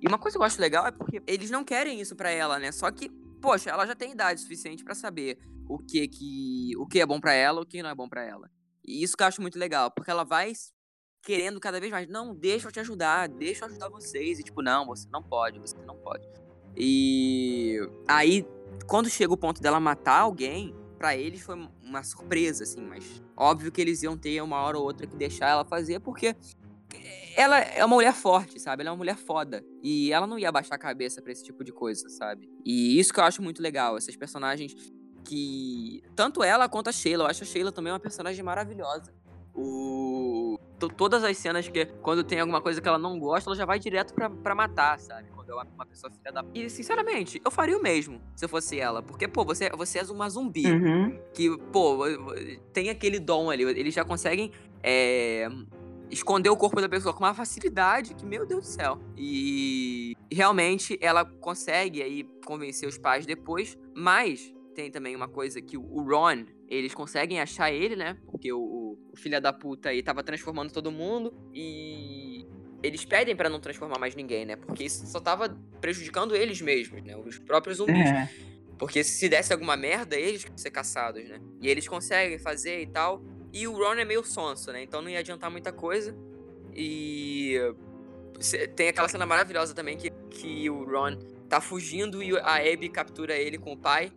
[0.00, 2.58] E uma coisa que eu acho legal é porque eles não querem isso pra ela,
[2.58, 2.70] né?
[2.70, 3.08] Só que,
[3.40, 7.20] poxa, ela já tem idade suficiente pra saber o que que o que é bom
[7.20, 8.50] pra ela, o que não é bom pra ela.
[8.84, 10.52] E isso que eu acho muito legal, porque ela vai
[11.26, 14.38] querendo cada vez mais, não, deixa eu te ajudar, deixa eu ajudar vocês.
[14.38, 16.24] E tipo, não, você não pode, você não pode.
[16.76, 18.46] E aí,
[18.86, 23.72] quando chega o ponto dela matar alguém, pra eles foi uma surpresa, assim, mas óbvio
[23.72, 26.36] que eles iam ter uma hora ou outra que deixar ela fazer, porque
[27.36, 28.82] ela é uma mulher forte, sabe?
[28.82, 29.64] Ela é uma mulher foda.
[29.82, 32.48] E ela não ia abaixar a cabeça pra esse tipo de coisa, sabe?
[32.64, 34.74] E isso que eu acho muito legal, essas personagens
[35.24, 36.02] que.
[36.14, 37.24] Tanto ela quanto a Sheila.
[37.24, 39.12] Eu acho a Sheila também uma personagem maravilhosa.
[39.52, 40.15] O.
[40.78, 43.64] to- Todas as cenas que, quando tem alguma coisa que ela não gosta, ela já
[43.64, 45.28] vai direto pra, pra matar, sabe?
[45.34, 46.44] Quando é uma, uma pessoa filha da.
[46.54, 49.02] E, sinceramente, eu faria o mesmo se eu fosse ela.
[49.02, 51.18] Porque, pô, você, você é uma zumbi Uhum.
[51.34, 51.98] que, pô,
[52.72, 53.62] tem aquele dom ali.
[53.64, 54.50] Eles já conseguem
[54.82, 55.48] é,
[56.10, 58.98] esconder o corpo da pessoa com uma facilidade que, meu Deus do céu.
[59.16, 65.76] E realmente ela consegue aí convencer os pais depois, mas tem também uma coisa que
[65.78, 68.18] o Ron, eles conseguem achar ele, né?
[68.26, 68.60] Porque o,
[69.10, 72.46] o, filho da puta aí tava transformando todo mundo e
[72.82, 74.54] eles pedem pra não transformar mais ninguém, né?
[74.54, 77.16] Porque isso só tava prejudicando eles mesmos, né?
[77.16, 77.96] Os próprios zumbis.
[77.96, 78.30] É.
[78.78, 81.40] Porque se desse alguma merda, eles que iam ser caçados, né?
[81.62, 83.24] E eles conseguem fazer e tal.
[83.50, 84.82] E o Ron é meio sonso, né?
[84.82, 86.14] Então não ia adiantar muita coisa.
[86.74, 87.54] E
[88.76, 91.16] tem aquela cena maravilhosa também que, que o Ron
[91.48, 94.12] tá fugindo e a Abby captura ele com o pai.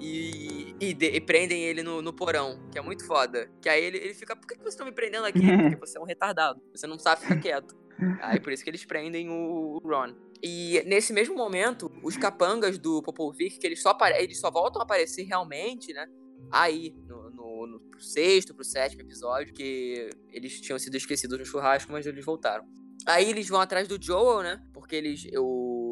[0.00, 3.50] E, e, de- e prendem ele no, no porão, que é muito foda.
[3.60, 5.40] Que aí ele, ele fica, por que, que vocês estão me prendendo aqui?
[5.70, 7.76] Porque você é um retardado, você não sabe ficar quieto.
[8.22, 10.14] Aí por isso que eles prendem o, o Ron.
[10.42, 14.84] E nesse mesmo momento, os capangas do Popovic, que eles só, eles só voltam a
[14.84, 16.06] aparecer realmente, né?
[16.50, 21.44] Aí, no, no, no pro sexto, pro sétimo episódio, que eles tinham sido esquecidos no
[21.44, 22.64] churrasco, mas eles voltaram.
[23.06, 24.62] Aí eles vão atrás do Joel, né?
[24.72, 25.89] Porque eles, o-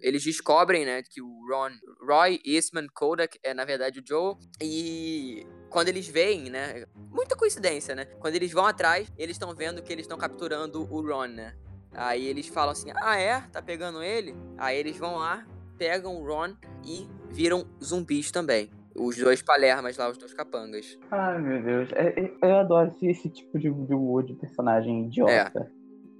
[0.00, 1.70] eles descobrem, né, que o Ron,
[2.06, 4.36] Roy Eastman Kodak é, na verdade, o Joel.
[4.62, 6.84] E quando eles veem, né?
[7.10, 8.04] Muita coincidência, né?
[8.18, 11.54] Quando eles vão atrás, eles estão vendo que eles estão capturando o Ron, né?
[11.92, 13.40] Aí eles falam assim: Ah, é?
[13.52, 14.34] Tá pegando ele?
[14.56, 18.70] Aí eles vão lá, pegam o Ron e viram zumbis também.
[18.94, 20.98] Os dois palermas lá, os dois capangas.
[21.10, 21.92] Ai, meu Deus.
[21.92, 25.70] É- é- eu adoro esse, esse tipo de, de humor de personagem idiota.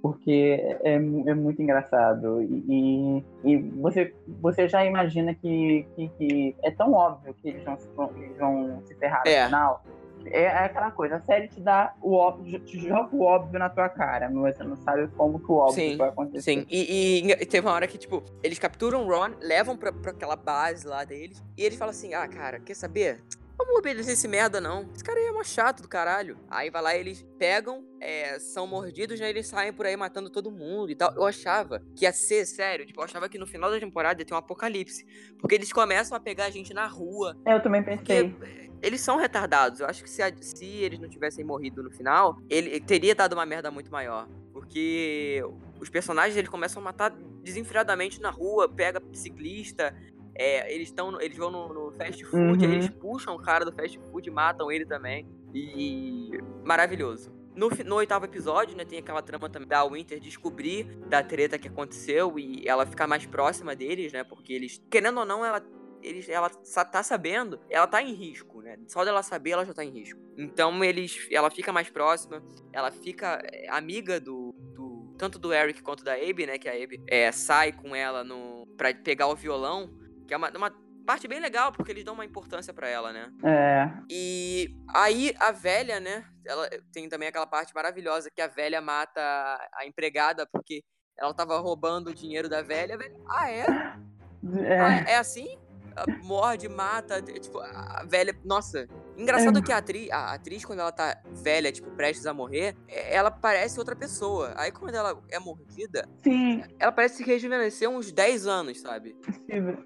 [0.01, 2.41] Porque é, é muito engraçado.
[2.41, 7.63] E, e, e você, você já imagina que, que, que é tão óbvio que eles
[7.63, 9.45] vão, se- eles vão se ferrar no É.
[9.45, 9.83] final.
[10.25, 13.69] É, é aquela coisa, a série te dá o óbvio, te joga o óbvio na
[13.69, 16.41] tua cara, mas você não sabe como que o óbvio Sim, vai acontecer.
[16.41, 20.11] Sim, e, e teve uma hora que, tipo, eles capturam o Ron, levam pra, pra
[20.11, 23.23] aquela base lá deles, e eles falam assim: ah, cara, quer saber?
[23.59, 24.89] Vamos obedecer esse merda, não.
[24.95, 26.39] Esse cara aí é mó chato do caralho.
[26.49, 29.29] Aí vai lá, eles pegam, é, são mordidos, né?
[29.29, 31.13] Eles saem por aí matando todo mundo e tal.
[31.13, 32.85] Eu achava que ia ser sério.
[32.85, 35.05] Tipo, eu achava que no final da temporada ia ter um apocalipse.
[35.37, 37.37] Porque eles começam a pegar a gente na rua.
[37.45, 38.33] Eu também pensei.
[38.81, 39.81] eles são retardados.
[39.81, 43.33] Eu acho que se, a- se eles não tivessem morrido no final, ele teria dado
[43.33, 44.25] uma merda muito maior.
[44.53, 45.43] Porque
[45.81, 47.11] os personagens eles começam a matar
[47.43, 49.93] desenfreadamente na rua, pega ciclista.
[50.41, 52.71] É, eles estão, eles vão no, no fast food, Uhum.
[52.73, 55.27] eles puxam o cara do fast food matam ele também.
[55.53, 56.31] E
[56.63, 57.31] maravilhoso.
[57.55, 61.67] No, no oitavo episódio, né, tem aquela trama também da Winter descobrir da treta que
[61.67, 64.23] aconteceu e ela ficar mais próxima deles, né?
[64.23, 65.61] Porque eles, querendo ou não, ela
[66.01, 68.77] eles, ela tá sabendo, ela tá em risco, né?
[68.87, 70.17] Só dela saber, ela já tá em risco.
[70.37, 75.81] Então eles, ela fica mais próxima, ela fica é, amiga do, do- tanto do Eric
[75.83, 76.57] quanto da Abby, né?
[76.57, 79.89] Que a Abby é, sai com ela no para pegar o violão,
[80.29, 80.71] que é uma, uma
[81.07, 83.33] parte bem legal porque eles dão uma importância pra ela, né?
[83.43, 86.23] É, E aí a velha, né?
[86.45, 89.19] Ela tem também aquela parte maravilhosa que a velha mata
[89.73, 90.83] a, empregada porque
[91.17, 92.93] ela tava roubando o dinheiro da velha.
[92.93, 93.65] A velha, ah, é?
[94.61, 94.79] é.
[94.79, 95.57] Ah, é assim?
[96.21, 98.87] Morde, mata, tipo, a velha, nossa,
[99.19, 103.15] Engraçado que a atriz, a atriz, quando ela tá velha, tipo, prestes a morrer, é,
[103.15, 104.53] ela parece outra pessoa.
[104.55, 109.15] Aí quando ela é mordida, Sim, ela parece se rejuvenescer uns 10 anos, sabe?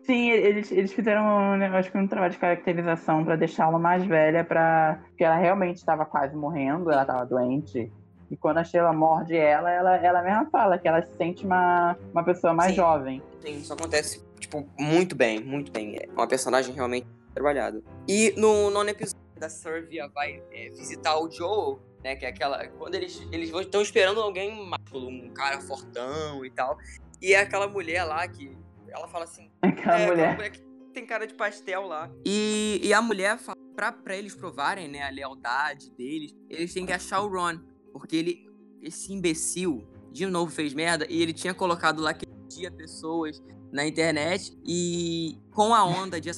[0.05, 4.43] sim, eles, eles fizeram, né, acho que um trabalho de caracterização pra deixá-la mais velha,
[4.43, 4.99] pra...
[5.07, 7.91] porque ela realmente estava quase morrendo, ela estava doente.
[8.29, 11.95] E quando a Sheila morde ela, ela, ela mesma fala que ela se sente uma,
[12.11, 12.77] uma pessoa mais Sim.
[12.77, 13.21] jovem.
[13.41, 15.97] Sim, isso acontece, tipo, muito bem, muito bem.
[15.97, 17.81] É uma personagem realmente trabalhada.
[18.07, 22.15] E no nono episódio, da Servia vai é, visitar o Joel, né?
[22.15, 22.65] Que é aquela.
[22.69, 26.77] Quando eles eles estão esperando alguém másculo, um cara fortão e tal.
[27.21, 28.57] E é aquela mulher lá que.
[28.87, 29.51] Ela fala assim.
[29.61, 30.29] Aquela é, mulher.
[30.29, 30.61] aquela mulher que
[30.93, 32.09] tem cara de pastel lá.
[32.23, 36.85] E, e a mulher fala, pra, pra eles provarem, né, a lealdade deles, eles têm
[36.85, 37.59] que achar o Ron.
[37.91, 38.49] Porque ele.
[38.81, 41.07] Esse imbecil, de novo, fez merda.
[41.09, 43.41] E ele tinha colocado lá que dia pessoas
[43.71, 44.57] na internet.
[44.65, 46.29] E com a onda de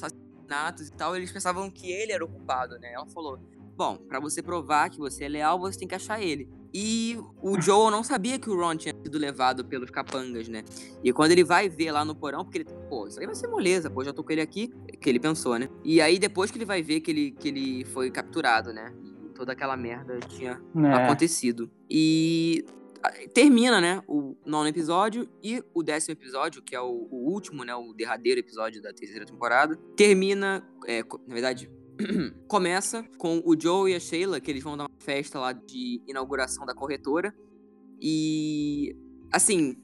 [0.50, 2.92] assassinatos e tal, eles pensavam que ele era o culpado, né?
[2.92, 3.38] Ela falou:
[3.76, 6.48] Bom, pra você provar que você é leal, você tem que achar ele.
[6.72, 10.62] E o Joel não sabia que o Ron tinha sido levado pelos capangas, né?
[11.02, 13.48] E quando ele vai ver lá no porão, porque ele, pô, isso aí vai ser
[13.48, 14.68] moleza, pô, já tô com ele aqui,
[15.00, 15.68] que ele pensou, né?
[15.84, 18.92] E aí depois que ele vai ver que ele, que ele foi capturado, né?
[19.24, 20.94] E toda aquela merda tinha É.
[20.94, 21.70] acontecido.
[21.90, 22.64] E
[23.34, 27.74] termina, né, o nono episódio e o décimo episódio, que é o, o último, né,
[27.74, 31.70] o derradeiro episódio da terceira temporada, termina, é, na verdade,
[32.48, 36.02] começa com o Joe e a Sheila, que eles vão dar uma festa lá de
[36.06, 37.34] inauguração da corretora.
[38.00, 38.94] E,
[39.32, 39.76] assim,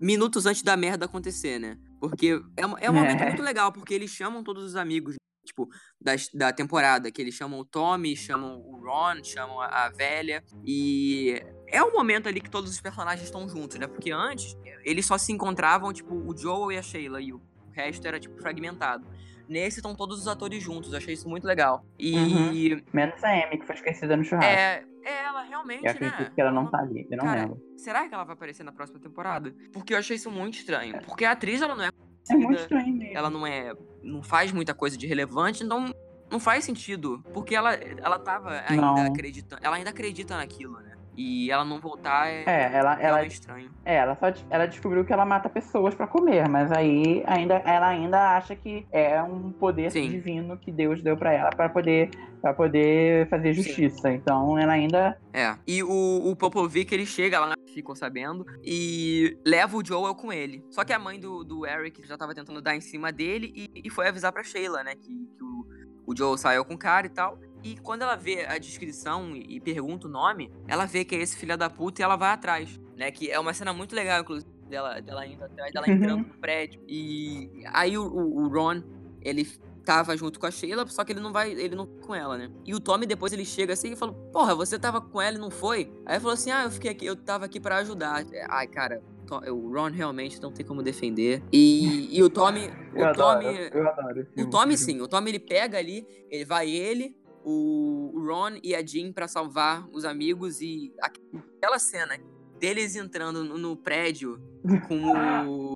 [0.00, 1.78] minutos antes da merda acontecer, né?
[2.00, 3.28] Porque é, um- é um momento É.
[3.28, 5.68] muito legal, porque eles chamam todos os amigos, tipo,
[6.00, 10.42] das- da temporada, que eles chamam o Tommy, chamam o Ron, chamam a, a velha.
[10.64, 13.86] E é o momento ali que todos os personagens estão juntos, né?
[13.86, 17.40] Porque antes, eles só se encontravam, tipo, o Joel e a Sheila, e o
[17.72, 19.06] resto era, tipo, fragmentado.
[19.48, 21.84] Nesse estão todos os atores juntos, eu achei isso muito legal.
[21.98, 24.50] E Menos a Amy, que foi esquecida no churrasco.
[24.50, 26.30] é, é ela realmente, Eu acredito né?
[26.34, 27.60] que ela não tá ali, eu não Cara, lembro.
[27.76, 29.54] Será que ela vai aparecer na próxima temporada?
[29.72, 31.02] Porque eu achei isso muito estranho.
[31.04, 31.90] Porque a atriz, ela não é
[32.30, 33.16] É muito estranho mesmo.
[33.16, 33.74] ela não é.
[34.02, 35.92] não faz muita coisa de relevante, então
[36.30, 37.22] não faz sentido.
[37.34, 39.06] Porque ela, ela tava ainda Não.
[39.06, 39.60] acreditando.
[39.64, 40.91] Ela ainda acredita naquilo, né?
[41.16, 43.70] E ela não voltar é, É, ela, ela, estranho.
[43.84, 47.88] é, ela só ela descobriu que ela mata pessoas pra comer, mas aí ainda, ela
[47.88, 50.08] ainda acha que é um poder Sim.
[50.10, 52.10] divino que Deus deu pra ela pra poder,
[52.40, 54.10] pra poder fazer justiça.
[54.10, 55.18] Então ela ainda.
[55.32, 55.54] É.
[55.66, 60.64] E o, o Popovic, ele chega lá, ficou sabendo, e leva o Joel com ele.
[60.70, 63.82] Só que a mãe do, do Eric já tava tentando dar em cima dele e,
[63.84, 64.94] e foi avisar pra Sheila, né?
[64.94, 65.66] Que, que o,
[66.06, 67.38] o Joel saiu com o cara e tal.
[67.62, 71.36] E quando ela vê a descrição e, pergunta o nome, ela vê que é esse
[71.36, 73.10] filho da puta e ela vai atrás, né?
[73.10, 75.94] Que é uma cena muito legal, inclusive, dela, dela indo atrás, dela Uhum.
[75.94, 76.80] entrando no prédio.
[76.88, 78.82] E aí o, o, Ron,
[79.20, 79.46] ele
[79.84, 82.50] tava junto com a Sheila, só que ele não vai, ele não com ela, né?
[82.64, 85.40] E o Tommy depois ele chega assim e fala: "Porra, você tava com ela e
[85.40, 88.24] não foi?" Aí ele falou assim: "Ah, eu fiquei aqui, eu tava aqui pra ajudar".
[88.48, 89.02] Ai, cara,
[89.50, 91.42] o Ron realmente não tem como defender.
[91.52, 94.20] E, e o Tommy, Eu o adoro, Tommy, eu adoro.
[94.36, 94.50] esse o.
[94.50, 99.12] Tommy sim, o Tommy ele pega ali, ele vai ele, o Ron e a Jean
[99.12, 102.18] pra salvar os amigos e aquela cena
[102.58, 104.40] deles entrando no, prédio
[104.86, 105.72] com o,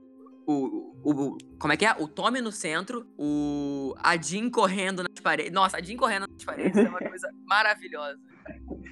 [0.47, 1.93] o, o- como é que é?
[1.99, 5.53] O Tommy no centro, o a Jean correndo nas paredes.
[5.53, 8.19] Nossa, a Jean correndo nas paredes é uma coisa maravilhosa.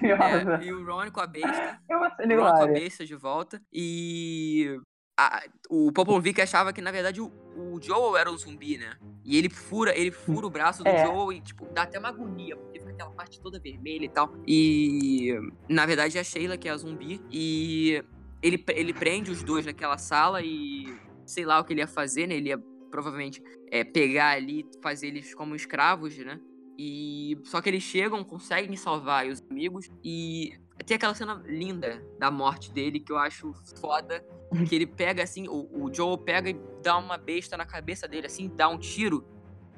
[0.03, 1.79] É, e o Ron com a besta.
[1.89, 3.61] É uma cena O Ron com a besta de volta.
[3.71, 4.77] E
[5.17, 8.97] a- o Popovic achava que, na verdade, o, o Joel era um zumbi, né?
[9.23, 11.05] E ele fura, ele fura o braço do É.
[11.05, 14.33] Joel e, tipo, dá até uma agonia, porque fica aquela parte toda vermelha e tal.
[14.47, 15.33] E,
[15.69, 17.21] na verdade, é a Sheila que é a zumbi.
[17.31, 18.03] E
[18.41, 20.85] ele, ele prende os dois naquela sala e
[21.25, 22.35] sei lá o que ele ia fazer, né?
[22.35, 22.57] Ele ia
[22.91, 23.41] provavelmente
[23.71, 26.39] é, pegar ali, fazer eles como escravos, né?
[26.77, 30.53] E só que eles chegam, conseguem salvar os amigos e
[30.83, 34.23] tem aquela cena linda da morte dele que eu acho foda,
[34.67, 38.27] que ele pega assim, o, o Joel pega e dá uma besta na cabeça dele
[38.27, 39.25] assim, dá um tiro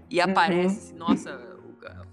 [0.09, 1.55] e aparece, assim, nossa,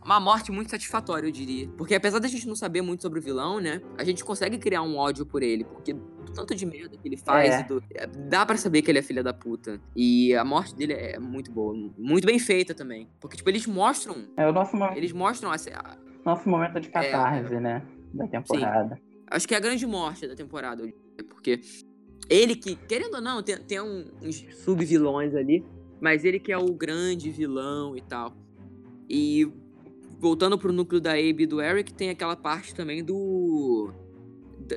[0.05, 1.69] uma morte muito satisfatória, eu diria.
[1.77, 4.83] Porque apesar da gente não saber muito sobre o vilão, né, a gente consegue criar
[4.83, 7.63] um ódio por ele, porque do tanto de merda que ele faz, É.
[7.63, 9.81] do- é, dá pra saber que ele é filha da puta.
[9.97, 13.09] E a morte dele é muito boa, muito bem feita também.
[13.21, 16.89] Porque, tipo, eles mostram, É o nosso, mo- eles mostram, assim, a- nosso momento de
[16.89, 16.91] É.
[16.91, 17.83] catarse, né?
[18.15, 19.01] Da temporada.
[19.31, 20.87] acho que é a grande morte da temporada,
[21.29, 21.61] porque
[22.29, 25.65] ele que, querendo ou não, tem, tem um- uns sub-vilões ali,
[26.01, 28.33] mas ele que é o grande vilão e tal.
[29.09, 29.51] E
[30.19, 33.93] voltando pro núcleo da Abe e do Eric, tem aquela parte também do.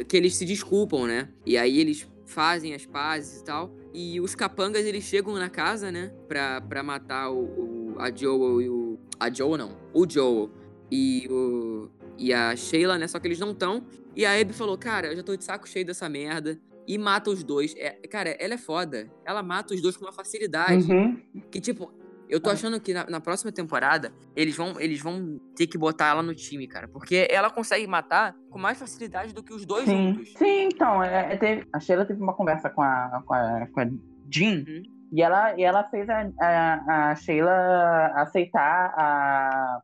[0.10, 1.30] que eles se desculpam, né?
[1.46, 3.74] E aí eles fazem as pazes e tal.
[3.94, 6.12] E os capangas eles chegam na casa, né?
[6.28, 9.00] Pra, pra matar o, o- a Joel e o.
[9.20, 9.78] A Joel não.
[9.94, 10.50] O Joel
[10.92, 13.08] e, o, e a Sheila, né?
[13.08, 13.86] Só que eles não estão.
[14.16, 16.60] E a Abby falou, cara, eu já tô de saco cheio dessa merda.
[16.88, 17.76] E mata os dois.
[17.78, 19.10] É, cara, ela é foda.
[19.26, 20.90] Ela mata os dois com uma facilidade.
[20.90, 21.22] Uhum.
[21.52, 21.94] Que, tipo,
[22.30, 26.08] eu tô achando que na, na, próxima temporada eles vão, eles vão ter que botar
[26.08, 26.88] ela no time, cara.
[26.88, 30.14] Porque ela consegue matar com mais facilidade do que os dois Sim.
[30.14, 30.34] juntos.
[30.34, 33.80] Sim, então, é, é, teve, a Sheila teve uma conversa com a, com a, com
[33.80, 33.86] a
[34.30, 34.64] Jean.
[34.68, 34.84] Uhum.
[35.12, 39.82] E ela, e ela fez a, a, a Sheila aceitar a,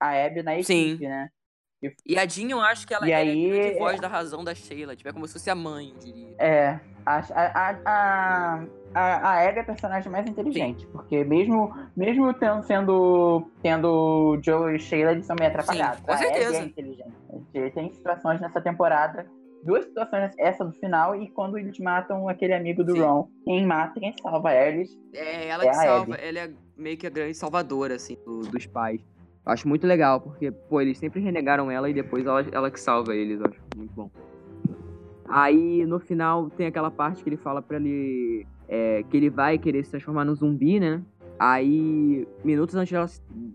[0.00, 1.08] a Abby na equipe, Sim.
[1.08, 1.28] né?
[2.06, 4.08] E a Jean, eu acho que ela, E ela aí- é a grande voz da
[4.08, 4.94] razão da Sheila.
[4.96, 6.34] Tipo, é como se fosse a mãe, eu diria.
[6.38, 6.80] É.
[7.06, 12.62] A, a, a, a, a Abby é a personagem mais inteligente, porque mesmo, mesmo tendo,
[12.62, 16.00] sendo, tendo Joe e Sheila, eles são meio atrapalhados.
[16.00, 16.56] com a Abby certeza.
[16.56, 17.12] é inteligente.
[17.74, 19.26] Tem- situações nessa temporada,
[19.62, 23.00] duas situações, essa do final e quando eles matam aquele amigo do Sim.
[23.02, 23.28] Ron.
[23.44, 24.88] Quem mata, quem salva eles.
[25.12, 26.14] É ela É que salva.
[26.14, 26.24] Abby.
[26.26, 29.00] Ela é meio que a grande salvadora, assim, do- dos pais.
[29.46, 33.14] Acho muito legal, porque, pô, eles sempre renegaram ela e depois ela, ela que salva
[33.14, 33.40] eles.
[33.42, 34.10] Acho muito bom.
[35.28, 39.58] Aí, no final, tem aquela parte que ele fala pra ele é, que ele vai
[39.58, 41.02] querer se transformar no zumbi, né?
[41.38, 43.06] Aí, minutos antes dela,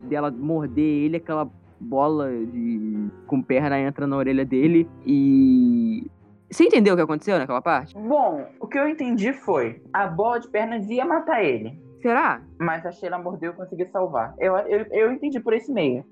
[0.03, 1.49] dela morder ele, aquela
[1.79, 6.05] bola de com perna entra na orelha dele e...
[6.51, 7.95] Você entendeu o que aconteceu naquela parte?
[7.95, 11.79] Bom, o que eu entendi foi, a bola de pernas ia matar ele.
[12.01, 12.41] Será?
[12.59, 14.33] Mas a Sheila mordeu e conseguiu salvar.
[14.39, 16.05] Eu, eu, eu entendi por esse meio.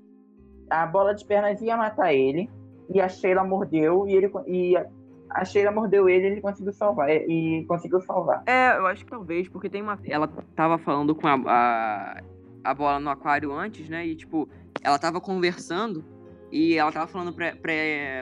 [0.70, 2.50] A bola de pernas ia matar ele.
[2.92, 4.86] E a Sheila mordeu e ele e a-
[5.30, 7.08] a Sheila mordeu ele e ele conseguiu salvar.
[7.10, 8.42] E, e conseguiu salvar.
[8.46, 9.98] É, eu acho que talvez, porque tem uma.
[10.04, 12.20] Ela tava falando com a, a,
[12.64, 14.06] a bola no aquário antes, né?
[14.06, 14.48] E, tipo,
[14.82, 16.04] ela tava conversando
[16.50, 17.72] e ela tava falando pra, pra,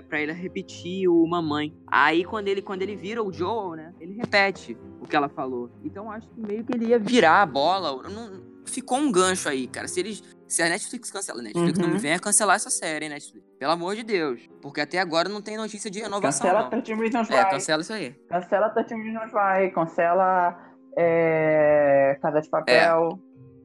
[0.08, 1.72] pra ele repetir o mamãe.
[1.86, 3.94] Aí, quando ele, quando ele vira o Joel, né?
[4.00, 4.76] Ele repete
[5.06, 5.70] o que ela falou.
[5.84, 8.02] Então, acho que meio que ele ia virar a bola.
[8.10, 9.88] Não, ficou um gancho aí, cara.
[9.88, 10.22] Se eles.
[10.48, 11.94] Se a Netflix cancela, a Netflix não Uhum.
[11.94, 13.44] me venha cancelar essa série, hein, Netflix.
[13.58, 14.48] Pelo amor de Deus.
[14.62, 16.46] Porque até agora não tem notícia de renovação.
[16.46, 16.70] Cancela não.
[16.82, 17.50] 13 Reasons É, Why.
[17.50, 18.12] cancela isso aí.
[18.28, 19.70] Cancela 13 Reasons Why.
[19.72, 20.56] Cancela
[20.96, 23.18] é, Casa de Papel.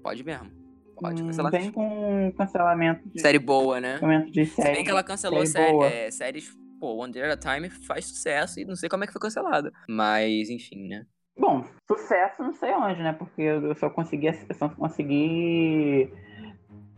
[0.04, 0.50] Pode mesmo.
[1.00, 1.52] Pode Hum, cancelar.
[1.52, 3.94] vem com cancelamento de, Série boa, né?
[3.94, 4.74] cancelamento de Se série.
[4.76, 5.88] bem que ela cancelou série sé- boa.
[5.88, 6.52] é, séries.
[6.80, 9.22] Pô, One Day at a Time faz sucesso e não sei como é que foi
[9.22, 9.72] cancelada.
[9.88, 11.06] Mas, enfim, né?
[11.42, 13.14] Bom, sucesso não sei onde, né?
[13.14, 16.14] Porque eu só consegui, eu só consegui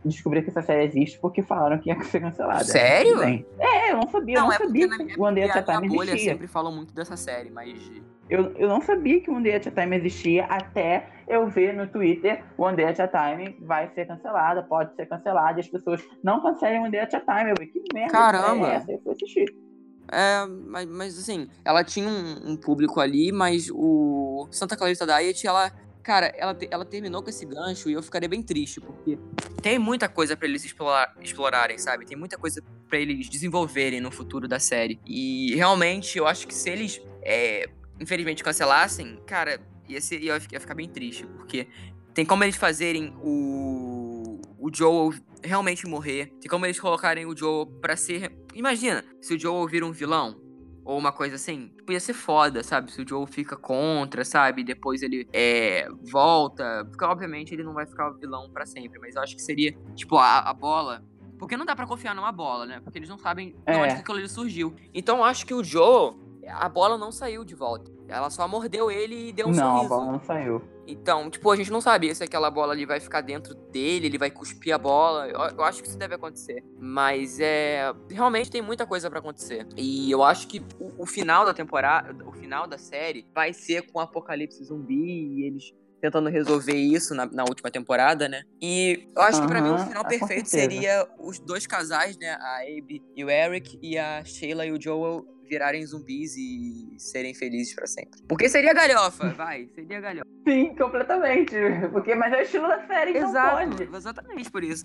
[0.04, 2.62] descobrir que essa série existe porque falaram que ia ser cancelada.
[2.62, 3.20] Sério?
[3.20, 3.46] Bem.
[3.58, 5.62] É, eu não sabia, eu não, é sabia minha, que o One Day at a
[5.62, 6.32] Time bolha existia.
[6.32, 7.90] sempre falam muito dessa série, mas.
[8.28, 11.72] Eu, eu não sabia que o One Day at a Time existia até eu ver
[11.72, 15.68] no Twitter One Day at a Time vai ser cancelada, pode ser cancelada, e as
[15.68, 17.50] pessoas não cancelem One Day at a Time.
[17.50, 18.68] Eu falei, que merda Caramba!
[18.68, 18.92] é essa?
[18.92, 19.64] Eu fui assistir.
[20.12, 25.46] É, mas, mas assim, ela tinha um, um público ali, mas o Santa Clarita Diet,
[25.46, 25.70] ela.
[26.02, 29.18] Cara, ela, ela terminou com esse gancho e eu ficaria bem triste, porque
[29.62, 32.04] tem muita coisa pra eles explorar, explorarem, sabe?
[32.04, 35.00] Tem muita coisa pra eles desenvolverem no futuro da série.
[35.06, 37.66] E realmente, eu acho que se eles, é,
[37.98, 39.58] infelizmente, cancelassem, cara,
[39.88, 41.68] ia, ser, ia, fi- ia ficar bem triste, porque
[42.12, 45.10] tem como eles fazerem o, o Joel
[45.42, 48.30] realmente morrer, tem como eles colocarem o Joel pra ser.
[48.54, 50.38] Imagina, se o Joel vira um vilão.
[50.84, 52.92] Ou uma coisa assim, tipo, ia ser foda, sabe?
[52.92, 54.62] Se o Joel fica contra, sabe?
[54.62, 56.84] Depois ele é, volta.
[56.90, 58.98] Porque, obviamente, ele não vai ficar vilão pra sempre.
[58.98, 61.02] Mas eu acho que seria, tipo, a, a bola.
[61.38, 62.80] Porque não dá pra confiar numa bola, né?
[62.80, 63.76] Porque eles não sabem de É.
[63.76, 64.74] onde que aquilo ali surgiu.
[64.92, 66.16] Então eu acho que o Joel,
[66.48, 67.90] a bola não saiu de volta.
[68.08, 69.88] Ela só mordeu ele e deu um não, a sorriso.
[69.88, 70.62] bola não saiu.
[70.86, 74.18] Então, tipo, a gente não sabia se aquela bola ali vai ficar dentro dele, ele
[74.18, 75.28] vai cuspir a bola.
[75.28, 76.62] Eu, eu acho que isso deve acontecer.
[76.78, 77.92] Mas é.
[78.10, 79.66] Realmente tem muita coisa pra acontecer.
[79.76, 83.90] E eu acho que o, o final da temporada, o final da série, vai ser
[83.90, 85.72] com o apocalipse zumbi e eles
[86.04, 88.42] tentando resolver isso na, na última temporada, né?
[88.60, 92.32] E eu acho que pra mim o final com perfeito seria os dois casais, né?
[92.32, 95.24] A Abby e o Eric, e a Sheila e o Joel
[95.54, 98.20] virarem zumbis e serem felizes pra sempre.
[98.28, 100.26] Porque seria galhofa, vai, seria galhofa.
[100.46, 101.54] Sim, completamente.
[101.92, 103.96] Porque, mas é o estilo da série, então Exato, pode.
[103.96, 104.84] exatamente por isso.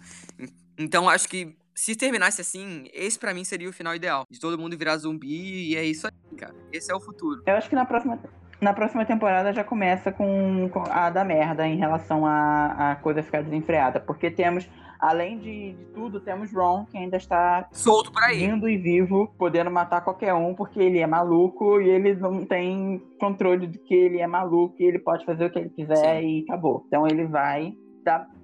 [0.78, 4.26] Então acho que se terminasse assim, esse pra mim seria o final ideal.
[4.30, 6.54] De todo mundo virar zumbi e é isso aí, cara.
[6.72, 7.41] Esse é o futuro.
[7.48, 8.20] Eu acho que na próxima,
[8.62, 13.24] na próxima temporada já começa com, com a da merda em relação a, a coisa
[13.24, 14.00] ficar desenfreada.
[14.00, 18.38] Porque temos, além de, de tudo, temos Ron, que ainda está Solto por aí.
[18.39, 23.01] vindo e vivo, podendo matar qualquer um, porque ele é maluco e ele não tem
[23.19, 26.43] controle de que ele é maluco e ele pode fazer o que ele quiser e
[26.47, 26.84] acabou.
[26.88, 27.73] Então ele vai.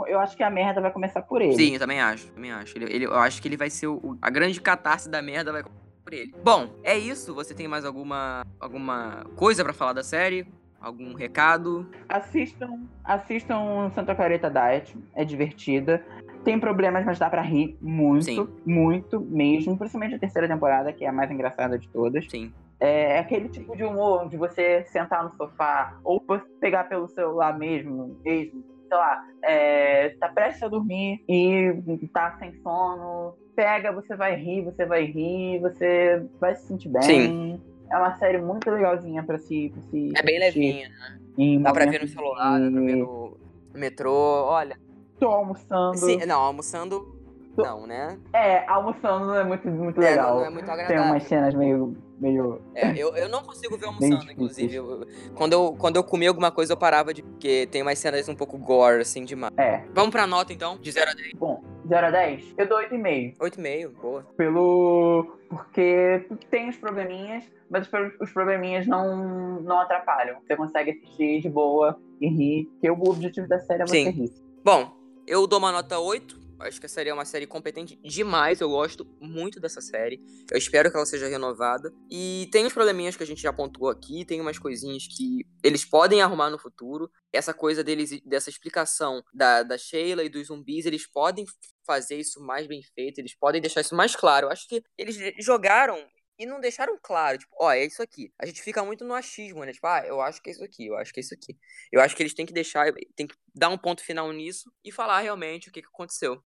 [0.07, 1.55] eu acho que a merda vai começar por ele.
[1.55, 2.31] Sim, eu também acho.
[2.31, 2.77] Também acho.
[2.77, 5.63] Ele, ele- eu acho que ele vai ser o, a grande catarse da merda vai
[5.63, 6.33] começar por ele.
[6.43, 7.33] Bom, é isso.
[7.33, 10.45] Você tem mais alguma alguma coisa pra falar da série?
[10.79, 11.89] Algum recado?
[12.07, 16.05] Assistam, assistam Santa Clarita Diet, é divertida.
[16.45, 18.47] Tem problemas, mas dá pra rir muito, Sim.
[18.65, 19.75] muito mesmo.
[19.75, 22.29] Principalmente a terceira temporada, que é a mais engraçada de todas.
[22.29, 22.53] Sim.
[22.79, 27.57] É aquele tipo de humor de você sentar no sofá ou você pegar pelo celular
[27.57, 31.73] mesmo, mesmo sei lá, é, tá prestes a dormir e
[32.13, 33.33] tá sem sono.
[33.55, 37.01] Pega, você vai rir, você vai rir, você vai se sentir bem.
[37.01, 37.61] Sim.
[37.89, 41.59] É uma série muito legalzinha pra se, pra se É bem levinha, né?
[41.61, 43.37] Dá pra ver no celular, dá pra ver no
[43.73, 44.45] metrô.
[44.45, 44.77] Olha.
[45.19, 45.97] Tô almoçando.
[45.97, 47.15] Sim, não, almoçando.
[47.57, 48.19] Não, né?
[48.33, 50.31] É, almoçando é muito, muito É, legal.
[50.33, 51.03] não, não é muito Tem agradável.
[51.05, 51.95] umas cenas meio.
[52.19, 52.61] meio...
[52.75, 54.75] É, eu, eu não consigo ver almoçando, inclusive.
[54.75, 57.23] Eu- quando, eu, quando eu comia alguma coisa, eu parava de.
[57.23, 59.53] Porque tem umas cenas um pouco gore, assim, demais.
[59.57, 59.85] É.
[59.93, 60.77] Vamos pra nota, então?
[60.79, 61.31] De 0 a 10.
[61.37, 63.37] Bom, 0 a 10, eu dou 8,5.
[63.37, 64.27] 8,5, boa.
[64.35, 65.37] Pelo.
[65.47, 67.87] Porque tem os probleminhas, mas
[68.19, 70.41] os probleminhas não, não atrapalham.
[70.45, 72.65] Você consegue assistir de boa e rir.
[72.73, 74.09] Porque o objetivo da série é você Sim.
[74.09, 74.33] rir.
[74.61, 74.91] Bom,
[75.27, 76.45] eu dou uma nota 8.
[76.59, 78.61] Acho que a série é uma série competente demais.
[78.61, 80.21] Eu gosto muito dessa série.
[80.49, 81.93] Eu espero que ela seja renovada.
[82.09, 84.23] E tem uns probleminhas que a gente já pontuou aqui.
[84.23, 87.09] Tem umas coisinhas que eles podem arrumar no futuro.
[87.33, 91.45] Essa coisa deles, dessa explicação da, da Sheila e dos zumbis, eles podem
[91.85, 93.19] fazer isso mais bem feito.
[93.19, 94.47] Eles podem deixar isso mais claro.
[94.47, 95.97] Eu acho que eles jogaram
[96.37, 98.31] e não deixaram claro, tipo, ó, é isso aqui.
[98.39, 99.71] A gente fica muito no achismo, né?
[99.73, 101.57] Tipo, ah, eu acho que é isso aqui, eu acho que é isso aqui.
[101.91, 104.91] Eu acho que eles têm que deixar, tem que dar um ponto final nisso e
[104.91, 106.43] falar realmente o que, que aconteceu.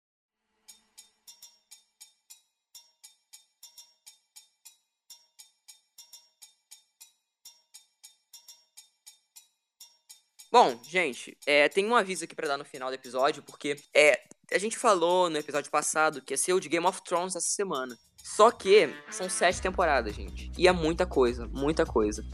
[10.52, 14.24] Bom, gente, é, tem um aviso aqui pra dar no final do episódio, porque é,
[14.52, 17.50] a gente falou no episódio passado que ia ser o de Game of Thrones essa
[17.50, 17.98] semana.
[18.26, 20.52] Só que são sete temporadas, gente.
[20.58, 22.26] E é muita coisa, muita coisa.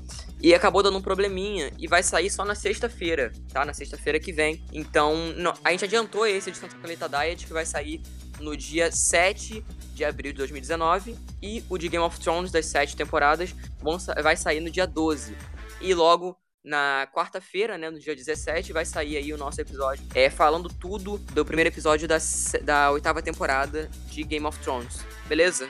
[0.41, 3.65] E acabou dando um probleminha e vai sair só na sexta-feira, tá?
[3.65, 4.63] Na sexta-feira que vem.
[4.71, 8.01] Então, não- a gente adiantou esse de Santa Planeta Diet, que vai sair
[8.39, 11.17] no dia 7 de abril de 2019.
[11.43, 15.35] E o de Game of Thrones das sete temporadas vão vai sair no dia 12.
[15.81, 20.29] E logo na quarta-feira, né, no dia 17, vai sair aí o nosso episódio, é,
[20.29, 22.17] falando tudo do primeiro episódio da,
[22.63, 25.67] da oitava temporada de Game of Thrones, beleza?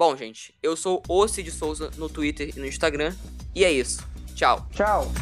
[0.00, 3.14] Bom, gente, eu sou o Cid Souza no Twitter e no Instagram,
[3.54, 4.02] e é isso.
[4.34, 4.66] Tchau.
[4.72, 5.12] Tchau!